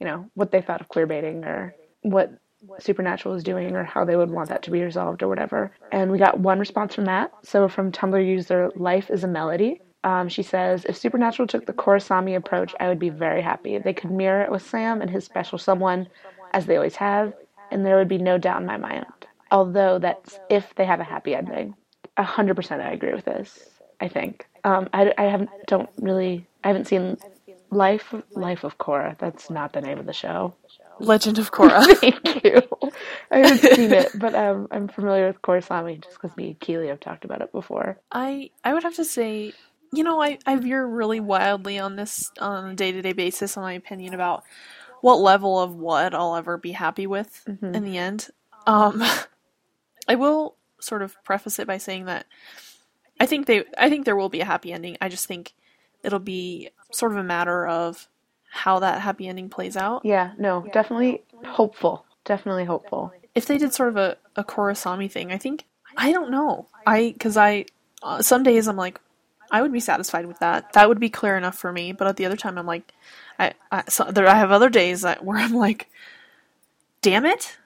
you 0.00 0.06
know, 0.06 0.28
what 0.34 0.50
they 0.50 0.60
thought 0.60 0.80
of 0.80 0.88
queer 0.88 1.06
baiting 1.06 1.44
or 1.44 1.74
what 2.02 2.32
Supernatural 2.80 3.34
is 3.34 3.44
doing 3.44 3.76
or 3.76 3.84
how 3.84 4.04
they 4.04 4.16
would 4.16 4.30
want 4.30 4.48
that 4.48 4.62
to 4.64 4.70
be 4.70 4.82
resolved 4.82 5.22
or 5.22 5.28
whatever. 5.28 5.70
And 5.92 6.10
we 6.10 6.18
got 6.18 6.40
one 6.40 6.58
response 6.58 6.94
from 6.94 7.04
that. 7.04 7.32
So 7.42 7.68
from 7.68 7.92
Tumblr 7.92 8.26
user 8.26 8.70
Life 8.74 9.10
is 9.10 9.22
a 9.22 9.28
Melody. 9.28 9.80
Um, 10.04 10.28
she 10.28 10.42
says, 10.42 10.84
if 10.84 10.96
Supernatural 10.96 11.48
took 11.48 11.66
the 11.66 11.72
Korrasami 11.72 12.36
approach, 12.36 12.74
I 12.80 12.88
would 12.88 12.98
be 12.98 13.10
very 13.10 13.42
happy. 13.42 13.78
They 13.78 13.92
could 13.92 14.10
mirror 14.10 14.42
it 14.42 14.50
with 14.50 14.62
Sam 14.62 15.00
and 15.00 15.10
his 15.10 15.24
special 15.24 15.58
someone, 15.58 16.08
as 16.52 16.66
they 16.66 16.76
always 16.76 16.96
have, 16.96 17.32
and 17.70 17.84
there 17.84 17.96
would 17.96 18.08
be 18.08 18.18
no 18.18 18.38
doubt 18.38 18.60
in 18.60 18.66
my 18.66 18.76
mind. 18.76 19.06
Although 19.50 19.98
that's 19.98 20.38
if 20.48 20.74
they 20.76 20.84
have 20.84 21.00
a 21.00 21.04
happy 21.04 21.34
ending. 21.34 21.74
A 22.16 22.22
hundred 22.22 22.56
percent, 22.56 22.82
I 22.82 22.92
agree 22.92 23.14
with 23.14 23.24
this. 23.24 23.58
I 24.00 24.08
think. 24.08 24.46
Um, 24.64 24.88
I, 24.92 25.12
I 25.16 25.24
haven't 25.24 25.50
don't 25.66 25.88
really 25.98 26.46
I 26.64 26.68
haven't 26.68 26.86
seen 26.86 27.16
Life 27.70 28.14
Life 28.34 28.64
of 28.64 28.78
Korra. 28.78 29.16
That's 29.18 29.50
not 29.50 29.72
the 29.72 29.80
name 29.80 29.98
of 29.98 30.06
the 30.06 30.12
show. 30.12 30.54
Legend 31.00 31.38
of 31.38 31.52
Korra. 31.52 31.84
Thank 32.00 32.44
you. 32.44 32.62
I 33.30 33.38
haven't 33.38 33.76
seen 33.76 33.92
it, 33.92 34.10
but 34.18 34.34
um, 34.34 34.68
I'm 34.70 34.88
familiar 34.88 35.28
with 35.28 35.42
Korrasami 35.42 36.00
just 36.02 36.20
because 36.20 36.36
me 36.36 36.48
and 36.48 36.60
Keleigh 36.60 36.88
have 36.88 37.00
talked 37.00 37.24
about 37.24 37.40
it 37.40 37.52
before. 37.52 37.98
I 38.10 38.50
I 38.64 38.74
would 38.74 38.82
have 38.82 38.96
to 38.96 39.04
say, 39.04 39.52
you 39.92 40.02
know, 40.02 40.20
I, 40.20 40.38
I 40.46 40.56
veer 40.56 40.84
really 40.84 41.20
wildly 41.20 41.78
on 41.78 41.96
this 41.96 42.30
on 42.40 42.70
a 42.70 42.74
day 42.74 42.92
to 42.92 43.02
day 43.02 43.12
basis 43.12 43.56
on 43.56 43.62
my 43.62 43.74
opinion 43.74 44.14
about 44.14 44.44
what 45.00 45.16
level 45.20 45.60
of 45.60 45.74
what 45.74 46.14
I'll 46.14 46.34
ever 46.36 46.56
be 46.56 46.72
happy 46.72 47.06
with 47.06 47.44
Mhm. 47.46 47.74
in 47.74 47.84
the 47.84 47.98
end. 47.98 48.28
Um, 48.66 49.02
I 50.08 50.14
will 50.14 50.56
sort 50.80 51.02
of 51.02 51.16
preface 51.24 51.58
it 51.58 51.66
by 51.66 51.78
saying 51.78 52.04
that 52.06 52.26
I 53.20 53.26
think 53.26 53.46
they 53.46 53.64
I 53.76 53.88
think 53.90 54.04
there 54.04 54.16
will 54.16 54.28
be 54.28 54.40
a 54.40 54.44
happy 54.44 54.72
ending. 54.72 54.96
I 55.00 55.08
just 55.08 55.26
think 55.26 55.54
it'll 56.02 56.18
be 56.20 56.70
sort 56.92 57.12
of 57.12 57.18
a 57.18 57.22
matter 57.24 57.66
of 57.66 58.08
how 58.50 58.78
that 58.78 59.00
happy 59.02 59.28
ending 59.28 59.48
plays 59.50 59.76
out. 59.76 60.02
Yeah, 60.04 60.32
no, 60.38 60.66
definitely 60.72 61.22
hopeful. 61.44 62.04
Definitely 62.24 62.64
hopeful. 62.64 63.12
if 63.34 63.46
they 63.46 63.58
did 63.58 63.72
sort 63.72 63.88
of 63.90 63.96
a, 63.96 64.16
a 64.36 64.44
Korrasami 64.44 65.10
thing, 65.10 65.30
I 65.32 65.38
think 65.38 65.64
I 65.96 66.12
don't 66.12 66.30
know. 66.30 66.66
I 66.86 67.12
because 67.12 67.36
I 67.36 67.66
uh, 68.02 68.22
some 68.22 68.42
days 68.42 68.66
I'm 68.68 68.76
like 68.76 69.00
I 69.50 69.62
would 69.62 69.72
be 69.72 69.80
satisfied 69.80 70.26
with 70.26 70.38
that. 70.40 70.72
That 70.74 70.88
would 70.88 71.00
be 71.00 71.08
clear 71.10 71.36
enough 71.36 71.56
for 71.56 71.72
me. 71.72 71.92
But 71.92 72.06
at 72.06 72.16
the 72.16 72.26
other 72.26 72.36
time, 72.36 72.58
I'm 72.58 72.66
like 72.66 72.92
I 73.38 73.52
I, 73.70 73.84
so 73.88 74.04
there, 74.04 74.26
I 74.26 74.34
have 74.34 74.52
other 74.52 74.68
days 74.68 75.02
that, 75.02 75.24
where 75.24 75.38
I'm 75.38 75.54
like, 75.54 75.88
damn 77.02 77.24
it, 77.24 77.56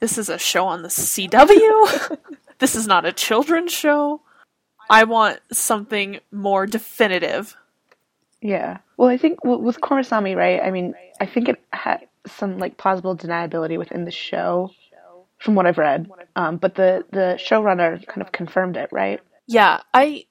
this 0.00 0.18
is 0.18 0.28
a 0.28 0.38
show 0.38 0.66
on 0.66 0.82
the 0.82 0.88
CW. 0.88 2.18
this 2.58 2.74
is 2.74 2.86
not 2.86 3.06
a 3.06 3.12
children's 3.12 3.72
show. 3.72 4.20
I 4.90 5.04
want 5.04 5.40
something 5.50 6.20
more 6.30 6.66
definitive. 6.66 7.56
Yeah. 8.42 8.78
Well, 8.98 9.08
I 9.08 9.16
think 9.16 9.42
with 9.44 9.80
Korrasami, 9.80 10.36
right? 10.36 10.60
I 10.62 10.70
mean, 10.70 10.94
I 11.20 11.26
think 11.26 11.48
it 11.48 11.62
had 11.72 12.06
some 12.26 12.58
like 12.58 12.76
plausible 12.76 13.16
deniability 13.16 13.78
within 13.78 14.04
the 14.04 14.10
show, 14.10 14.70
from 15.38 15.54
what 15.54 15.66
I've 15.66 15.78
read. 15.78 16.10
Um, 16.36 16.56
but 16.56 16.74
the 16.74 17.04
the 17.10 17.38
showrunner 17.38 18.04
kind 18.06 18.22
of 18.22 18.32
confirmed 18.32 18.76
it, 18.76 18.88
right? 18.92 19.20
Yeah, 19.46 19.80
I 19.92 20.26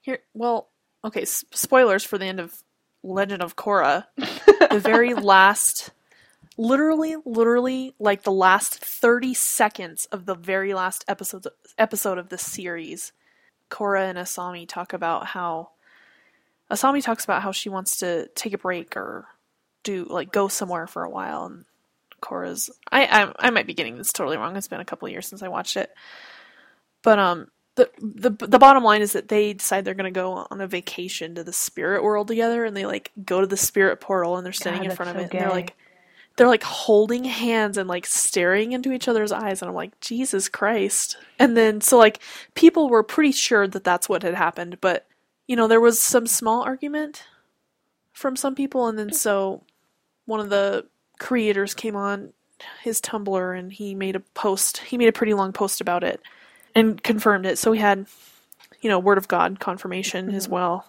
here. 0.00 0.20
Well, 0.34 0.68
okay. 1.04 1.22
S- 1.22 1.44
spoilers 1.52 2.04
for 2.04 2.18
the 2.18 2.26
end 2.26 2.40
of 2.40 2.62
Legend 3.06 3.42
of 3.42 3.56
Korra. 3.56 4.04
the 4.16 4.80
very 4.82 5.14
last, 5.14 5.90
literally, 6.56 7.16
literally, 7.24 7.94
like 7.98 8.22
the 8.22 8.32
last 8.32 8.84
thirty 8.84 9.34
seconds 9.34 10.06
of 10.06 10.26
the 10.26 10.34
very 10.34 10.74
last 10.74 11.04
episode 11.08 11.46
episode 11.78 12.18
of 12.18 12.28
the 12.28 12.38
series. 12.38 13.12
Korra 13.70 14.08
and 14.08 14.18
Asami 14.18 14.68
talk 14.68 14.92
about 14.92 15.26
how 15.26 15.70
Asami 16.70 17.02
talks 17.02 17.24
about 17.24 17.42
how 17.42 17.52
she 17.52 17.68
wants 17.68 17.98
to 17.98 18.28
take 18.34 18.52
a 18.52 18.58
break 18.58 18.96
or 18.96 19.26
do 19.82 20.04
like 20.04 20.32
go 20.32 20.48
somewhere 20.48 20.86
for 20.86 21.04
a 21.04 21.10
while, 21.10 21.46
and 21.46 21.64
Korra's. 22.20 22.70
I 22.90 23.06
I, 23.06 23.32
I 23.38 23.50
might 23.50 23.66
be 23.66 23.74
getting 23.74 23.96
this 23.96 24.12
totally 24.12 24.36
wrong. 24.36 24.56
It's 24.56 24.68
been 24.68 24.80
a 24.80 24.84
couple 24.84 25.06
of 25.06 25.12
years 25.12 25.26
since 25.26 25.42
I 25.42 25.48
watched 25.48 25.76
it, 25.76 25.92
but 27.02 27.18
um, 27.18 27.48
the 27.76 27.90
the 28.00 28.30
the 28.30 28.58
bottom 28.58 28.82
line 28.82 29.02
is 29.02 29.12
that 29.12 29.28
they 29.28 29.52
decide 29.52 29.84
they're 29.84 29.94
going 29.94 30.12
to 30.12 30.20
go 30.20 30.46
on 30.50 30.60
a 30.60 30.66
vacation 30.66 31.34
to 31.34 31.44
the 31.44 31.52
spirit 31.52 32.02
world 32.02 32.26
together, 32.26 32.64
and 32.64 32.76
they 32.76 32.86
like 32.86 33.12
go 33.24 33.40
to 33.40 33.46
the 33.46 33.56
spirit 33.56 34.00
portal, 34.00 34.36
and 34.36 34.44
they're 34.44 34.52
standing 34.52 34.82
God, 34.82 34.90
in 34.90 34.96
front 34.96 35.14
that's 35.14 35.26
of 35.26 35.30
so 35.30 35.36
it, 35.36 35.40
and 35.40 35.50
they're 35.50 35.56
like 35.56 35.76
they're 36.36 36.48
like 36.48 36.62
holding 36.62 37.24
hands 37.24 37.78
and 37.78 37.88
like 37.88 38.06
staring 38.06 38.72
into 38.72 38.92
each 38.92 39.08
other's 39.08 39.30
eyes, 39.30 39.60
and 39.60 39.68
I'm 39.68 39.74
like 39.74 39.98
Jesus 40.00 40.48
Christ! 40.48 41.18
And 41.38 41.54
then 41.56 41.82
so 41.82 41.98
like 41.98 42.20
people 42.54 42.88
were 42.88 43.02
pretty 43.02 43.32
sure 43.32 43.68
that 43.68 43.84
that's 43.84 44.08
what 44.08 44.22
had 44.22 44.34
happened, 44.34 44.78
but 44.80 45.06
you 45.46 45.54
know 45.54 45.68
there 45.68 45.80
was 45.80 46.00
some 46.00 46.26
small 46.26 46.62
argument 46.62 47.24
from 48.12 48.36
some 48.36 48.54
people, 48.54 48.86
and 48.88 48.98
then 48.98 49.12
so 49.12 49.62
one 50.24 50.40
of 50.40 50.48
the 50.48 50.86
creators 51.18 51.74
came 51.74 51.94
on 51.94 52.32
his 52.82 53.02
Tumblr 53.02 53.58
and 53.58 53.70
he 53.70 53.94
made 53.94 54.16
a 54.16 54.20
post. 54.20 54.78
He 54.78 54.96
made 54.96 55.08
a 55.08 55.12
pretty 55.12 55.34
long 55.34 55.52
post 55.52 55.82
about 55.82 56.02
it 56.02 56.22
and 56.76 57.02
confirmed 57.02 57.46
it. 57.46 57.58
So 57.58 57.72
we 57.72 57.78
had, 57.78 58.06
you 58.80 58.90
know, 58.90 58.98
word 59.00 59.18
of 59.18 59.26
God 59.26 59.58
confirmation 59.58 60.30
as 60.30 60.44
mm-hmm. 60.44 60.54
well. 60.54 60.86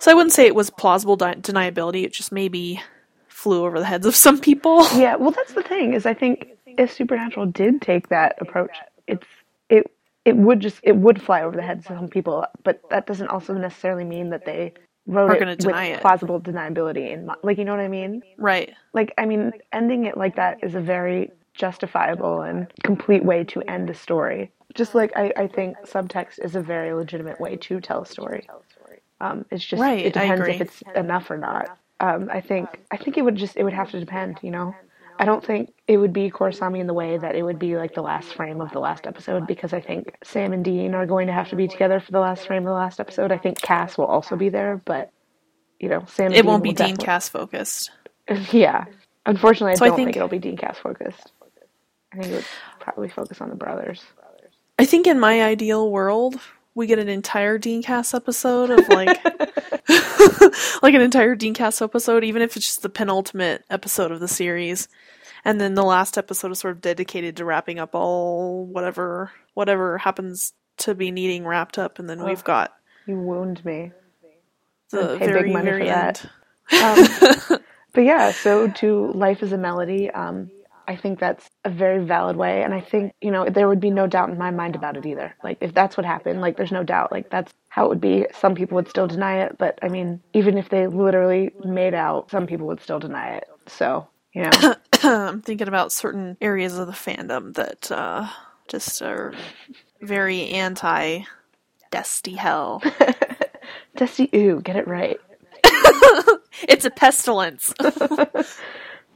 So 0.00 0.10
I 0.10 0.14
wouldn't 0.14 0.32
say 0.32 0.46
it 0.46 0.54
was 0.54 0.70
plausible 0.70 1.16
di- 1.16 1.34
deniability. 1.34 2.04
It 2.04 2.12
just 2.12 2.32
maybe 2.32 2.80
flew 3.28 3.64
over 3.64 3.78
the 3.78 3.84
heads 3.84 4.06
of 4.06 4.14
some 4.14 4.40
people. 4.40 4.86
Yeah. 4.94 5.16
Well, 5.16 5.32
that's 5.32 5.52
the 5.52 5.62
thing 5.62 5.92
is 5.92 6.06
I 6.06 6.14
think 6.14 6.48
if 6.66 6.92
Supernatural 6.92 7.46
did 7.46 7.82
take 7.82 8.08
that 8.08 8.36
approach, 8.40 8.76
it's 9.06 9.26
it 9.68 9.90
it 10.24 10.36
would 10.36 10.60
just 10.60 10.80
it 10.82 10.96
would 10.96 11.20
fly 11.20 11.42
over 11.42 11.56
the 11.56 11.62
heads 11.62 11.86
of 11.86 11.96
some 11.96 12.08
people, 12.08 12.46
but 12.62 12.80
that 12.90 13.06
doesn't 13.06 13.28
also 13.28 13.52
necessarily 13.54 14.04
mean 14.04 14.30
that 14.30 14.46
they 14.46 14.72
wrote 15.06 15.30
Are 15.30 15.36
it 15.36 15.64
with 15.64 15.76
it. 15.76 16.00
plausible 16.00 16.40
deniability 16.40 17.12
in 17.12 17.26
mi- 17.26 17.34
like 17.42 17.58
you 17.58 17.64
know 17.64 17.72
what 17.72 17.80
I 17.80 17.88
mean. 17.88 18.22
Right. 18.38 18.72
like 18.94 19.12
i 19.18 19.26
mean 19.26 19.52
ending 19.72 20.06
it 20.06 20.16
like 20.16 20.36
that 20.36 20.64
is 20.64 20.74
a 20.74 20.80
very 20.80 21.30
justifiable 21.54 22.42
and 22.42 22.66
complete 22.82 23.24
way 23.24 23.44
to 23.44 23.62
end 23.62 23.88
a 23.90 23.94
story 23.94 24.50
just 24.74 24.94
like 24.94 25.12
i, 25.16 25.32
I 25.36 25.46
think 25.46 25.76
subtext 25.86 26.44
is 26.44 26.54
a 26.56 26.60
very 26.60 26.92
legitimate 26.92 27.40
way 27.40 27.56
to 27.56 27.80
tell 27.80 28.02
a 28.02 28.06
story 28.06 28.48
um, 29.20 29.44
it's 29.50 29.64
just 29.64 29.80
Right, 29.80 30.04
it 30.04 30.12
depends 30.12 30.46
if 30.48 30.60
it's 30.60 30.82
enough 30.96 31.30
or 31.30 31.38
not 31.38 31.78
um, 32.00 32.28
i 32.32 32.40
think 32.40 32.68
i 32.90 32.96
think 32.96 33.16
it 33.16 33.22
would 33.22 33.36
just 33.36 33.56
it 33.56 33.62
would 33.62 33.72
have 33.72 33.90
to 33.92 34.00
depend 34.00 34.38
you 34.42 34.50
know 34.50 34.74
i 35.20 35.24
don't 35.24 35.44
think 35.46 35.72
it 35.86 35.96
would 35.96 36.12
be 36.12 36.28
korrasami 36.30 36.80
in 36.80 36.88
the 36.88 36.92
way 36.94 37.16
that 37.16 37.36
it 37.36 37.42
would 37.44 37.58
be 37.58 37.76
like 37.76 37.94
the 37.94 38.02
last 38.02 38.34
frame 38.34 38.60
of 38.60 38.72
the 38.72 38.80
last 38.80 39.06
episode 39.06 39.46
because 39.46 39.72
i 39.72 39.80
think 39.80 40.16
sam 40.24 40.52
and 40.52 40.64
dean 40.64 40.92
are 40.94 41.06
going 41.06 41.28
to 41.28 41.32
have 41.32 41.48
to 41.48 41.56
be 41.56 41.68
together 41.68 42.00
for 42.00 42.10
the 42.10 42.18
last 42.20 42.46
frame 42.46 42.62
of 42.62 42.66
the 42.68 42.72
last 42.72 42.98
episode 42.98 43.30
i 43.30 43.38
think 43.38 43.60
cass 43.60 43.96
will 43.96 44.06
also 44.06 44.34
be 44.34 44.48
there 44.48 44.82
but 44.84 45.10
you 45.78 45.88
know 45.88 46.04
sam 46.08 46.26
and 46.26 46.34
It 46.34 46.44
won't 46.44 46.62
be 46.64 46.72
Dean 46.72 46.96
Cass 46.96 47.28
focused. 47.28 47.90
yeah. 48.52 48.84
Unfortunately, 49.26 49.72
I 49.72 49.74
So 49.74 49.86
don't 49.86 49.96
think- 49.96 50.08
think, 50.08 50.16
it'll 50.16 50.28
be 50.28 50.38
Dean 50.38 50.56
Cass 50.56 50.78
focused. 50.78 51.32
I 52.14 52.16
think 52.22 52.32
it 52.32 52.36
would 52.36 52.46
probably 52.78 53.08
focus 53.08 53.40
on 53.40 53.48
the 53.48 53.56
brothers. 53.56 54.02
I 54.78 54.84
think 54.84 55.06
in 55.06 55.18
my 55.18 55.42
ideal 55.42 55.90
world, 55.90 56.38
we 56.74 56.86
get 56.86 56.98
an 56.98 57.08
entire 57.08 57.58
Dean 57.58 57.82
Cass 57.82 58.14
episode 58.14 58.70
of 58.70 58.88
like 58.88 59.22
like 60.82 60.94
an 60.94 61.00
entire 61.00 61.34
Dean 61.34 61.54
Cass 61.54 61.82
episode, 61.82 62.24
even 62.24 62.42
if 62.42 62.56
it's 62.56 62.66
just 62.66 62.82
the 62.82 62.88
penultimate 62.88 63.64
episode 63.70 64.12
of 64.12 64.20
the 64.20 64.28
series. 64.28 64.88
And 65.44 65.60
then 65.60 65.74
the 65.74 65.82
last 65.84 66.16
episode 66.16 66.52
is 66.52 66.58
sort 66.58 66.72
of 66.72 66.80
dedicated 66.80 67.36
to 67.36 67.44
wrapping 67.44 67.78
up 67.78 67.94
all 67.94 68.64
whatever 68.64 69.30
whatever 69.54 69.98
happens 69.98 70.54
to 70.78 70.94
be 70.94 71.10
needing 71.10 71.46
wrapped 71.46 71.78
up, 71.78 71.98
and 71.98 72.08
then 72.08 72.24
we've 72.24 72.44
got 72.44 72.74
You 73.06 73.18
wound 73.18 73.64
me. 73.64 73.92
the 74.90 75.18
pay 75.18 75.32
big 75.32 75.52
money 75.52 75.64
very 75.64 75.80
for 75.80 75.86
that. 75.86 76.30
end. 76.72 77.50
Um, 77.50 77.58
but 77.92 78.00
yeah, 78.00 78.32
so 78.32 78.68
to 78.68 79.12
Life 79.12 79.42
is 79.42 79.52
a 79.52 79.58
Melody, 79.58 80.10
um, 80.10 80.50
I 80.86 80.96
think 80.96 81.18
that's 81.18 81.48
a 81.64 81.70
very 81.70 82.04
valid 82.04 82.36
way. 82.36 82.62
And 82.62 82.74
I 82.74 82.80
think, 82.80 83.14
you 83.20 83.30
know, 83.30 83.48
there 83.48 83.68
would 83.68 83.80
be 83.80 83.90
no 83.90 84.06
doubt 84.06 84.30
in 84.30 84.38
my 84.38 84.50
mind 84.50 84.76
about 84.76 84.96
it 84.96 85.06
either. 85.06 85.34
Like, 85.42 85.58
if 85.60 85.74
that's 85.74 85.96
what 85.96 86.06
happened, 86.06 86.40
like, 86.40 86.56
there's 86.56 86.72
no 86.72 86.84
doubt. 86.84 87.12
Like, 87.12 87.30
that's 87.30 87.52
how 87.68 87.86
it 87.86 87.88
would 87.88 88.00
be. 88.00 88.26
Some 88.38 88.54
people 88.54 88.76
would 88.76 88.88
still 88.88 89.06
deny 89.06 89.42
it. 89.42 89.56
But 89.58 89.78
I 89.82 89.88
mean, 89.88 90.20
even 90.32 90.58
if 90.58 90.68
they 90.68 90.86
literally 90.86 91.52
made 91.64 91.94
out, 91.94 92.30
some 92.30 92.46
people 92.46 92.66
would 92.68 92.80
still 92.80 92.98
deny 92.98 93.36
it. 93.36 93.48
So, 93.66 94.06
you 94.34 94.42
know, 94.42 94.74
I'm 95.02 95.42
thinking 95.42 95.68
about 95.68 95.92
certain 95.92 96.36
areas 96.40 96.78
of 96.78 96.86
the 96.86 96.92
fandom 96.92 97.54
that 97.54 97.90
uh, 97.90 98.28
just 98.68 99.02
are 99.02 99.32
very 100.00 100.48
anti 100.50 101.22
Dusty 101.90 102.34
Hell. 102.34 102.82
Dusty, 103.96 104.28
ooh, 104.34 104.60
get 104.60 104.76
it 104.76 104.88
right. 104.88 105.20
it's 106.68 106.84
a 106.84 106.90
pestilence. 106.90 107.72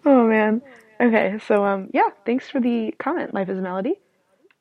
Oh 0.05 0.27
man. 0.27 0.63
Okay, 1.01 1.39
so 1.47 1.65
um 1.65 1.91
yeah, 1.93 2.09
thanks 2.27 2.49
for 2.49 2.61
the 2.61 2.93
comment, 2.99 3.33
Life 3.33 3.49
is 3.49 3.59
a 3.59 3.63
Melody. 3.63 4.01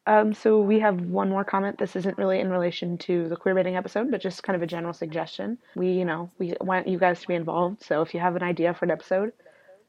Um 0.06 0.34
so 0.34 0.60
we 0.62 0.80
have 0.80 1.02
one 1.02 1.30
more 1.30 1.44
comment. 1.44 1.78
This 1.80 1.96
isn't 1.96 2.18
really 2.18 2.40
in 2.40 2.52
relation 2.52 2.98
to 3.00 3.28
the 3.28 3.36
queer 3.36 3.56
baiting 3.56 3.76
episode, 3.76 4.12
but 4.12 4.22
just 4.22 4.44
kind 4.44 4.56
of 4.56 4.62
a 4.62 4.68
general 4.68 4.94
suggestion. 4.94 5.58
We, 5.76 5.92
you 5.92 6.06
know, 6.06 6.30
we 6.38 6.54
want 6.62 6.88
you 6.88 7.00
guys 7.00 7.22
to 7.22 7.28
be 7.28 7.34
involved, 7.34 7.84
so 7.84 8.02
if 8.04 8.14
you 8.14 8.20
have 8.20 8.36
an 8.36 8.44
idea 8.44 8.74
for 8.74 8.86
an 8.86 8.92
episode, 8.92 9.34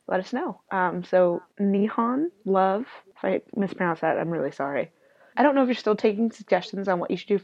let 0.07 0.20
us 0.20 0.32
know. 0.32 0.61
Um 0.70 1.05
so 1.05 1.42
Nihon 1.61 2.30
Love 2.46 2.86
If 3.16 3.24
I 3.24 3.42
mispronounce 3.55 4.01
that, 4.01 4.18
I'm 4.18 4.30
really 4.30 4.53
sorry. 4.53 4.90
I 5.36 5.42
don't 5.42 5.55
know 5.55 5.62
if 5.62 5.68
you're 5.68 5.74
still 5.74 5.96
taking 5.96 6.32
suggestions 6.32 6.88
on 6.88 6.99
what 6.99 7.11
you 7.11 7.16
should 7.18 7.28
do 7.28 7.40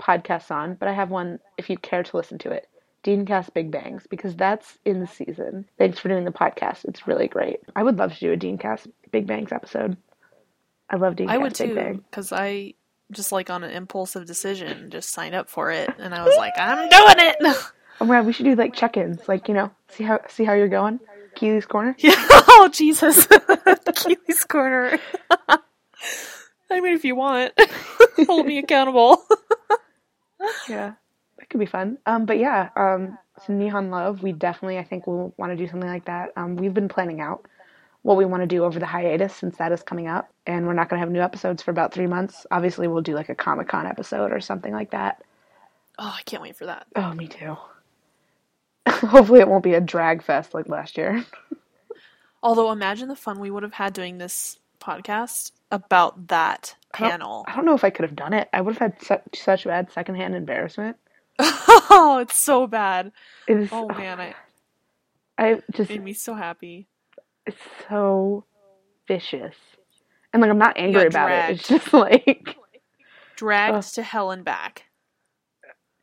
podcasts 0.00 0.50
on, 0.50 0.74
but 0.74 0.88
I 0.88 0.92
have 0.92 1.10
one 1.10 1.40
if 1.58 1.68
you 1.70 1.76
care 1.76 2.04
to 2.04 2.16
listen 2.16 2.38
to 2.38 2.50
it. 2.52 2.68
Deancas 3.04 3.52
Big 3.52 3.70
Bangs, 3.70 4.06
because 4.08 4.34
that's 4.34 4.78
in 4.84 5.00
the 5.00 5.06
season. 5.06 5.66
Thanks 5.78 5.98
for 5.98 6.08
doing 6.08 6.24
the 6.24 6.32
podcast. 6.32 6.84
It's 6.86 7.06
really 7.06 7.28
great. 7.28 7.60
I 7.76 7.82
would 7.82 7.98
love 7.98 8.14
to 8.14 8.20
do 8.20 8.32
a 8.32 8.36
Deancas 8.36 8.90
Big 9.12 9.26
Bangs 9.26 9.52
episode. 9.52 9.96
I 10.90 10.96
love 10.96 11.14
Deancas 11.14 11.28
I 11.28 11.38
would 11.38 11.56
Big 11.56 11.74
too, 11.74 12.04
because 12.10 12.32
I 12.32 12.74
just 13.12 13.30
like 13.30 13.50
on 13.50 13.62
an 13.62 13.70
impulsive 13.70 14.26
decision 14.26 14.90
just 14.90 15.10
signed 15.10 15.34
up 15.34 15.48
for 15.48 15.70
it, 15.70 15.90
and 15.98 16.14
I 16.14 16.24
was 16.24 16.36
like, 16.36 16.54
I'm 16.58 16.88
doing 16.88 17.14
it. 17.18 17.56
Oh 18.00 18.06
my 18.06 18.16
god, 18.16 18.26
we 18.26 18.32
should 18.32 18.44
do 18.44 18.56
like 18.56 18.74
check-ins, 18.74 19.28
like 19.28 19.46
you 19.46 19.54
know, 19.54 19.70
see 19.88 20.02
how 20.02 20.18
see 20.26 20.42
how 20.42 20.52
you're 20.54 20.66
going. 20.66 20.98
Keleigh's 21.36 21.64
corner. 21.64 21.94
Yeah. 22.00 22.12
Oh 22.18 22.68
Jesus, 22.72 23.26
Keleigh's 23.94 24.42
corner. 24.42 24.98
I 25.48 26.80
mean, 26.80 26.94
if 26.94 27.04
you 27.04 27.14
want, 27.14 27.52
hold 28.26 28.46
me 28.46 28.58
accountable. 28.58 29.24
Yeah, 30.68 30.94
that 31.44 31.50
could 31.50 31.60
be 31.60 31.66
fun. 31.66 31.98
Um, 32.06 32.24
but 32.24 32.38
yeah, 32.38 32.70
um, 32.74 33.18
so 33.44 33.52
Nihon 33.52 33.90
Love, 33.90 34.22
we 34.22 34.32
definitely, 34.32 34.78
I 34.78 34.84
think, 34.84 35.06
will 35.06 35.34
want 35.36 35.52
to 35.52 35.56
do 35.56 35.68
something 35.68 35.88
like 35.88 36.06
that. 36.06 36.32
Um, 36.36 36.56
we've 36.56 36.72
been 36.72 36.88
planning 36.88 37.20
out 37.20 37.44
what 38.00 38.16
we 38.16 38.24
want 38.24 38.42
to 38.42 38.46
do 38.46 38.64
over 38.64 38.78
the 38.78 38.86
hiatus 38.86 39.34
since 39.34 39.58
that 39.58 39.70
is 39.70 39.82
coming 39.82 40.08
up, 40.08 40.30
and 40.46 40.66
we're 40.66 40.72
not 40.72 40.88
going 40.88 40.98
to 40.98 41.04
have 41.04 41.12
new 41.12 41.20
episodes 41.20 41.62
for 41.62 41.70
about 41.70 41.92
three 41.92 42.06
months. 42.06 42.46
Obviously, 42.50 42.88
we'll 42.88 43.02
do 43.02 43.14
like 43.14 43.28
a 43.28 43.34
Comic 43.34 43.68
Con 43.68 43.86
episode 43.86 44.32
or 44.32 44.40
something 44.40 44.72
like 44.72 44.92
that. 44.92 45.22
Oh, 45.98 46.14
I 46.16 46.22
can't 46.22 46.42
wait 46.42 46.56
for 46.56 46.64
that. 46.64 46.86
Oh, 46.96 47.12
me 47.12 47.28
too. 47.28 47.56
Hopefully, 48.88 49.40
it 49.40 49.48
won't 49.48 49.64
be 49.64 49.74
a 49.74 49.82
drag 49.82 50.22
fest 50.22 50.54
like 50.54 50.68
last 50.68 50.96
year. 50.96 51.26
Although, 52.42 52.72
imagine 52.72 53.08
the 53.08 53.16
fun 53.16 53.38
we 53.38 53.50
would 53.50 53.62
have 53.62 53.74
had 53.74 53.92
doing 53.92 54.16
this 54.16 54.58
podcast 54.80 55.52
about 55.70 56.28
that 56.28 56.74
I 56.94 56.98
panel. 56.98 57.44
I 57.46 57.54
don't 57.54 57.66
know 57.66 57.74
if 57.74 57.84
I 57.84 57.90
could 57.90 58.04
have 58.04 58.16
done 58.16 58.32
it. 58.32 58.48
I 58.54 58.62
would 58.62 58.76
have 58.78 58.92
had 58.92 59.02
such, 59.02 59.22
such 59.34 59.64
bad 59.64 59.92
secondhand 59.92 60.34
embarrassment. 60.34 60.96
oh, 61.38 62.18
it's 62.22 62.36
so 62.36 62.66
bad. 62.66 63.12
It 63.48 63.58
is. 63.58 63.68
Oh 63.72 63.88
man, 63.88 64.20
I 64.20 64.34
I 65.38 65.62
just 65.72 65.90
made 65.90 66.02
me 66.04 66.12
so 66.12 66.34
happy. 66.34 66.86
it's 67.46 67.56
so 67.88 68.44
vicious, 69.08 69.56
and 70.32 70.40
like 70.40 70.50
I'm 70.50 70.58
not 70.58 70.76
angry 70.78 71.06
about 71.06 71.30
it. 71.30 71.56
It's 71.56 71.68
just 71.68 71.92
like, 71.92 72.56
Dragged 73.36 73.94
to 73.94 74.02
hell 74.02 74.30
and 74.30 74.44
back. 74.44 74.84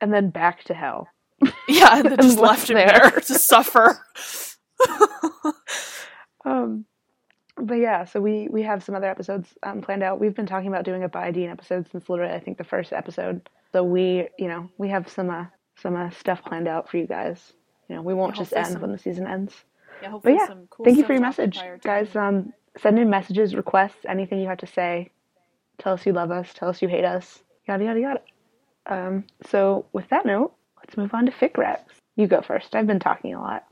and 0.01 0.13
then 0.13 0.29
back 0.31 0.63
to 0.65 0.73
hell. 0.73 1.07
Yeah, 1.67 1.95
and 1.97 2.05
then 2.05 2.13
And 2.13 2.21
just 2.21 2.37
left 2.37 2.69
left 2.69 2.69
him 2.69 2.75
there. 2.75 2.87
there 2.87 3.11
to 3.11 3.33
suffer. 3.39 4.05
Um, 6.45 6.85
but 7.61 7.75
yeah, 7.75 8.05
so 8.05 8.19
we 8.21 8.47
we 8.49 8.63
have 8.63 8.83
some 8.83 8.95
other 8.95 9.09
episodes 9.09 9.49
um, 9.63 9.81
planned 9.81 10.03
out. 10.03 10.19
We've 10.19 10.35
been 10.35 10.45
talking 10.45 10.67
about 10.67 10.85
doing 10.85 11.03
a 11.03 11.09
bi 11.09 11.31
Dean 11.31 11.49
episode 11.49 11.89
since 11.91 12.09
literally 12.09 12.33
I 12.33 12.39
think 12.39 12.57
the 12.57 12.63
first 12.63 12.93
episode. 12.93 13.49
So 13.71 13.83
we, 13.83 14.27
you 14.37 14.47
know, 14.47 14.69
we 14.77 14.89
have 14.89 15.07
some 15.09 15.29
uh, 15.29 15.45
some 15.77 15.95
uh, 15.95 16.09
stuff 16.11 16.43
planned 16.43 16.67
out 16.67 16.89
for 16.89 16.97
you 16.97 17.07
guys. 17.07 17.53
You 17.89 17.95
know, 17.95 18.01
we 18.01 18.13
won't 18.13 18.35
Yeah, 18.35 18.41
just 18.41 18.53
end 18.53 18.67
some- 18.67 18.81
when 18.81 18.91
the 18.91 18.97
season 18.97 19.27
ends. 19.27 19.53
yeah, 20.01 20.17
But 20.21 20.33
yeah, 20.33 20.47
some 20.47 20.67
cool 20.69 20.85
thank 20.85 20.97
you 20.97 21.03
for 21.05 21.13
your 21.13 21.21
message, 21.21 21.59
guys. 21.83 22.15
Um, 22.15 22.53
send 22.77 22.97
in 22.99 23.09
messages, 23.09 23.55
requests, 23.55 24.05
anything 24.07 24.39
you 24.39 24.47
have 24.47 24.59
to 24.59 24.67
say. 24.67 25.11
Tell 25.77 25.93
us 25.93 26.05
you 26.05 26.13
love 26.13 26.31
us. 26.31 26.53
Tell 26.53 26.69
us 26.69 26.81
you 26.81 26.87
hate 26.87 27.05
us. 27.05 27.41
Yada 27.67 27.83
yada 27.83 27.99
yada. 27.99 28.21
Um, 28.87 29.23
so 29.47 29.85
with 29.93 30.07
that 30.09 30.25
note, 30.25 30.53
let's 30.77 30.97
move 30.97 31.13
on 31.13 31.25
to 31.25 31.31
fic 31.31 31.53
recs. 31.53 31.79
You 32.15 32.27
go 32.27 32.41
first. 32.41 32.75
I've 32.75 32.87
been 32.87 32.99
talking 32.99 33.33
a 33.33 33.39
lot. 33.41 33.65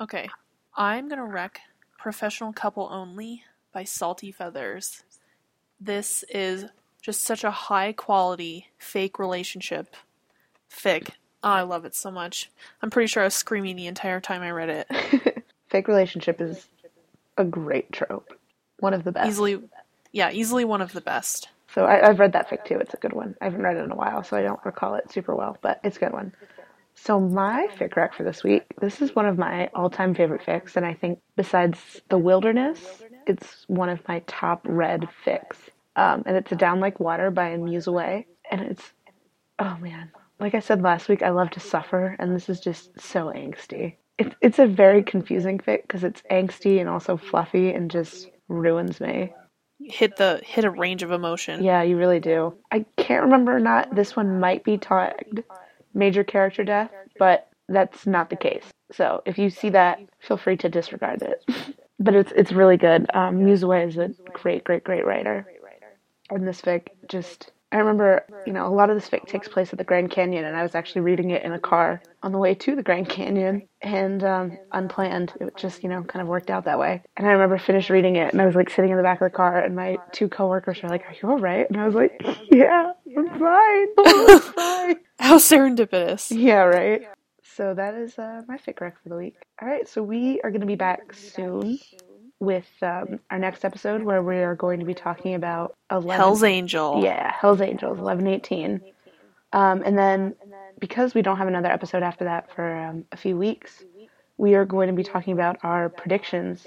Okay, 0.00 0.28
I'm 0.76 1.08
gonna 1.08 1.26
wreck 1.26 1.60
Professional 2.08 2.54
Couple 2.54 2.88
Only 2.90 3.44
by 3.70 3.84
Salty 3.84 4.32
Feathers. 4.32 5.02
This 5.78 6.24
is 6.30 6.64
just 7.02 7.22
such 7.22 7.44
a 7.44 7.50
high 7.50 7.92
quality 7.92 8.68
fake 8.78 9.18
relationship 9.18 9.94
fic. 10.72 11.10
Oh, 11.44 11.50
I 11.50 11.60
love 11.60 11.84
it 11.84 11.94
so 11.94 12.10
much. 12.10 12.50
I'm 12.80 12.88
pretty 12.88 13.08
sure 13.08 13.22
I 13.22 13.26
was 13.26 13.34
screaming 13.34 13.76
the 13.76 13.88
entire 13.88 14.22
time 14.22 14.40
I 14.40 14.52
read 14.52 14.86
it. 14.88 15.44
Fake 15.68 15.86
relationship 15.86 16.40
is 16.40 16.66
a 17.36 17.44
great 17.44 17.92
trope. 17.92 18.32
One 18.78 18.94
of 18.94 19.04
the 19.04 19.12
best. 19.12 19.28
Easily, 19.28 19.60
yeah, 20.10 20.30
easily 20.30 20.64
one 20.64 20.80
of 20.80 20.94
the 20.94 21.02
best. 21.02 21.50
So 21.74 21.84
I, 21.84 22.08
I've 22.08 22.20
read 22.20 22.32
that 22.32 22.48
fic 22.48 22.64
too. 22.64 22.78
It's 22.78 22.94
a 22.94 22.96
good 22.96 23.12
one. 23.12 23.34
I 23.42 23.44
haven't 23.44 23.60
read 23.60 23.76
it 23.76 23.84
in 23.84 23.92
a 23.92 23.96
while, 23.96 24.24
so 24.24 24.34
I 24.34 24.40
don't 24.40 24.64
recall 24.64 24.94
it 24.94 25.12
super 25.12 25.34
well, 25.36 25.58
but 25.60 25.78
it's 25.84 25.98
a 25.98 26.00
good 26.00 26.14
one. 26.14 26.32
So 27.04 27.20
my 27.20 27.68
fic 27.78 27.96
rec 27.96 28.12
for 28.14 28.22
this 28.22 28.42
week, 28.44 28.64
this 28.80 29.00
is 29.00 29.14
one 29.14 29.24
of 29.24 29.38
my 29.38 29.68
all-time 29.74 30.14
favorite 30.14 30.42
fics, 30.42 30.76
and 30.76 30.84
I 30.84 30.94
think 30.94 31.20
besides 31.36 32.02
The 32.08 32.18
Wilderness, 32.18 33.02
it's 33.26 33.64
one 33.68 33.88
of 33.88 34.06
my 34.08 34.22
top 34.26 34.60
read 34.64 35.08
fics. 35.24 35.56
Um, 35.96 36.22
and 36.26 36.36
it's 36.36 36.52
a 36.52 36.56
Down 36.56 36.80
Like 36.80 37.00
Water 37.00 37.30
by 37.30 37.56
Muse 37.56 37.86
Away, 37.86 38.26
and 38.50 38.60
it's 38.60 38.92
oh 39.58 39.76
man, 39.80 40.10
like 40.38 40.54
I 40.54 40.60
said 40.60 40.82
last 40.82 41.08
week, 41.08 41.22
I 41.22 41.30
love 41.30 41.50
to 41.50 41.60
suffer, 41.60 42.16
and 42.18 42.34
this 42.34 42.48
is 42.48 42.60
just 42.60 43.00
so 43.00 43.32
angsty. 43.34 43.96
It's 44.18 44.34
it's 44.42 44.58
a 44.58 44.66
very 44.66 45.02
confusing 45.02 45.58
fic 45.58 45.82
because 45.82 46.04
it's 46.04 46.22
angsty 46.30 46.80
and 46.80 46.88
also 46.88 47.16
fluffy 47.16 47.70
and 47.70 47.90
just 47.90 48.28
ruins 48.48 49.00
me. 49.00 49.32
Hit 49.80 50.16
the 50.16 50.40
hit 50.44 50.64
a 50.64 50.70
range 50.70 51.02
of 51.02 51.12
emotion. 51.12 51.62
Yeah, 51.62 51.82
you 51.82 51.96
really 51.96 52.20
do. 52.20 52.54
I 52.70 52.84
can't 52.96 53.24
remember 53.24 53.56
or 53.56 53.60
not. 53.60 53.94
This 53.94 54.16
one 54.16 54.40
might 54.40 54.64
be 54.64 54.76
tagged 54.76 55.42
major 55.94 56.24
character 56.24 56.64
death, 56.64 56.90
but 57.18 57.48
that's 57.68 58.06
not 58.06 58.30
the 58.30 58.36
case. 58.36 58.64
So 58.92 59.22
if 59.26 59.38
you 59.38 59.50
see 59.50 59.70
that, 59.70 60.00
feel 60.20 60.36
free 60.36 60.56
to 60.58 60.68
disregard 60.68 61.22
it. 61.22 61.44
but 61.98 62.14
it's 62.14 62.32
it's 62.32 62.52
really 62.52 62.76
good. 62.76 63.06
Um, 63.14 63.44
Muse 63.44 63.62
Away 63.62 63.84
is 63.84 63.96
a 63.98 64.10
great, 64.32 64.64
great, 64.64 64.84
great 64.84 65.04
writer. 65.04 65.46
And 66.30 66.46
this 66.46 66.60
fic 66.60 66.88
just 67.08 67.52
I 67.70 67.76
remember, 67.78 68.24
you 68.46 68.52
know, 68.54 68.66
a 68.66 68.72
lot 68.72 68.88
of 68.88 68.96
this 68.96 69.08
fic 69.08 69.26
takes 69.26 69.46
place 69.46 69.72
at 69.72 69.78
the 69.78 69.84
Grand 69.84 70.10
Canyon, 70.10 70.44
and 70.46 70.56
I 70.56 70.62
was 70.62 70.74
actually 70.74 71.02
reading 71.02 71.30
it 71.30 71.42
in 71.42 71.52
a 71.52 71.58
car 71.58 72.00
on 72.22 72.32
the 72.32 72.38
way 72.38 72.54
to 72.54 72.74
the 72.74 72.82
Grand 72.82 73.10
Canyon, 73.10 73.68
and 73.82 74.24
um, 74.24 74.58
unplanned. 74.72 75.34
It 75.38 75.54
just, 75.56 75.82
you 75.82 75.90
know, 75.90 76.02
kind 76.02 76.22
of 76.22 76.28
worked 76.28 76.48
out 76.48 76.64
that 76.64 76.78
way. 76.78 77.02
And 77.16 77.26
I 77.26 77.32
remember 77.32 77.58
finished 77.58 77.90
reading 77.90 78.16
it, 78.16 78.32
and 78.32 78.40
I 78.40 78.46
was 78.46 78.54
like 78.54 78.70
sitting 78.70 78.90
in 78.90 78.96
the 78.96 79.02
back 79.02 79.20
of 79.20 79.30
the 79.30 79.36
car, 79.36 79.60
and 79.60 79.76
my 79.76 79.98
two 80.12 80.28
coworkers 80.28 80.82
were 80.82 80.88
like, 80.88 81.04
"Are 81.06 81.14
you 81.22 81.28
all 81.28 81.38
right?" 81.38 81.68
And 81.68 81.78
I 81.78 81.84
was 81.84 81.94
like, 81.94 82.22
"Yeah, 82.50 82.92
I'm 83.16 83.38
fine. 83.38 83.86
I'm 83.98 84.40
fine." 84.40 84.96
How 85.18 85.36
serendipitous. 85.36 86.28
Yeah, 86.30 86.62
right. 86.62 87.02
So 87.42 87.74
that 87.74 87.94
is 87.94 88.18
uh, 88.18 88.42
my 88.48 88.56
fic 88.56 88.80
rec 88.80 89.02
for 89.02 89.10
the 89.10 89.16
week. 89.16 89.36
All 89.60 89.68
right, 89.68 89.86
so 89.86 90.02
we 90.02 90.40
are 90.42 90.50
going 90.50 90.60
to 90.60 90.66
be 90.66 90.76
back 90.76 91.12
soon 91.12 91.78
with 92.40 92.68
um, 92.82 93.18
our 93.30 93.38
next 93.38 93.64
episode 93.64 94.02
where 94.02 94.22
we 94.22 94.36
are 94.36 94.54
going 94.54 94.78
to 94.80 94.86
be 94.86 94.94
talking 94.94 95.34
about 95.34 95.74
11, 95.90 96.10
Hell's 96.10 96.42
Angel. 96.44 97.00
yeah, 97.02 97.32
Hell's 97.40 97.60
Angels, 97.60 97.98
eleven 97.98 98.26
eighteen, 98.26 98.80
um, 99.52 99.82
and 99.84 99.98
then 99.98 100.34
because 100.78 101.14
we 101.14 101.22
don't 101.22 101.36
have 101.38 101.48
another 101.48 101.68
episode 101.68 102.02
after 102.02 102.24
that 102.24 102.54
for 102.54 102.76
um, 102.76 103.04
a 103.12 103.16
few 103.16 103.36
weeks, 103.36 103.82
we 104.36 104.54
are 104.54 104.64
going 104.64 104.86
to 104.88 104.94
be 104.94 105.02
talking 105.02 105.32
about 105.32 105.56
our 105.64 105.88
predictions 105.88 106.64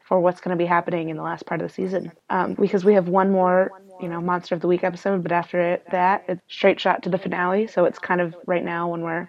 for 0.00 0.18
what's 0.20 0.40
going 0.40 0.56
to 0.56 0.60
be 0.60 0.66
happening 0.66 1.10
in 1.10 1.16
the 1.16 1.22
last 1.22 1.44
part 1.46 1.60
of 1.60 1.68
the 1.68 1.72
season. 1.72 2.10
Um, 2.30 2.54
because 2.54 2.84
we 2.84 2.94
have 2.94 3.08
one 3.08 3.30
more, 3.30 3.70
you 4.00 4.08
know, 4.08 4.20
Monster 4.20 4.54
of 4.54 4.60
the 4.62 4.66
Week 4.66 4.82
episode, 4.82 5.22
but 5.22 5.30
after 5.30 5.60
it, 5.60 5.84
that 5.92 6.24
it's 6.28 6.40
straight 6.48 6.80
shot 6.80 7.02
to 7.02 7.10
the 7.10 7.18
finale. 7.18 7.66
So 7.66 7.84
it's 7.84 7.98
kind 7.98 8.20
of 8.20 8.34
right 8.46 8.64
now 8.64 8.88
when 8.88 9.02
we're 9.02 9.28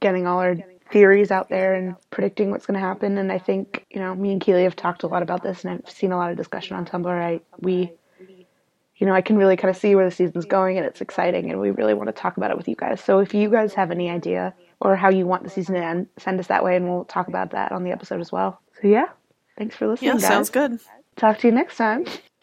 getting 0.00 0.26
all 0.26 0.38
our 0.38 0.56
theories 0.94 1.32
out 1.32 1.48
there 1.48 1.74
and 1.74 1.96
predicting 2.10 2.52
what's 2.52 2.66
going 2.66 2.80
to 2.80 2.86
happen. 2.86 3.18
And 3.18 3.32
I 3.32 3.38
think, 3.38 3.84
you 3.90 4.00
know, 4.00 4.14
me 4.14 4.30
and 4.30 4.40
Keleigh 4.40 4.62
have 4.62 4.76
talked 4.76 5.02
a 5.02 5.08
lot 5.08 5.24
about 5.24 5.42
this, 5.42 5.64
and 5.64 5.74
I've 5.84 5.90
seen 5.90 6.12
a 6.12 6.16
lot 6.16 6.30
of 6.30 6.36
discussion 6.36 6.76
on 6.76 6.86
Tumblr. 6.86 7.10
I 7.10 7.40
we, 7.58 7.92
you 8.96 9.06
know, 9.06 9.12
I 9.12 9.20
can 9.20 9.36
really 9.36 9.56
kind 9.56 9.70
of 9.70 9.76
see 9.76 9.96
where 9.96 10.08
the 10.08 10.14
season's 10.14 10.44
going, 10.44 10.78
and 10.78 10.86
it's 10.86 11.00
exciting, 11.00 11.50
and 11.50 11.60
we 11.60 11.72
really 11.72 11.94
want 11.94 12.06
to 12.06 12.12
talk 12.12 12.36
about 12.36 12.52
it 12.52 12.56
with 12.56 12.68
you 12.68 12.76
guys. 12.76 13.02
So 13.02 13.18
if 13.18 13.34
you 13.34 13.50
guys 13.50 13.74
have 13.74 13.90
any 13.90 14.08
idea 14.08 14.54
or 14.80 14.94
how 14.94 15.10
you 15.10 15.26
want 15.26 15.42
the 15.42 15.50
season 15.50 15.74
to 15.74 15.84
end, 15.84 16.06
send 16.16 16.38
us 16.38 16.46
that 16.46 16.62
way, 16.62 16.76
and 16.76 16.88
we'll 16.88 17.04
talk 17.06 17.26
about 17.26 17.50
that 17.50 17.72
on 17.72 17.82
the 17.82 17.90
episode 17.90 18.20
as 18.20 18.30
well. 18.30 18.60
So 18.80 18.86
yeah, 18.86 19.06
thanks 19.58 19.74
for 19.74 19.88
listening, 19.88 20.10
Yeah, 20.12 20.14
guys. 20.14 20.22
sounds 20.28 20.50
good. 20.50 20.78
Talk 21.16 21.38
to 21.38 21.48
you 21.48 21.52
next 21.52 21.76
time. 21.76 22.06